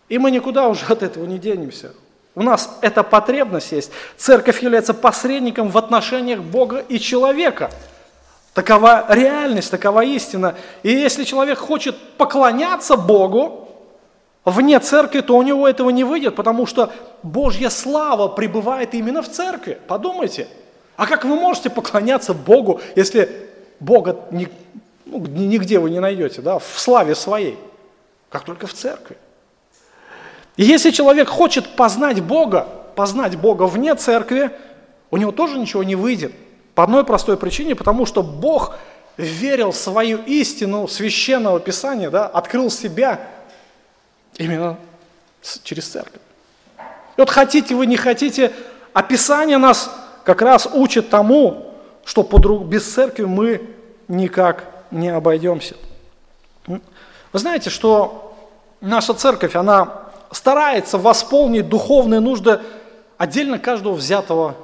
И 0.09 0.17
мы 0.17 0.31
никуда 0.31 0.67
уже 0.67 0.85
от 0.85 1.03
этого 1.03 1.25
не 1.25 1.37
денемся. 1.37 1.91
У 2.35 2.43
нас 2.43 2.77
эта 2.81 3.03
потребность 3.03 3.71
есть. 3.71 3.91
Церковь 4.15 4.61
является 4.61 4.93
посредником 4.93 5.69
в 5.69 5.77
отношениях 5.77 6.39
Бога 6.39 6.83
и 6.87 6.99
человека. 6.99 7.71
Такова 8.53 9.05
реальность, 9.09 9.71
такова 9.71 10.03
истина. 10.03 10.55
И 10.83 10.91
если 10.91 11.23
человек 11.23 11.57
хочет 11.57 11.97
поклоняться 12.17 12.95
Богу 12.95 13.69
вне 14.45 14.79
церкви, 14.79 15.21
то 15.21 15.35
у 15.35 15.41
него 15.41 15.67
этого 15.67 15.89
не 15.89 16.03
выйдет, 16.03 16.35
потому 16.35 16.65
что 16.65 16.91
Божья 17.23 17.69
слава 17.69 18.27
пребывает 18.27 18.93
именно 18.93 19.21
в 19.21 19.29
церкви. 19.29 19.77
Подумайте. 19.87 20.47
А 20.95 21.05
как 21.05 21.25
вы 21.25 21.35
можете 21.35 21.69
поклоняться 21.69 22.33
Богу, 22.33 22.81
если 22.95 23.29
Бога 23.79 24.17
ни, 24.31 24.47
ну, 25.05 25.19
нигде 25.19 25.79
вы 25.79 25.89
не 25.89 25.99
найдете, 25.99 26.41
да, 26.41 26.59
в 26.59 26.73
славе 26.75 27.13
своей, 27.13 27.57
как 28.29 28.43
только 28.43 28.67
в 28.67 28.73
церкви? 28.73 29.17
И 30.57 30.63
если 30.63 30.91
человек 30.91 31.29
хочет 31.29 31.75
познать 31.75 32.21
Бога, 32.21 32.67
познать 32.95 33.37
Бога 33.37 33.63
вне 33.63 33.95
церкви, 33.95 34.51
у 35.11 35.17
него 35.17 35.31
тоже 35.31 35.57
ничего 35.57 35.83
не 35.83 35.95
выйдет. 35.95 36.33
По 36.73 36.83
одной 36.83 37.05
простой 37.05 37.37
причине, 37.37 37.75
потому 37.75 38.05
что 38.05 38.23
Бог 38.23 38.75
верил 39.17 39.71
в 39.71 39.75
свою 39.75 40.19
истину 40.23 40.87
священного 40.87 41.59
Писания, 41.59 42.09
да, 42.09 42.27
открыл 42.27 42.69
себя 42.69 43.21
именно 44.37 44.77
через 45.63 45.87
церковь. 45.87 46.21
И 46.79 47.19
вот 47.19 47.29
хотите 47.29 47.73
вы, 47.73 47.85
не 47.85 47.97
хотите, 47.97 48.51
описание 48.93 49.57
нас 49.57 49.91
как 50.23 50.41
раз 50.41 50.67
учит 50.71 51.09
тому, 51.09 51.73
что 52.03 52.23
без 52.63 52.91
церкви 52.91 53.25
мы 53.25 53.61
никак 54.07 54.65
не 54.91 55.09
обойдемся. 55.09 55.75
Вы 56.67 56.79
знаете, 57.33 57.69
что 57.69 58.35
наша 58.81 59.13
церковь, 59.13 59.55
она 59.55 60.06
старается 60.31 60.97
восполнить 60.97 61.69
духовные 61.69 62.19
нужды 62.19 62.59
отдельно 63.17 63.59
каждого 63.59 63.93
взятого 63.93 64.55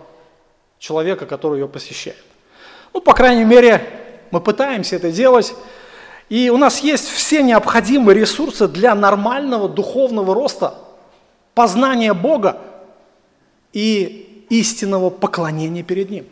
человека, 0.79 1.25
который 1.25 1.61
ее 1.61 1.67
посещает. 1.67 2.23
Ну, 2.93 3.01
по 3.01 3.13
крайней 3.13 3.45
мере, 3.45 3.87
мы 4.31 4.41
пытаемся 4.41 4.95
это 4.95 5.11
делать. 5.11 5.55
И 6.29 6.49
у 6.49 6.57
нас 6.57 6.79
есть 6.79 7.09
все 7.09 7.43
необходимые 7.43 8.19
ресурсы 8.19 8.67
для 8.67 8.95
нормального 8.95 9.69
духовного 9.69 10.33
роста, 10.33 10.75
познания 11.53 12.13
Бога 12.13 12.57
и 13.73 14.45
истинного 14.49 15.09
поклонения 15.09 15.83
перед 15.83 16.09
Ним. 16.09 16.25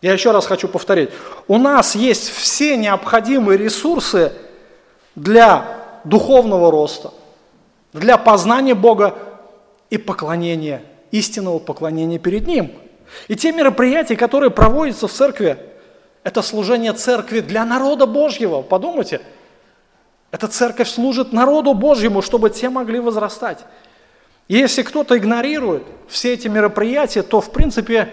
Я 0.00 0.12
еще 0.12 0.32
раз 0.32 0.46
хочу 0.46 0.66
повторить. 0.68 1.10
У 1.46 1.58
нас 1.58 1.94
есть 1.94 2.28
все 2.30 2.76
необходимые 2.76 3.56
ресурсы 3.56 4.32
для 5.14 6.00
духовного 6.04 6.70
роста, 6.70 7.12
для 7.92 8.16
познания 8.16 8.74
Бога 8.74 9.16
и 9.90 9.98
поклонения, 9.98 10.82
истинного 11.10 11.58
поклонения 11.58 12.18
перед 12.18 12.46
Ним. 12.46 12.72
И 13.28 13.36
те 13.36 13.52
мероприятия, 13.52 14.16
которые 14.16 14.50
проводятся 14.50 15.06
в 15.06 15.12
церкви, 15.12 15.58
это 16.24 16.40
служение 16.42 16.92
церкви 16.92 17.40
для 17.40 17.64
народа 17.64 18.06
Божьего. 18.06 18.62
Подумайте, 18.62 19.20
эта 20.30 20.48
церковь 20.48 20.88
служит 20.88 21.32
народу 21.32 21.74
Божьему, 21.74 22.22
чтобы 22.22 22.48
те 22.50 22.70
могли 22.70 23.00
возрастать. 23.00 23.58
Если 24.48 24.82
кто-то 24.82 25.18
игнорирует 25.18 25.84
все 26.08 26.32
эти 26.32 26.48
мероприятия, 26.48 27.22
то, 27.22 27.40
в 27.40 27.50
принципе, 27.50 28.12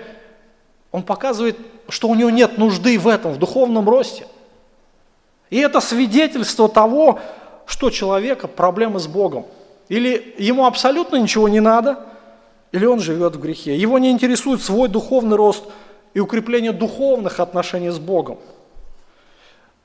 он 0.91 1.03
показывает, 1.03 1.57
что 1.87 2.07
у 2.07 2.15
него 2.15 2.29
нет 2.29 2.57
нужды 2.57 2.99
в 2.99 3.07
этом, 3.07 3.33
в 3.33 3.37
духовном 3.37 3.87
росте. 3.89 4.25
И 5.49 5.57
это 5.57 5.79
свидетельство 5.79 6.67
того, 6.67 7.19
что 7.65 7.89
человека 7.89 8.47
проблемы 8.47 8.99
с 8.99 9.07
Богом. 9.07 9.45
Или 9.89 10.35
ему 10.37 10.65
абсолютно 10.65 11.17
ничего 11.17 11.49
не 11.49 11.59
надо, 11.59 11.99
или 12.71 12.85
он 12.85 12.99
живет 12.99 13.35
в 13.35 13.39
грехе. 13.39 13.75
Его 13.75 13.97
не 13.97 14.11
интересует 14.11 14.61
свой 14.61 14.87
духовный 14.87 15.35
рост 15.35 15.65
и 16.13 16.19
укрепление 16.19 16.71
духовных 16.71 17.39
отношений 17.39 17.89
с 17.89 17.97
Богом. 17.97 18.37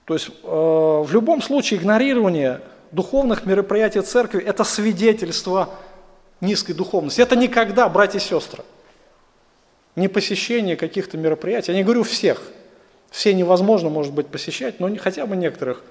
То 0.04 0.14
есть 0.14 0.28
э, 0.28 0.46
в 0.46 1.08
любом 1.10 1.40
случае 1.40 1.80
игнорирование 1.80 2.60
духовных 2.92 3.46
мероприятий 3.46 4.02
церкви– 4.02 4.42
это 4.46 4.62
свидетельство 4.62 5.70
низкой 6.42 6.74
духовности. 6.74 7.22
Это 7.22 7.36
никогда, 7.36 7.88
братья 7.88 8.18
и 8.18 8.22
сестры, 8.22 8.62
не 9.96 10.08
посещение 10.08 10.76
каких-то 10.76 11.16
мероприятий. 11.16 11.72
Я 11.72 11.78
не 11.78 11.84
говорю 11.84 12.02
всех. 12.02 12.42
Все 13.10 13.32
невозможно, 13.32 13.88
может 13.88 14.12
быть, 14.12 14.26
посещать, 14.26 14.80
но 14.80 14.94
хотя 14.96 15.24
бы 15.24 15.36
некоторых. 15.36 15.82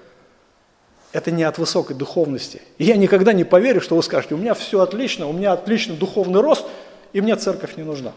Это 1.14 1.30
не 1.30 1.44
от 1.44 1.58
высокой 1.58 1.94
духовности. 1.94 2.60
И 2.76 2.84
я 2.84 2.96
никогда 2.96 3.32
не 3.32 3.44
поверю, 3.44 3.80
что 3.80 3.94
вы 3.94 4.02
скажете, 4.02 4.34
у 4.34 4.38
меня 4.38 4.52
все 4.54 4.80
отлично, 4.80 5.28
у 5.28 5.32
меня 5.32 5.52
отличный 5.52 5.96
духовный 5.96 6.40
рост, 6.40 6.66
и 7.12 7.20
мне 7.20 7.36
церковь 7.36 7.76
не 7.76 7.84
нужна. 7.84 8.12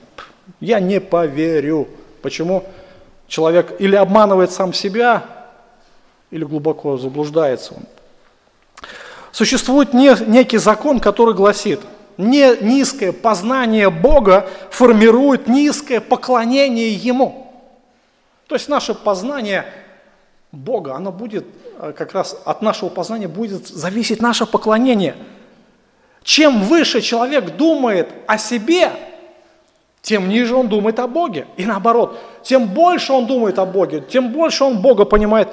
Я 0.60 0.80
не 0.80 1.00
поверю. 1.00 1.88
Почему? 2.24 2.64
Человек 3.28 3.76
или 3.80 3.96
обманывает 3.96 4.52
сам 4.52 4.74
себя, 4.74 5.26
или 6.32 6.44
глубоко 6.44 6.98
заблуждается 6.98 7.76
он. 7.76 7.84
Существует 9.32 9.94
некий 9.94 10.58
закон, 10.58 11.00
который 11.00 11.36
гласит– 11.36 11.80
не 12.18 12.58
низкое 12.62 13.12
познание 13.12 13.92
Бога 13.92 14.50
формирует 14.72 15.48
низкое 15.48 16.02
поклонение 16.02 16.92
Ему. 16.92 17.54
То 18.48 18.56
есть 18.56 18.68
наше 18.68 18.96
познание 18.96 19.66
Бога, 20.52 20.96
оно 20.96 21.12
будет 21.12 21.46
как 21.96 22.14
раз 22.14 22.40
от 22.46 22.62
нашего 22.62 22.90
познания 22.90 23.28
будет 23.28 23.68
зависеть 23.68 24.22
наше 24.22 24.46
поклонение. 24.46 25.16
Чем 26.24 26.62
выше 26.64 27.02
человек 27.02 27.56
думает 27.56 28.10
о 28.28 28.38
себе, 28.38 28.92
тем 30.02 30.30
ниже 30.30 30.56
он 30.56 30.68
думает 30.68 31.00
о 31.00 31.08
Боге. 31.08 31.48
И 31.58 31.66
наоборот, 31.66 32.20
тем 32.44 32.68
больше 32.68 33.14
он 33.14 33.28
думает 33.28 33.60
о 33.60 33.66
Боге, 33.66 34.02
тем 34.02 34.32
больше 34.32 34.64
он 34.64 34.82
Бога 34.82 35.06
понимает, 35.06 35.50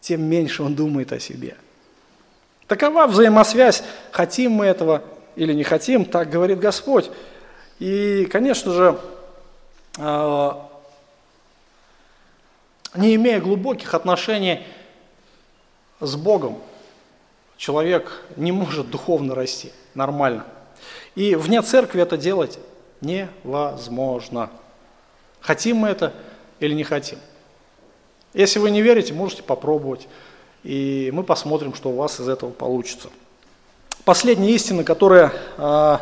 тем 0.00 0.22
меньше 0.22 0.62
он 0.62 0.74
думает 0.74 1.12
о 1.12 1.20
себе. 1.20 1.56
Такова 2.66 3.06
взаимосвязь, 3.06 3.82
хотим 4.10 4.52
мы 4.52 4.66
этого 4.66 5.02
или 5.36 5.52
не 5.52 5.64
хотим, 5.64 6.04
так 6.04 6.30
говорит 6.30 6.58
Господь. 6.58 7.10
И, 7.78 8.26
конечно 8.30 8.72
же, 8.72 8.98
а, 9.98 10.68
не 12.94 13.14
имея 13.14 13.40
глубоких 13.40 13.94
отношений 13.94 14.66
с 16.00 16.16
Богом, 16.16 16.58
человек 17.56 18.24
не 18.36 18.52
может 18.52 18.90
духовно 18.90 19.34
расти 19.34 19.72
нормально. 19.94 20.44
И 21.14 21.34
вне 21.34 21.62
церкви 21.62 22.02
это 22.02 22.16
делать 22.16 22.58
невозможно. 23.00 24.50
Хотим 25.40 25.78
мы 25.78 25.88
это 25.88 26.12
или 26.60 26.74
не 26.74 26.84
хотим. 26.84 27.18
Если 28.34 28.58
вы 28.58 28.70
не 28.70 28.82
верите, 28.82 29.14
можете 29.14 29.42
попробовать, 29.42 30.06
и 30.62 31.10
мы 31.12 31.22
посмотрим, 31.22 31.74
что 31.74 31.90
у 31.90 31.96
вас 31.96 32.20
из 32.20 32.28
этого 32.28 32.50
получится 32.50 33.08
последняя 34.08 34.52
истина, 34.52 34.84
которую 34.84 35.30
э, 35.58 35.98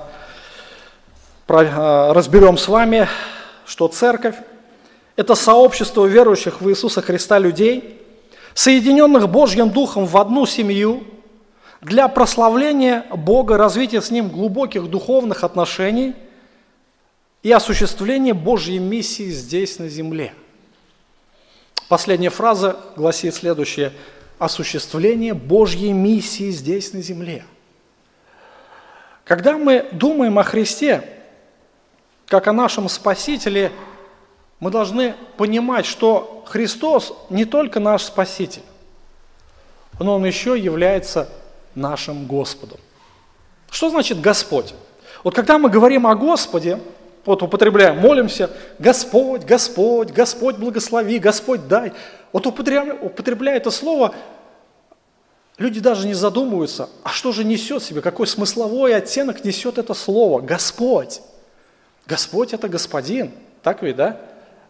э, 1.49 2.13
разберем 2.13 2.57
с 2.57 2.69
вами, 2.69 3.09
что 3.67 3.89
церковь– 3.89 4.37
это 5.17 5.35
сообщество 5.35 6.07
верующих 6.07 6.61
в 6.61 6.71
Иисуса 6.71 7.03
Христа 7.03 7.41
людей, 7.41 8.01
соединенных 8.57 9.29
Божьим 9.29 9.71
Духом 9.71 10.07
в 10.07 10.17
одну 10.17 10.45
семью 10.47 11.05
для 11.81 12.09
прославления 12.09 13.05
Бога, 13.15 13.57
развития 13.57 14.03
с 14.03 14.11
Ним 14.11 14.29
глубоких 14.29 14.91
духовных 14.91 15.45
отношений 15.45 16.15
и 17.45 17.53
осуществления 17.53 18.35
Божьей 18.35 18.81
миссии 18.81 19.31
здесь, 19.31 19.79
на 19.79 19.89
земле. 19.89 20.35
Последняя 21.89 22.31
фраза 22.31 22.77
гласит 22.97 23.37
следующее– 23.37 23.93
осуществление 24.41 25.35
Божьей 25.35 25.93
миссии 25.93 26.51
здесь, 26.51 26.93
на 26.93 27.01
земле– 27.01 27.45
когда 29.27 29.59
мы 29.59 29.89
думаем 29.91 30.39
о 30.39 30.45
Христе, 30.45 31.03
как 32.29 32.47
о 32.47 32.53
нашем 32.53 32.89
Спасителе, 32.89 33.73
мы 34.61 34.71
должны 34.71 35.15
понимать, 35.37 35.87
что 35.87 36.45
Христос 36.47 37.13
не 37.29 37.45
только 37.45 37.81
наш 37.81 38.05
Спаситель, 38.05 38.63
но 39.99 40.15
Он 40.15 40.25
еще 40.25 40.59
является 40.59 41.29
нашим 41.75 42.27
Господом. 42.27 42.79
Что 43.71 43.91
значит 43.91 44.21
Господь? 44.21 44.75
Вот 45.25 45.35
когда 45.35 45.59
мы 45.59 45.69
говорим 45.69 46.07
о 46.07 46.15
Господе, 46.15 46.81
вот 47.25 47.43
употребляем, 47.43 47.99
молимся, 47.99 48.51
Господь, 48.79 49.45
Господь, 49.45 50.13
Господь 50.13 50.57
благослови, 50.57 51.19
Господь 51.19 51.67
дай. 51.67 51.93
Вот 52.33 52.47
употребляя, 52.47 52.95
употребляя 52.95 53.57
это 53.57 53.71
слово, 53.71 54.15
люди 55.59 55.81
даже 55.81 56.07
не 56.07 56.15
задумываются, 56.15 56.89
а 57.03 57.09
что 57.11 57.33
же 57.33 57.43
несет 57.43 57.83
себе, 57.83 58.01
какой 58.01 58.27
смысловой 58.27 58.95
оттенок 58.95 59.45
несет 59.45 59.79
это 59.79 59.93
слово 59.93 60.41
Господь. 60.41 61.21
Господь 62.07 62.53
это 62.53 62.69
Господин, 62.69 63.33
так 63.63 63.83
ведь, 63.83 63.97
да? 63.97 64.21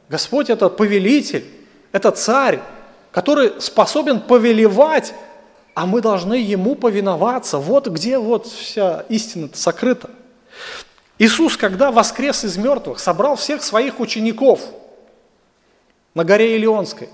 Господь 0.08 0.50
это 0.50 0.68
повелитель, 0.68 1.44
это 1.92 2.10
царь, 2.10 2.60
который 3.10 3.60
способен 3.60 4.20
повелевать, 4.20 5.14
а 5.74 5.86
мы 5.86 6.00
должны 6.00 6.34
ему 6.34 6.74
повиноваться. 6.74 7.58
Вот 7.58 7.88
где 7.88 8.18
вот 8.18 8.46
вся 8.46 9.04
истина 9.08 9.48
сокрыта. 9.52 10.10
Иисус, 11.18 11.56
когда 11.56 11.90
воскрес 11.90 12.44
из 12.44 12.56
мертвых, 12.56 12.98
собрал 12.98 13.36
всех 13.36 13.62
своих 13.62 14.00
учеников 14.00 14.60
на 16.14 16.24
горе 16.24 16.56
Илионской. 16.56 17.08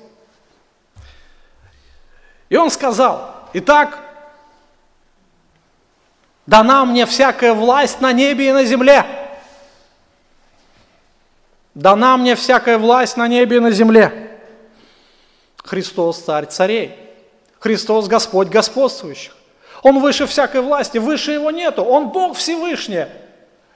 И 2.48 2.56
он 2.56 2.70
сказал, 2.70 3.48
итак, 3.52 3.98
дана 6.46 6.84
мне 6.84 7.06
всякая 7.06 7.54
власть 7.54 8.00
на 8.00 8.12
небе 8.12 8.48
и 8.48 8.52
на 8.52 8.64
земле. 8.64 9.06
Дана 11.74 12.16
мне 12.16 12.34
всякая 12.34 12.78
власть 12.78 13.16
на 13.16 13.28
небе 13.28 13.56
и 13.56 13.60
на 13.60 13.70
земле. 13.70 14.40
Христос 15.64 16.18
царь 16.18 16.46
царей. 16.46 16.96
Христос 17.58 18.08
Господь 18.08 18.48
господствующих. 18.48 19.36
Он 19.82 20.00
выше 20.00 20.26
всякой 20.26 20.60
власти, 20.60 20.98
выше 20.98 21.32
его 21.32 21.50
нету. 21.50 21.82
Он 21.82 22.08
Бог 22.08 22.36
Всевышний. 22.36 23.06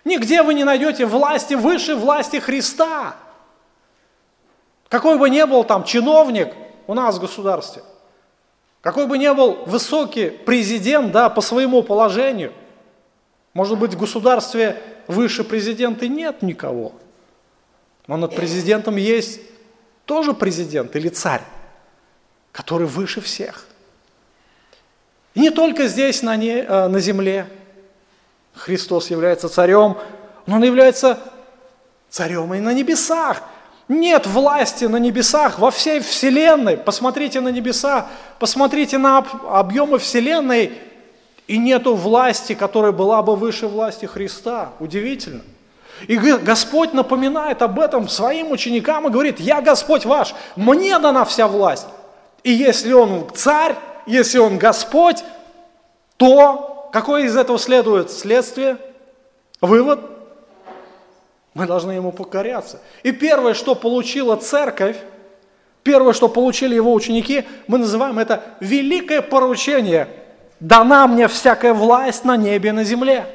Нигде 0.05 0.43
вы 0.43 0.55
не 0.55 0.65
найдете 0.65 1.07
власти 1.07 1.55
выше 1.55 1.97
власти 1.97 2.37
Христа. 2.37 3.17
Какой 4.89 5.19
бы 5.19 5.29
ни 5.29 5.43
был 5.45 5.65
там 5.65 5.85
чиновник 5.85 6.53
у 6.87 6.95
нас 6.95 7.17
в 7.17 7.21
государстве, 7.21 7.83
какой 8.81 9.07
бы 9.07 9.19
ни 9.19 9.29
был 9.35 9.65
высокий 9.67 10.31
президент 10.31 11.11
да, 11.11 11.29
по 11.29 11.41
своему 11.41 11.83
положению, 11.83 12.53
может 13.53 13.79
быть, 13.79 13.95
в 13.95 13.99
государстве 13.99 14.81
выше 15.09 15.43
президента 15.43 16.07
нет 16.07 16.43
никого, 16.43 16.93
но 18.07 18.17
над 18.17 18.35
президентом 18.35 18.97
есть 18.97 19.41
тоже 20.05 20.33
президент 20.33 20.95
или 20.97 21.09
царь, 21.09 21.43
который 22.53 22.87
выше 22.87 23.21
всех. 23.21 23.67
И 25.35 25.41
не 25.41 25.51
только 25.51 25.89
здесь, 25.89 26.23
на, 26.23 26.37
не, 26.37 26.61
э, 26.61 26.89
на 26.89 27.01
земле, 27.01 27.47
Христос 28.55 29.11
является 29.11 29.49
царем, 29.49 29.99
но 30.47 30.57
Он 30.57 30.65
является 30.65 31.19
царем 32.09 32.55
и 32.55 32.61
на 32.61 32.73
небесах. 32.73 33.43
Нет 33.89 34.27
власти 34.27 34.87
на 34.87 34.97
небесах 34.97 35.59
во 35.59 35.71
всей 35.71 36.01
Вселенной. 36.01 36.77
Посмотрите 36.77 37.41
на 37.41 37.49
небеса, 37.49 38.09
посмотрите 38.39 38.99
на 38.99 39.19
объемы 39.19 39.99
Вселенной, 39.99 40.73
и 41.47 41.59
нету 41.59 41.95
власти, 41.95 42.55
которая 42.55 42.93
была 42.93 43.23
бы 43.23 43.37
выше 43.37 43.69
власти 43.69 44.07
Христа. 44.07 44.73
Удивительно. 44.81 45.43
И 46.09 46.17
Господь 46.17 46.93
напоминает 46.93 47.63
об 47.63 47.79
этом 47.79 48.09
своим 48.09 48.51
ученикам 48.51 49.07
и 49.07 49.11
говорит, 49.11 49.41
я 49.41 49.61
Господь 49.61 50.05
ваш, 50.05 50.35
мне 50.57 50.99
дана 50.99 51.25
вся 51.25 51.49
власть. 51.49 51.87
И 52.43 52.53
если 52.53 52.93
Он 52.93 53.29
царь, 53.35 53.75
если 54.07 54.39
Он 54.39 54.59
Господь, 54.59 55.25
то 56.17 56.77
Какое 56.97 57.25
из 57.25 57.37
этого 57.37 57.59
следует 57.59 58.11
следствие? 58.11 58.79
Вывод? 59.61 60.01
Мы 61.53 61.67
должны 61.67 61.93
ему 61.93 62.11
покоряться. 62.11 62.81
И 63.03 63.13
первое, 63.13 63.53
что 63.53 63.75
получила 63.75 64.37
церковь, 64.37 64.97
первое, 65.83 66.15
что 66.15 66.31
получили 66.31 66.75
его 66.75 66.95
ученики, 66.95 67.45
мы 67.67 67.77
называем 67.77 68.19
это 68.19 68.43
великое 68.61 69.21
поручение. 69.21 70.09
Дана 70.59 71.07
мне 71.07 71.29
всякая 71.29 71.75
власть 71.75 72.25
на 72.25 72.35
небе 72.39 72.71
и 72.71 72.73
на 72.73 72.83
земле. 72.83 73.27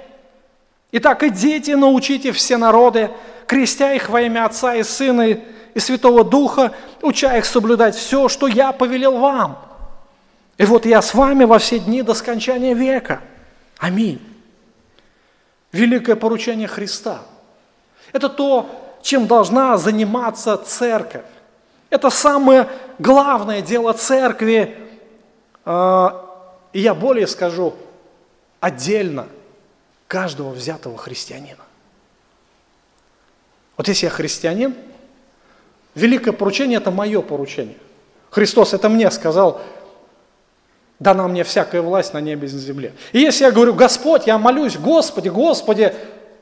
Итак, 0.94 1.24
идите, 1.24 1.78
научите 1.78 2.32
все 2.34 2.58
народы, 2.58 3.12
крестя 3.48 3.94
их 3.94 4.10
во 4.10 4.22
имя 4.22 4.46
Отца 4.46 4.76
и 4.76 4.84
Сына 4.84 5.30
и 5.74 5.80
Святого 5.80 6.26
Духа, 6.26 6.74
уча 7.02 7.38
их 7.38 7.46
соблюдать 7.46 7.96
все, 7.96 8.28
что 8.28 8.48
я 8.48 8.74
повелел 8.74 9.18
вам. 9.18 9.58
И 10.58 10.66
вот 10.66 10.86
я 10.86 11.02
с 11.02 11.14
вами 11.14 11.46
во 11.46 11.60
все 11.60 11.80
дни 11.80 12.02
до 12.02 12.14
скончания 12.14 12.76
века. 12.76 13.22
Аминь. 13.78 14.22
Великое 15.72 16.18
поручение 16.18 16.68
Христа. 16.68 17.22
Это 18.12 18.28
то, 18.28 18.70
чем 19.02 19.28
должна 19.28 19.78
заниматься 19.78 20.58
церковь. 20.58 21.24
Это 21.90 22.10
самое 22.10 22.68
главное 23.00 23.62
дело 23.62 23.94
церкви. 23.94 24.78
А, 25.64 26.26
и 26.74 26.82
я 26.82 26.94
более 26.94 27.28
скажу, 27.28 27.76
отдельно 28.60 29.28
каждого 30.12 30.50
взятого 30.50 30.98
христианина. 30.98 31.62
Вот 33.78 33.88
если 33.88 34.08
я 34.08 34.10
христианин, 34.10 34.76
великое 35.96 36.34
поручение– 36.34 36.78
это 36.80 36.92
мое 36.92 37.22
поручение. 37.22 37.78
Христос 38.30 38.74
это 38.74 38.90
мне 38.90 39.10
сказал, 39.10 39.62
дана 41.00 41.30
мне 41.30 41.46
всякая 41.46 41.82
власть 41.82 42.14
на 42.14 42.20
небе 42.20 42.50
и 42.50 42.52
на 42.52 42.60
земле. 42.60 42.94
И 43.14 43.20
если 43.20 43.46
я 43.46 43.52
говорю, 43.52 43.74
Господь, 43.74 44.28
я 44.28 44.38
молюсь, 44.38 44.76
Господи, 44.76 45.30
Господи, 45.30 45.96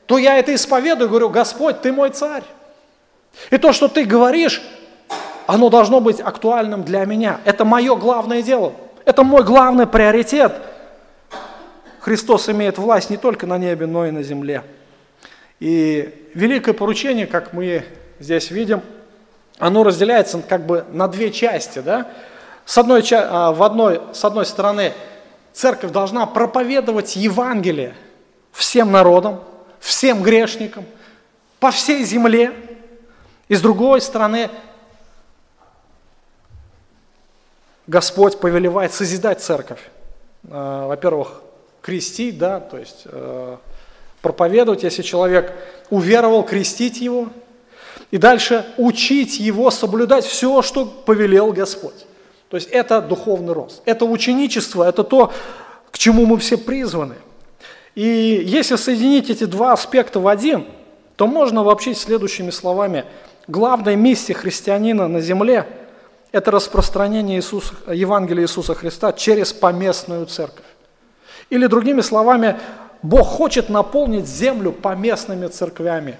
то 0.06 0.18
я 0.18 0.36
это 0.36 0.52
исповедую, 0.52 1.08
говорю, 1.08 1.28
Господь, 1.28 1.80
Ты 1.80 1.92
мой 1.92 2.10
царь. 2.10 2.42
И 3.52 3.56
то, 3.56 3.72
что 3.72 3.86
Ты 3.86 4.04
говоришь, 4.04 4.62
оно 5.46 5.70
должно 5.70 6.00
быть 6.00 6.18
актуальным 6.18 6.82
для 6.82 7.04
меня. 7.04 7.40
Это 7.44 7.64
мое 7.64 7.94
главное 7.94 8.42
дело. 8.42 8.72
Это 9.04 9.22
мой 9.22 9.44
главный 9.44 9.86
приоритет. 9.86 10.60
Христос 12.00 12.48
имеет 12.48 12.78
власть 12.78 13.10
не 13.10 13.18
только 13.18 13.46
на 13.46 13.58
небе, 13.58 13.86
но 13.86 14.06
и 14.06 14.10
на 14.10 14.22
земле. 14.22 14.64
И 15.60 16.30
великое 16.34 16.72
поручение, 16.72 17.26
как 17.26 17.52
мы 17.52 17.84
здесь 18.18 18.50
видим, 18.50 18.82
оно 19.58 19.84
разделяется 19.84 20.40
как 20.40 20.64
бы 20.64 20.86
на 20.90 21.06
две 21.08 21.30
части. 21.30 21.80
Да? 21.80 22.10
С 22.64 22.78
одной, 22.78 23.04
а, 23.12 23.52
в 23.52 23.62
одной, 23.62 24.00
с 24.14 24.24
одной 24.24 24.46
стороны, 24.46 24.94
церковь 25.52 25.92
должна 25.92 26.24
проповедовать 26.24 27.16
Евангелие 27.16 27.94
всем 28.52 28.90
народам, 28.90 29.44
всем 29.78 30.22
грешникам, 30.22 30.86
по 31.58 31.70
всей 31.70 32.04
земле. 32.04 32.52
И 33.48 33.54
с 33.54 33.60
другой 33.60 34.00
стороны, 34.00 34.48
Господь 37.86 38.40
повелевает 38.40 38.94
созидать 38.94 39.42
церковь. 39.42 39.80
А, 40.48 40.86
во-первых, 40.86 41.42
крестить, 41.82 42.38
да, 42.38 42.60
то 42.60 42.78
есть 42.78 43.02
э, 43.04 43.56
проповедовать, 44.22 44.82
если 44.82 45.02
человек 45.02 45.52
уверовал, 45.88 46.44
крестить 46.44 47.00
его. 47.00 47.28
И 48.10 48.18
дальше 48.18 48.66
учить 48.76 49.38
его 49.38 49.70
соблюдать 49.70 50.24
все, 50.24 50.62
что 50.62 50.84
повелел 50.84 51.52
Господь. 51.52 52.06
То 52.48 52.56
есть 52.56 52.68
это 52.70 53.00
духовный 53.00 53.52
рост, 53.52 53.82
это 53.84 54.04
ученичество, 54.04 54.88
это 54.88 55.04
то, 55.04 55.32
к 55.92 55.98
чему 55.98 56.26
мы 56.26 56.38
все 56.38 56.58
призваны. 56.58 57.14
И 57.94 58.42
если 58.44 58.76
соединить 58.76 59.30
эти 59.30 59.44
два 59.44 59.72
аспекта 59.72 60.18
в 60.18 60.26
один, 60.26 60.66
то 61.16 61.26
можно 61.26 61.62
вообще 61.62 61.94
следующими 61.94 62.50
словами. 62.50 63.04
Главная 63.46 63.94
миссия 63.94 64.34
христианина 64.34 65.06
на 65.06 65.20
земле– 65.20 65.66
это 66.32 66.50
распространение 66.50 67.38
Иисуса, 67.38 67.74
Евангелия 67.92 68.44
Иисуса 68.44 68.74
Христа 68.74 69.12
через 69.12 69.52
поместную 69.52 70.26
церковь. 70.26 70.64
Или 71.50 71.66
другими 71.66 72.00
словами, 72.00 72.58
Бог 73.02 73.26
хочет 73.26 73.68
наполнить 73.68 74.26
землю 74.26 74.72
поместными 74.72 75.46
церквями, 75.48 76.16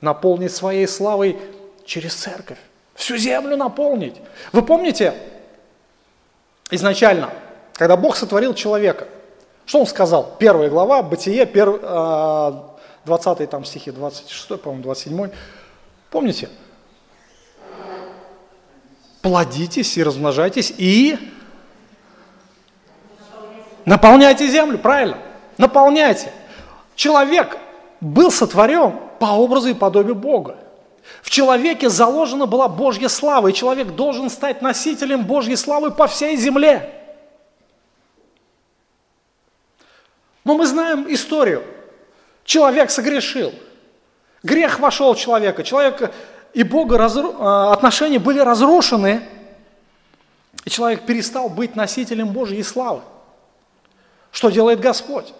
наполнить 0.00 0.52
своей 0.52 0.88
славой 0.88 1.38
через 1.84 2.14
церковь 2.14 2.58
всю 2.98 3.16
землю 3.16 3.56
наполнить. 3.56 4.16
Вы 4.52 4.62
помните, 4.62 5.14
изначально, 6.70 7.30
когда 7.74 7.96
Бог 7.96 8.16
сотворил 8.16 8.54
человека, 8.54 9.06
что 9.64 9.80
Он 9.80 9.86
сказал? 9.86 10.34
Первая 10.38 10.68
глава, 10.68 11.02
Бытие, 11.02 11.46
20 11.46 11.80
а, 11.84 13.46
там 13.48 13.64
стихи, 13.64 13.92
26, 13.92 14.60
по-моему, 14.60 14.82
27. 14.82 15.30
Помните? 16.10 16.48
Плодитесь 19.22 19.96
и 19.96 20.02
размножайтесь 20.02 20.74
и 20.76 21.18
наполняйте 23.84 24.46
землю, 24.48 24.78
правильно? 24.78 25.18
Наполняйте. 25.56 26.32
Человек 26.94 27.58
был 28.00 28.30
сотворен 28.30 28.94
по 29.18 29.26
образу 29.26 29.68
и 29.68 29.74
подобию 29.74 30.14
Бога. 30.14 30.56
В 31.22 31.30
человеке 31.30 31.88
заложена 31.88 32.46
была 32.46 32.68
Божья 32.68 33.08
слава, 33.08 33.48
и 33.48 33.54
человек 33.54 33.88
должен 33.88 34.30
стать 34.30 34.62
носителем 34.62 35.24
Божьей 35.24 35.56
славы 35.56 35.90
по 35.90 36.06
всей 36.06 36.36
земле. 36.36 36.94
Но 40.44 40.54
мы 40.54 40.66
знаем 40.66 41.06
историю. 41.08 41.62
Человек 42.44 42.90
согрешил. 42.90 43.52
Грех 44.42 44.78
вошел 44.78 45.12
в 45.14 45.18
человека. 45.18 45.62
Человек 45.62 46.12
и 46.54 46.62
Бога 46.62 46.96
разру... 46.96 47.34
А, 47.38 47.72
отношения 47.72 48.18
были 48.18 48.38
разрушены, 48.38 49.22
и 50.64 50.70
человек 50.70 51.04
перестал 51.04 51.48
быть 51.48 51.76
носителем 51.76 52.28
Божьей 52.28 52.62
славы. 52.62 53.02
Что 54.30 54.50
делает 54.50 54.80
Господь? 54.80 55.32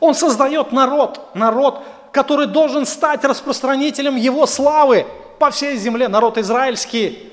Он 0.00 0.14
создает 0.14 0.72
народ, 0.72 1.20
народ, 1.34 1.82
который 2.12 2.46
должен 2.46 2.86
стать 2.86 3.24
распространителем 3.24 4.16
Его 4.16 4.46
славы 4.46 5.06
по 5.38 5.50
всей 5.50 5.76
земле, 5.76 6.08
народ 6.08 6.38
израильский. 6.38 7.32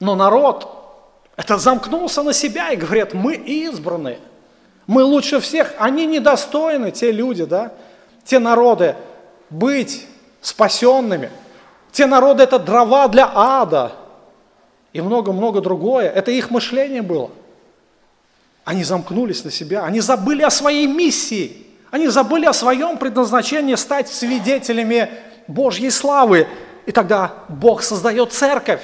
Но 0.00 0.14
народ 0.14 0.68
это 1.36 1.56
замкнулся 1.58 2.22
на 2.22 2.32
себя 2.32 2.70
и 2.70 2.76
говорит, 2.76 3.14
мы 3.14 3.34
избранные, 3.34 4.18
мы 4.86 5.04
лучше 5.04 5.40
всех, 5.40 5.74
они 5.78 6.06
недостойны, 6.06 6.90
те 6.90 7.12
люди, 7.12 7.44
да, 7.44 7.72
те 8.24 8.38
народы, 8.38 8.96
быть 9.50 10.06
спасенными. 10.40 11.30
Те 11.92 12.06
народы– 12.06 12.42
это 12.44 12.58
дрова 12.58 13.08
для 13.08 13.30
ада 13.34 13.92
и 14.92 15.00
много-много 15.00 15.60
другое. 15.60 16.08
Это 16.08 16.30
их 16.30 16.50
мышление 16.50 17.02
было. 17.02 17.30
Они 18.68 18.84
замкнулись 18.84 19.44
на 19.44 19.50
себя, 19.50 19.84
они 19.84 20.00
забыли 20.00 20.42
о 20.42 20.50
своей 20.50 20.86
миссии– 20.86 21.52
они 21.90 22.08
забыли 22.08 22.44
о 22.44 22.52
своем 22.52 22.98
предназначении 22.98 23.74
стать 23.74 24.08
свидетелями 24.08 25.10
Божьей 25.46 25.90
славы. 25.90 26.46
И 26.86 26.92
тогда 26.92 27.32
Бог 27.48 27.82
создает 27.82 28.32
церковь. 28.32 28.82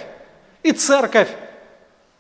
И 0.63 0.73
церковь 0.73 1.29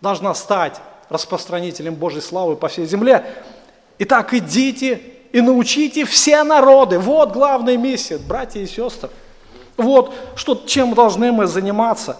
должна 0.00 0.34
стать 0.34 0.80
распространителем 1.08 1.94
Божьей 1.94 2.20
славы 2.20 2.56
по 2.56 2.68
всей 2.68 2.86
земле. 2.86 3.24
Итак, 3.98 4.34
идите 4.34 5.00
и 5.32 5.40
научите 5.40 6.04
все 6.04 6.42
народы. 6.42 6.98
Вот 6.98 7.32
главная 7.32 7.78
миссия, 7.78 8.18
братья 8.18 8.60
и 8.60 8.66
сестры. 8.66 9.08
Вот 9.76 10.12
что, 10.36 10.54
чем 10.66 10.94
должны 10.94 11.32
мы 11.32 11.46
заниматься. 11.46 12.18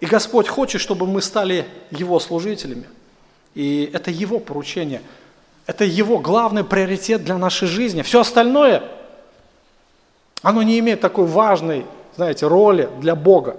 И 0.00 0.06
Господь 0.06 0.48
хочет, 0.48 0.80
чтобы 0.80 1.06
мы 1.06 1.20
стали 1.20 1.66
Его 1.90 2.18
служителями. 2.20 2.86
И 3.58 3.90
это 3.92 4.10
Его 4.10 4.38
поручение– 4.38 5.02
это 5.68 5.84
его 5.84 6.18
главный 6.18 6.64
приоритет 6.64 7.24
для 7.24 7.36
нашей 7.36 7.68
жизни. 7.68 8.00
Все 8.00 8.20
остальное, 8.20 8.82
оно 10.40 10.62
не 10.62 10.78
имеет 10.78 11.02
такой 11.02 11.26
важной, 11.26 11.84
знаете, 12.16 12.46
роли 12.46 12.88
для 13.00 13.14
Бога, 13.14 13.58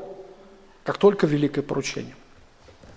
как 0.84 0.98
только 0.98 1.28
великое 1.28 1.62
поручение. 1.62 2.16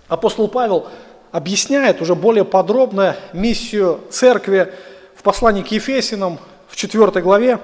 Апостол 0.09 0.49
Павел 0.49 0.89
объясняет 1.31 2.01
уже 2.01 2.15
более 2.15 2.47
подробно 2.47 3.15
миссию 3.35 4.01
церкви 4.09 4.73
в 5.15 5.23
послании 5.23 5.63
к 5.63 5.71
Ефесинам 5.73 6.39
в 6.69 6.77
4 6.77 7.21
главе. 7.21 7.59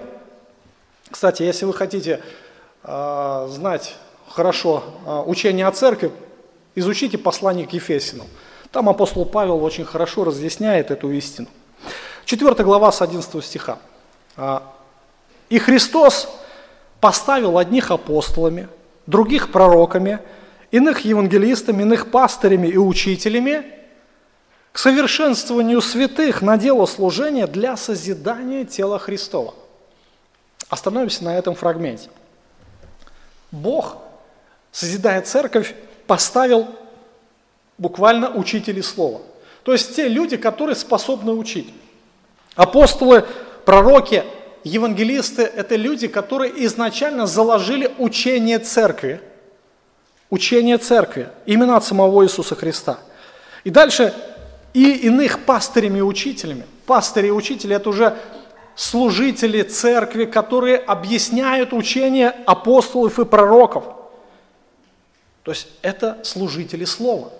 Кстати, 1.10 1.44
если 1.44 1.64
вы 1.64 1.72
хотите 1.72 2.20
э, 2.82 3.48
знать 3.50 3.96
хорошо 4.28 4.84
э, 5.06 5.22
учение 5.24 5.66
о 5.66 5.72
церкви, 5.72 6.12
изучите 6.74 7.16
послание 7.16 7.66
к 7.66 7.72
Ефесинам. 7.72 8.26
Там 8.72 8.88
апостол 8.88 9.24
Павел 9.24 9.62
очень 9.64 9.84
хорошо 9.84 10.24
разъясняет 10.24 10.90
эту 10.90 11.10
истину. 11.12 11.48
4 12.24 12.52
глава 12.64 12.92
с 12.92 13.00
11 13.00 13.44
стиха. 13.44 13.78
«А, 14.36 14.74
«И 15.48 15.58
Христос 15.58 16.28
поставил 17.00 17.56
одних 17.56 17.90
апостолами, 17.90 18.68
других 19.06 19.50
пророками, 19.50 20.18
иных 20.70 21.00
евангелистами, 21.00 21.82
иных 21.82 22.10
пастырями 22.10 22.68
и 22.68 22.76
учителями 22.76 23.64
к 24.72 24.78
совершенствованию 24.78 25.80
святых 25.80 26.42
на 26.42 26.58
дело 26.58 26.84
служения 26.84 27.46
для 27.46 27.76
созидания 27.76 28.64
тела 28.66 28.98
Христова». 28.98 29.54
Остановимся 30.68 31.24
на 31.24 31.34
этом 31.38 31.54
фрагменте. 31.54 32.10
Бог, 33.50 33.96
созидая 34.70 35.22
церковь, 35.22 35.74
поставил 36.06 36.68
буквально 37.78 38.30
учители 38.30 38.80
слова. 38.80 39.20
То 39.62 39.72
есть 39.72 39.96
те 39.96 40.08
люди, 40.08 40.36
которые 40.36 40.76
способны 40.76 41.32
учить. 41.32 41.72
Апостолы, 42.54 43.24
пророки, 43.64 44.24
евангелисты– 44.64 45.42
это 45.56 45.76
люди, 45.76 46.08
которые 46.08 46.64
изначально 46.66 47.26
заложили 47.26 47.90
учение 47.98 48.58
церкви. 48.58 49.20
Учение 50.30 50.78
церкви, 50.78 51.28
именно 51.46 51.76
от 51.76 51.84
самого 51.84 52.24
Иисуса 52.24 52.54
Христа. 52.54 52.98
И 53.64 53.70
дальше 53.70 54.14
и 54.74 54.92
иных 54.92 55.44
пастырями 55.44 55.98
и 55.98 56.02
учителями. 56.02 56.66
Пастыри 56.86 57.28
и 57.28 57.30
учители– 57.30 57.74
это 57.76 57.88
уже 57.90 58.16
служители 58.74 59.62
церкви, 59.62 60.24
которые 60.24 60.76
объясняют 60.76 61.72
учение 61.72 62.30
апостолов 62.46 63.18
и 63.18 63.24
пророков. 63.24 63.84
То 65.42 65.50
есть 65.52 65.68
это 65.82 66.18
служители 66.24 66.84
слова. 66.84 67.30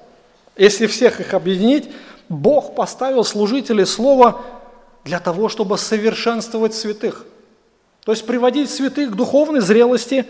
Если 0.58 0.88
всех 0.88 1.20
их 1.20 1.34
объединить, 1.34 1.88
Бог 2.28 2.74
поставил 2.74 3.24
служителей 3.24 3.86
Слова 3.86 4.44
для 5.04 5.20
того, 5.20 5.48
чтобы 5.48 5.78
совершенствовать 5.78 6.74
святых. 6.74 7.24
То 8.04 8.12
есть 8.12 8.26
приводить 8.26 8.68
святых 8.68 9.12
к 9.12 9.14
духовной 9.14 9.60
зрелости 9.60 10.26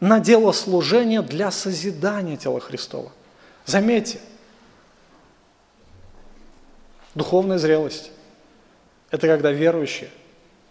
на 0.00 0.18
дело 0.18 0.50
служения 0.50 1.22
для 1.22 1.52
созидания 1.52 2.36
тела 2.36 2.60
Христова. 2.60 3.12
Заметьте, 3.64 4.18
духовная 7.14 7.58
зрелость– 7.58 8.10
это 9.10 9.28
когда 9.28 9.52
верующие 9.52 10.10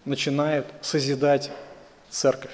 начинают 0.04 0.66
созидать 0.82 1.50
церковь. 2.10 2.52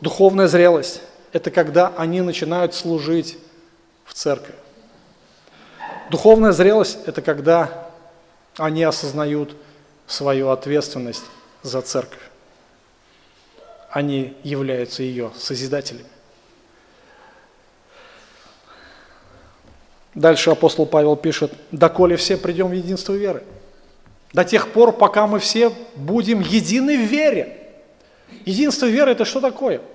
Духовная 0.00 0.46
зрелость 0.46 1.02
это 1.32 1.50
когда 1.50 1.92
они 1.96 2.20
начинают 2.20 2.74
служить 2.74 3.38
в 4.04 4.14
церкви. 4.14 4.54
Духовная 6.10 6.52
зрелость– 6.52 6.98
это 7.06 7.20
когда 7.20 7.90
они 8.56 8.84
осознают 8.84 9.56
свою 10.06 10.50
ответственность 10.50 11.24
за 11.62 11.82
церковь. 11.82 12.20
Они 13.90 14.36
являются 14.44 15.02
ее 15.02 15.32
созидателями. 15.36 16.06
Дальше 20.14 20.50
апостол 20.50 20.86
Павел 20.86 21.16
пишет, 21.16 21.52
«Доколе 21.72 22.16
все 22.16 22.36
придем 22.36 22.68
в 22.68 22.72
единство 22.72 23.12
веры». 23.12 23.42
До 24.32 24.44
тех 24.44 24.72
пор, 24.72 24.92
пока 24.92 25.26
мы 25.26 25.38
все 25.38 25.72
будем 25.94 26.40
едины 26.40 26.96
в 26.98 27.08
вере. 27.10 27.58
Единство 28.44 28.86
веры– 28.86 29.10
это 29.12 29.24
что 29.24 29.40
такое?– 29.40 29.80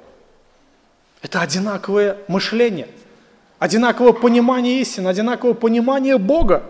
это 1.21 1.41
одинаковое 1.41 2.17
мышление, 2.27 2.87
одинаковое 3.59 4.13
понимание 4.13 4.81
истины, 4.81 5.07
одинаковое 5.07 5.53
понимание 5.53 6.17
Бога, 6.17 6.63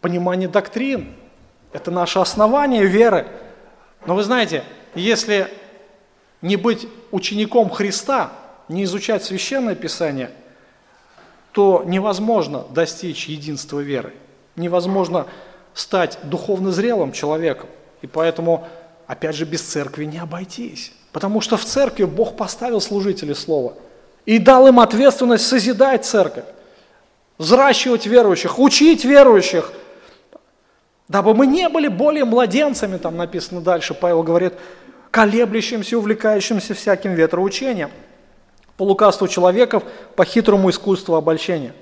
понимание 0.00 0.48
доктрин. 0.48 1.14
Это 1.72 1.90
наше 1.90 2.18
основание 2.18 2.84
веры. 2.84 3.26
Но 4.06 4.14
вы 4.14 4.22
знаете, 4.22 4.64
если 4.94 5.48
не 6.42 6.56
быть 6.56 6.88
учеником 7.10 7.70
Христа, 7.70 8.32
не 8.68 8.84
изучать 8.84 9.24
Священное 9.24 9.74
Писание, 9.74 10.30
то 11.52 11.84
невозможно 11.86 12.64
достичь 12.70 13.28
единства 13.28 13.80
веры. 13.80 14.12
Невозможно 14.56 15.26
стать 15.72 16.18
духовно 16.24 16.72
зрелым 16.72 17.12
человеком. 17.12 17.68
И 18.02 18.06
поэтому, 18.06 18.66
опять 19.06 19.36
же, 19.36 19.44
без 19.44 19.62
церкви 19.62 20.04
не 20.04 20.18
обойтись. 20.18 20.92
Потому 21.14 21.40
что 21.40 21.56
в 21.56 21.64
церкви 21.64 22.06
Бог 22.06 22.36
поставил 22.36 22.80
служителей 22.80 23.36
слова 23.36 23.74
и 24.26 24.38
дал 24.38 24.66
им 24.66 24.80
ответственность 24.80 25.46
созидать 25.46 26.04
церковь, 26.04 26.44
взращивать 27.38 28.04
верующих, 28.04 28.58
учить 28.58 29.04
верующих, 29.04 29.72
дабы 31.06 31.32
мы 31.34 31.46
не 31.46 31.68
были 31.68 31.86
более 31.86 32.24
младенцами, 32.24 32.96
там 32.96 33.16
написано 33.16 33.60
дальше, 33.60 33.94
Павел 33.94 34.24
говорит, 34.24 34.54
колеблющимся, 35.12 35.96
увлекающимся 35.96 36.74
всяким 36.74 37.14
ветроучением, 37.14 37.92
по 38.76 38.82
лукавству 38.82 39.28
человеков, 39.28 39.84
по 40.16 40.24
хитрому 40.24 40.68
искусству 40.70 41.14
обольщения. 41.14 41.74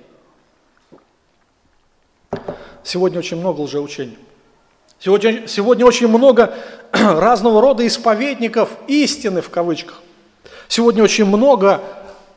Сегодня 2.85 3.19
очень 3.21 3.39
много 3.39 3.63
лжеучений. 3.63 4.19
Сегодня, 5.05 5.49
сегодня 5.49 5.85
очень 5.85 6.07
много 6.07 6.55
разного 6.93 7.61
рода 7.61 7.85
исповедников 7.85 8.71
истины 8.87 9.41
в 9.41 9.51
кавычках. 9.51 10.01
Сегодня 10.69 11.03
очень 11.03 11.25
много 11.25 11.83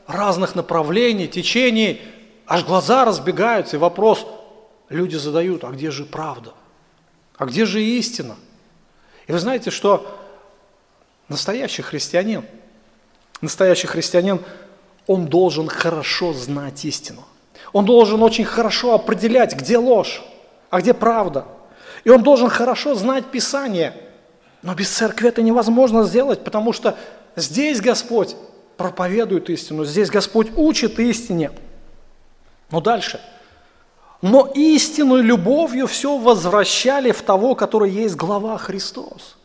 разных 0.07 0.55
направлений, 0.55 1.27
течений, 1.27 2.01
аж 2.47 2.65
глаза 2.65 3.05
разбегаются, 3.05 3.75
и 3.75 3.79
вопрос 3.79 4.25
люди 4.89 5.15
задают, 5.15 5.63
а 5.63 5.69
где 5.69 5.91
же 5.91 6.05
правда? 6.05 6.53
А 7.37 7.45
где 7.45 7.67
же 7.67 7.83
истина? 7.83 8.35
И 9.27 9.31
вы 9.31 9.37
знаете, 9.37 9.69
что 9.69 10.17
настоящий 11.29 11.83
христианин, 11.83 12.45
настоящий 13.41 13.85
христианин, 13.85 14.41
он 15.05 15.27
должен 15.27 15.67
хорошо 15.67 16.33
знать 16.33 16.83
истину. 16.83 17.25
Он 17.73 17.85
должен 17.85 18.23
очень 18.23 18.45
хорошо 18.45 18.95
определять, 18.95 19.55
где 19.55 19.77
ложь, 19.77 20.23
а 20.71 20.81
где 20.81 20.95
правда. 20.95 21.45
И 22.05 22.09
он 22.09 22.23
должен 22.23 22.49
хорошо 22.49 22.95
знать 22.95 23.25
Писание. 23.25 23.93
Но 24.61 24.73
без 24.73 24.89
церкви 24.89 25.27
это 25.27 25.41
невозможно 25.41 26.03
сделать, 26.03 26.43
потому 26.43 26.71
что 26.71 26.97
здесь 27.35 27.81
Господь 27.81 28.35
проповедует 28.77 29.49
истину, 29.49 29.83
здесь 29.85 30.09
Господь 30.09 30.47
учит 30.55 30.99
истине. 30.99 31.51
Но 32.71 32.79
дальше. 32.79 33.19
Но 34.21 34.49
истину 34.55 35.17
любовью 35.17 35.87
все 35.87 36.17
возвращали 36.17 37.11
в 37.11 37.21
того, 37.21 37.53
который 37.53 37.91
есть 37.91 38.15
глава 38.15 38.57
Христос. 38.57 39.37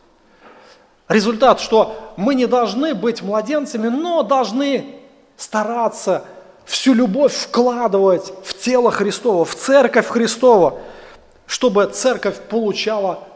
Результат, 1.07 1.59
что 1.59 2.13
мы 2.15 2.35
не 2.35 2.45
должны 2.45 2.95
быть 2.95 3.21
младенцами, 3.21 3.89
но 3.89 4.23
должны 4.23 4.95
стараться 5.35 6.25
всю 6.65 6.93
любовь 6.93 7.33
вкладывать 7.33 8.31
в 8.43 8.57
тело 8.57 8.91
Христова, 8.91 9.45
в 9.45 9.55
церковь 9.55 10.07
Христова, 10.07 10.79
чтобы 11.51 11.85
церковь 11.87 12.39
получала 12.39 13.27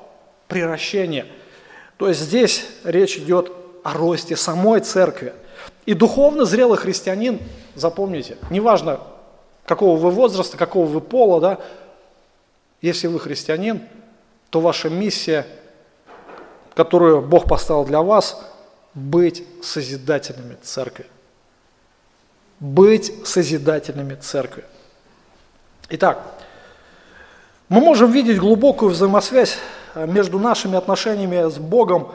приращение. 0.48 1.26
То 1.98 2.08
есть 2.08 2.22
здесь 2.22 2.66
речь 2.86 3.18
идет 3.18 3.52
о 3.84 3.92
росте 3.92 4.38
самой 4.38 4.80
церкви. 4.80 5.34
И 5.86 5.94
духовно 5.94 6.46
зрелый 6.46 6.78
христианин, 6.78 7.42
запомните, 7.76 8.38
неважно, 8.50 9.02
какого 9.66 9.98
вы 9.98 10.12
возраста, 10.12 10.56
какого 10.56 10.86
вы 10.86 11.02
пола, 11.02 11.42
да, 11.42 11.60
если 12.82 13.08
вы 13.08 13.20
христианин, 13.20 13.82
то 14.50 14.62
ваша 14.62 14.90
миссия, 14.90 15.46
которую 16.74 17.22
Бог 17.22 17.50
поставил 17.50 17.84
для 17.84 18.02
вас, 18.02 18.42
быть 18.94 19.44
созидателями 19.62 20.56
церкви 20.64 21.06
быть 22.62 23.28
созидательными 23.28 24.16
церкви. 24.16 24.64
Итак, 25.90 26.22
мы 27.70 27.82
можем 27.82 28.12
видеть 28.12 28.38
глубокую 28.38 28.92
взаимосвязь 28.92 29.58
э, 29.96 30.06
между 30.06 30.40
нашими 30.40 30.78
отношениями 30.78 31.50
с 31.50 31.58
Богом 31.58 32.12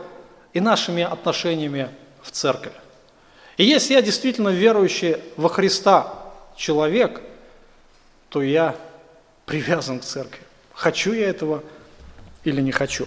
и 0.53 0.61
нашими 0.61 1.03
отношениями 1.03 1.89
в 2.23 2.31
церкви. 2.31 2.73
И 3.57 3.65
если 3.65 3.95
я 3.95 4.03
действительно 4.03 4.51
верующий 4.51 5.17
во 5.37 5.49
Христа 5.49 6.15
человек, 6.57 7.21
то 8.29 8.43
я 8.43 8.77
привязан 9.45 10.01
к 10.01 10.05
церкви. 10.05 10.43
Хочу 10.73 11.13
я 11.13 11.29
этого 11.29 11.63
или 12.45 12.61
не 12.61 12.73
хочу. 12.73 13.07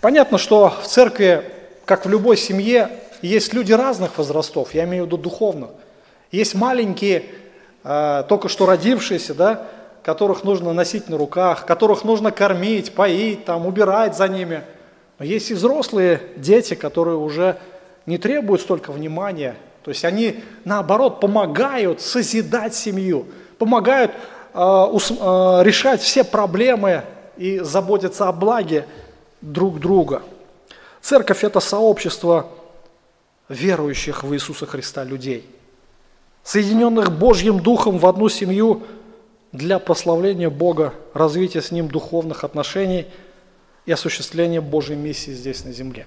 Понятно, 0.00 0.38
что 0.38 0.68
в 0.68 0.86
церкви, 0.86 1.44
как 1.84 2.06
в 2.06 2.08
любой 2.08 2.36
семье, 2.36 2.90
есть 3.22 3.54
люди 3.54 3.72
разных 3.72 4.18
возрастов, 4.18 4.74
я 4.74 4.82
имею 4.84 5.04
в 5.04 5.06
виду 5.06 5.16
духовных. 5.16 5.70
Есть 6.32 6.54
маленькие, 6.54 7.26
э, 7.84 8.24
только 8.28 8.48
что 8.48 8.66
родившиеся, 8.66 9.34
да, 9.34 9.68
которых 10.02 10.44
нужно 10.44 10.72
носить 10.72 11.08
на 11.08 11.16
руках, 11.16 11.66
которых 11.66 12.04
нужно 12.04 12.30
кормить, 12.30 12.92
поить, 12.94 13.44
там, 13.44 13.66
убирать 13.66 14.16
за 14.16 14.28
ними. 14.28 14.62
Но 15.18 15.24
есть 15.24 15.50
и 15.50 15.54
взрослые 15.54 16.20
дети, 16.36 16.74
которые 16.74 17.16
уже 17.16 17.58
не 18.06 18.18
требуют 18.18 18.60
столько 18.60 18.92
внимания. 18.92 19.56
То 19.84 19.90
есть 19.90 20.04
они, 20.04 20.42
наоборот, 20.64 21.20
помогают 21.20 22.00
созидать 22.00 22.74
семью, 22.74 23.26
помогают 23.58 24.12
э, 24.54 24.86
ус, 24.90 25.10
э, 25.10 25.14
решать 25.62 26.00
все 26.00 26.24
проблемы 26.24 27.04
и 27.36 27.60
заботиться 27.60 28.28
о 28.28 28.32
благе 28.32 28.86
друг 29.40 29.78
друга. 29.78 30.22
Церковь– 31.00 31.44
это 31.44 31.60
сообщество 31.60 32.46
верующих 33.48 34.22
в 34.22 34.34
Иисуса 34.34 34.66
Христа 34.66 35.04
людей– 35.04 35.44
соединенных 36.42 37.12
Божьим 37.12 37.60
Духом 37.60 37.98
в 37.98 38.06
одну 38.06 38.28
семью 38.28 38.82
для 39.52 39.78
прославления 39.78 40.50
Бога, 40.50 40.94
развития 41.14 41.62
с 41.62 41.70
Ним 41.70 41.88
духовных 41.88 42.44
отношений 42.44 43.06
и 43.86 43.92
осуществления 43.92 44.60
Божьей 44.60 44.96
миссии 44.96 45.30
здесь 45.30 45.64
на 45.64 45.72
земле. 45.72 46.06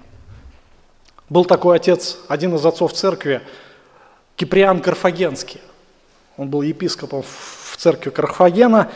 Был 1.29 1.45
такой 1.45 1.77
отец, 1.77 2.17
один 2.27 2.55
из 2.55 2.65
отцов 2.65 2.93
церкви, 2.93 3.41
Киприан 4.35 4.81
Карфагенский. 4.81 5.61
Он 6.37 6.49
был 6.49 6.61
епископом 6.61 7.23
в 7.23 7.77
церкви 7.77 8.09
Карфагена, 8.09 8.91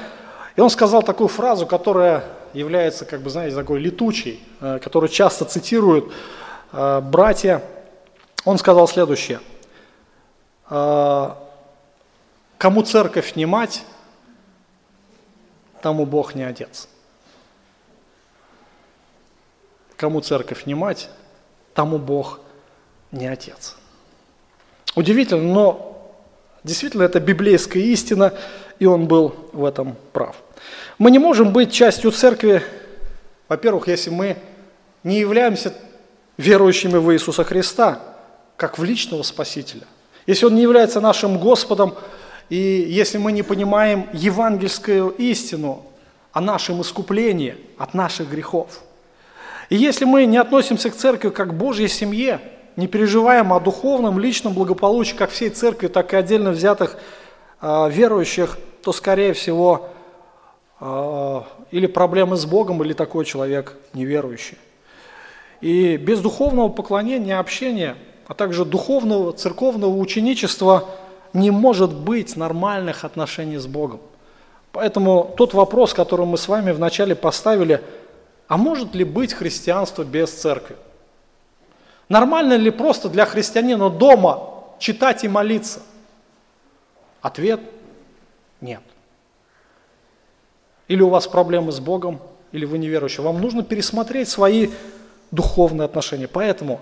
и 0.56 0.62
он 0.62 0.70
сказал 0.70 1.04
такую 1.04 1.30
фразу, 1.30 1.66
которая 1.66 2.24
является, 2.54 3.06
как 3.06 3.22
бы, 3.22 3.30
знаете, 3.30 3.56
такой 3.56 3.80
летучей, 3.80 4.44
э, 4.60 4.80
которую 4.84 5.10
часто 5.10 5.46
цитируют 5.46 6.12
э, 6.74 7.02
братья. 7.02 7.64
Он 8.46 8.58
сказал 8.58 8.88
следующее– 8.88 9.40
а, 10.70 11.38
кому 12.58 12.84
церковь 12.84 13.36
не 13.36 13.46
мать, 13.46 13.84
тому 15.82 16.06
Бог 16.06 16.36
не 16.36 16.44
отец. 16.44 16.88
Кому 19.96 20.22
церковь 20.22 20.66
не 20.66 20.76
мать, 20.76 21.10
тому 21.74 21.98
Бог 21.98 22.40
не 23.12 23.28
отец. 23.28 23.76
Удивительно, 24.96 25.42
но 25.42 26.16
действительно 26.64 27.04
это 27.04 27.20
библейская 27.20 27.82
истина, 27.82 28.34
и 28.80 28.86
он 28.86 29.08
был 29.08 29.36
в 29.52 29.66
этом 29.66 29.96
прав. 30.14 30.36
Мы 30.98 31.12
не 31.12 31.20
можем 31.20 31.52
быть 31.54 31.72
частью 31.72 32.12
церкви, 32.12 32.64
во-первых, 33.48 33.88
если 33.88 34.10
мы 34.10 34.38
не 35.04 35.20
являемся 35.20 35.74
верующими 36.38 36.98
в 36.98 37.14
Иисуса 37.14 37.44
Христа, 37.44 38.02
как 38.56 38.78
в 38.78 38.84
личного 38.84 39.24
Спасителя– 39.24 39.86
если 40.30 40.46
Он 40.46 40.54
не 40.54 40.62
является 40.62 41.02
нашим 41.02 41.40
Господом, 41.40 41.96
и 42.50 42.56
если 42.56 43.18
мы 43.18 43.32
не 43.32 43.44
понимаем 43.44 44.08
евангельскую 44.14 45.10
истину 45.12 45.84
о 46.32 46.42
нашем 46.42 46.82
искуплении 46.82 47.56
от 47.78 47.94
наших 47.94 48.30
грехов, 48.30 48.82
и 49.70 49.76
если 49.76 50.06
мы 50.06 50.26
не 50.26 50.38
относимся 50.38 50.90
к 50.90 50.96
церкви 50.96 51.30
как 51.30 51.50
к 51.50 51.54
Божьей 51.54 51.88
семье, 51.88 52.42
не 52.76 52.88
переживаем 52.88 53.54
о 53.54 53.60
духовном, 53.60 54.20
личном 54.20 54.54
благополучии 54.54 55.16
как 55.16 55.32
всей 55.32 55.50
церкви, 55.50 55.88
так 55.88 56.14
и 56.14 56.18
отдельно 56.18 56.52
взятых 56.52 56.98
э, 57.62 57.90
верующих, 57.92 58.58
то, 58.84 58.94
скорее 58.94 59.34
всего, 59.34 59.90
э, 60.80 61.42
или 61.72 61.88
проблемы 61.88 62.36
с 62.36 62.46
Богом, 62.46 62.82
или 62.84 62.94
такой 62.94 63.26
человек 63.26 63.76
неверующий. 63.94 64.58
И 65.62 65.98
без 65.98 66.22
духовного 66.22 66.70
поклонения, 66.70 67.38
общения– 67.38 67.96
а 68.30 68.36
также 68.36 68.64
духовного, 68.64 69.34
церковного 69.34 69.98
ученичества 69.98 70.86
не 71.34 71.52
может 71.52 71.94
быть 71.94 72.36
нормальных 72.36 73.06
отношений 73.06 73.58
с 73.58 73.68
Богом. 73.68 74.00
Поэтому 74.72 75.34
тот 75.38 75.54
вопрос, 75.54 75.94
который 75.94 76.26
мы 76.26 76.38
с 76.38 76.48
вами 76.48 76.72
вначале 76.72 77.16
поставили, 77.16 77.84
а 78.48 78.58
может 78.58 78.96
ли 78.96 79.04
быть 79.04 79.34
христианство 79.34 80.04
без 80.04 80.32
церкви? 80.32 80.76
Нормально 82.08 82.54
ли 82.54 82.72
просто 82.72 83.10
для 83.10 83.26
христианина 83.26 83.90
дома 83.90 84.50
читать 84.80 85.24
и 85.24 85.28
молиться? 85.28 85.82
Ответ– 87.22 87.60
нет. 88.62 88.82
Или 90.88 91.02
у 91.02 91.10
вас 91.10 91.28
проблемы 91.28 91.72
с 91.72 91.80
Богом, 91.80 92.20
или 92.52 92.66
вы 92.66 92.80
неверующий. 92.80 93.22
Вам 93.22 93.40
нужно 93.40 93.64
пересмотреть 93.64 94.28
свои 94.28 94.70
духовные 95.32 95.86
отношения. 95.86 96.28
Поэтому 96.28 96.80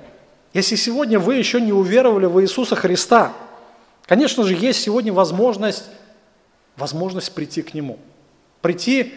если 0.53 0.75
сегодня 0.75 1.19
вы 1.19 1.35
еще 1.35 1.59
не 1.59 1.73
уверовали 1.73 2.25
в 2.25 2.41
Иисуса 2.41 2.75
Христа, 2.75 3.33
конечно 4.07 4.43
же, 4.43 4.55
есть 4.55 4.81
сегодня 4.81 5.13
возможность, 5.13 5.85
возможность 6.75 7.33
прийти 7.33 7.61
к 7.61 7.73
Нему. 7.73 7.99
Прийти 8.61 9.13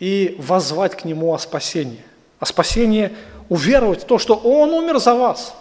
и 0.00 0.34
возвать 0.38 0.96
к 0.96 1.04
Нему 1.04 1.32
о 1.32 1.38
спасении. 1.38 2.02
О 2.40 2.46
спасении 2.46 3.14
уверовать 3.48 4.02
в 4.02 4.06
то, 4.06 4.18
что 4.18 4.34
Он 4.34 4.70
умер 4.70 4.98
за 4.98 5.14
вас. 5.14 5.54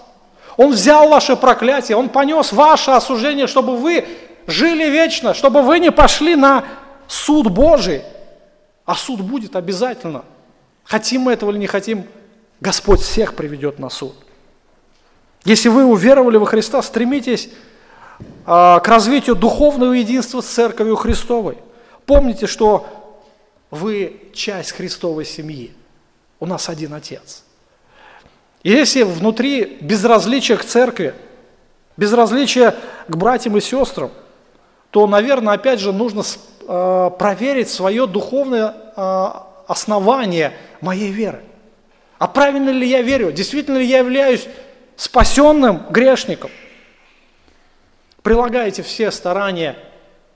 Он 0.58 0.72
взял 0.72 1.08
ваше 1.10 1.36
проклятие, 1.36 1.98
Он 1.98 2.10
понес 2.10 2.52
ваше 2.52 2.92
осуждение, 2.92 3.46
чтобы 3.46 3.78
вы 3.78 4.08
жили 4.48 4.90
вечно, 4.90 5.34
чтобы 5.34 5.62
вы 5.62 5.80
не 5.80 5.92
пошли 5.92 6.36
на 6.36 6.66
суд 7.08 7.52
Божий. 7.52 8.02
А 8.86 8.96
суд 8.96 9.22
будет 9.22 9.56
обязательно. 9.56 10.24
Хотим 10.84 11.24
мы 11.24 11.34
этого 11.34 11.52
или 11.52 11.58
не 11.58 11.68
хотим, 11.68 12.06
Господь 12.62 13.02
всех 13.02 13.36
приведет 13.36 13.78
на 13.78 13.90
суд. 13.90 14.16
Если 15.44 15.70
вы 15.70 15.86
уверовали 15.86 16.38
во 16.38 16.46
Христа, 16.46 16.82
стремитесь 16.82 17.50
к 18.46 18.84
развитию 18.86 19.36
духовного 19.36 19.94
единства 19.94 20.42
с 20.42 20.46
Церковью 20.46 20.96
Христовой. 20.96 21.58
Помните, 22.06 22.48
что 22.48 22.86
вы 23.72 24.30
часть 24.34 24.72
Христовой 24.72 25.26
семьи. 25.26 25.74
У 26.40 26.46
нас 26.46 26.70
один 26.70 26.94
Отец. 26.94 27.44
И 28.64 28.72
если 28.72 29.04
внутри 29.04 29.78
безразличия 29.82 30.58
к 30.58 30.64
церкви, 30.64 31.14
безразличия 31.96 32.76
к 33.08 33.16
братьям 33.16 33.58
и 33.58 33.62
сестрам, 33.62 34.12
то, 34.92 35.06
наверное, 35.08 35.54
опять 35.54 35.80
же 35.80 35.92
нужно 35.92 36.24
а, 36.68 37.10
проверить 37.10 37.70
свое 37.70 38.08
духовное 38.08 38.74
а, 38.96 39.48
основание 39.68 40.54
моей 40.82 41.12
веры. 41.12 41.42
А 42.18 42.28
правильно 42.28 42.70
ли 42.70 42.88
я 42.88 43.02
верю? 43.02 43.32
Действительно 43.32 43.78
ли 43.78 43.86
я 43.86 44.00
являюсь 44.00 44.48
спасенным 44.96 45.84
грешником? 45.90 46.50
Прилагайте 48.28 48.84
все 48.84 49.10
старания 49.12 49.78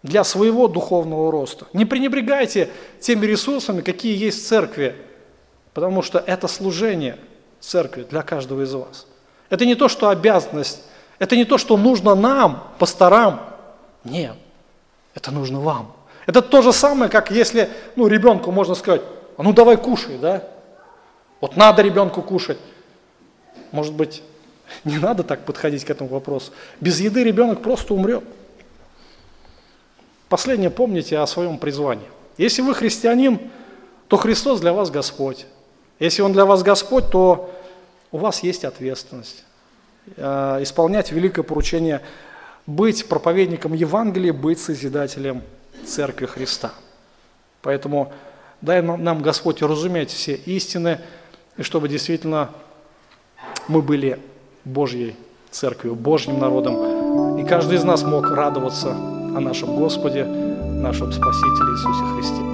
для 0.01 0.23
своего 0.23 0.69
духовного 0.69 1.29
роста. 1.29 1.67
Не 1.73 1.83
пренебрегайте 1.83 2.69
теми 3.01 3.25
ресурсами, 3.25 3.81
какие 3.81 4.17
есть 4.17 4.45
в 4.45 4.47
церкви, 4.47 4.95
потому 5.73 6.01
что 6.01 6.17
это 6.19 6.47
служение 6.47 7.17
церкви 7.59 8.07
для 8.09 8.21
каждого 8.21 8.61
из 8.61 8.73
вас. 8.73 9.07
Это 9.49 9.65
не 9.65 9.75
то, 9.75 9.89
что 9.89 10.07
обязанность, 10.07 10.83
это 11.19 11.35
не 11.35 11.43
то, 11.43 11.57
что 11.57 11.75
нужно 11.75 12.15
нам, 12.15 12.63
пасторам. 12.79 13.41
Нет, 14.05 14.37
это 15.13 15.31
нужно 15.31 15.59
вам. 15.59 15.93
Это 16.27 16.41
то 16.41 16.61
же 16.61 16.71
самое, 16.71 17.11
как 17.11 17.29
если 17.29 17.69
ну, 17.97 18.07
ребенку 18.07 18.53
можно 18.53 18.73
сказать, 18.73 19.01
а 19.35 19.43
ну 19.43 19.51
давай 19.51 19.75
кушай, 19.75 20.17
да? 20.17 20.47
Вот 21.41 21.57
надо 21.57 21.81
ребенку 21.81 22.21
кушать. 22.21 22.59
Может 23.73 23.93
быть, 23.93 24.23
не 24.84 24.97
надо 24.97 25.24
так 25.24 25.45
подходить 25.45 25.86
к 25.86 25.89
этому 25.89 26.09
вопросу. 26.09 26.51
Без 26.80 26.99
еды 26.99 27.24
ребенок 27.24 27.61
просто 27.61 27.93
умрет. 27.93 28.24
Последнее 30.30 30.69
помните 30.69 31.17
о 31.17 31.28
своем 31.28 31.57
призвании. 31.57 32.07
Если 32.38 32.61
вы 32.61 32.74
христианин, 32.74 33.39
то 34.07 34.17
Христос 34.17 34.61
для 34.61 34.74
вас 34.74 34.89
Господь. 34.89 35.45
Если 35.99 36.22
Он 36.22 36.34
для 36.34 36.45
вас 36.45 36.63
Господь, 36.63 37.09
то 37.09 37.53
у 38.11 38.17
вас 38.17 38.43
есть 38.43 38.65
ответственность 38.65 39.43
э, 40.17 40.59
исполнять 40.61 41.11
великое 41.11 41.43
поручение 41.43 42.01
быть 42.65 43.07
проповедником 43.07 43.74
Евангелия, 43.74 44.34
быть 44.34 44.59
созидателем 44.59 45.43
Церкви 45.86 46.26
Христа. 46.26 46.74
Поэтому 47.61 48.13
дай 48.61 48.82
нам 48.82 49.22
Господь 49.22 49.61
разуметь 49.61 50.11
все 50.11 50.36
истины, 50.36 50.99
и 51.57 51.63
чтобы 51.63 51.89
действительно 51.89 52.51
мы 53.67 53.82
были 53.82 54.19
Божьей 54.66 55.16
Церковью, 55.49 55.95
Божьим 55.95 56.39
народом, 56.39 57.38
и 57.38 57.43
каждый 57.43 57.78
из 57.78 57.84
нас 57.84 58.03
мог 58.03 58.30
радоваться 58.32 58.91
о 58.91 59.39
нашем 59.39 59.76
Господе, 59.76 60.26
нашем 60.26 61.12
Спасителе 61.12 61.72
Иисусе 61.74 62.16
Христе. 62.16 62.51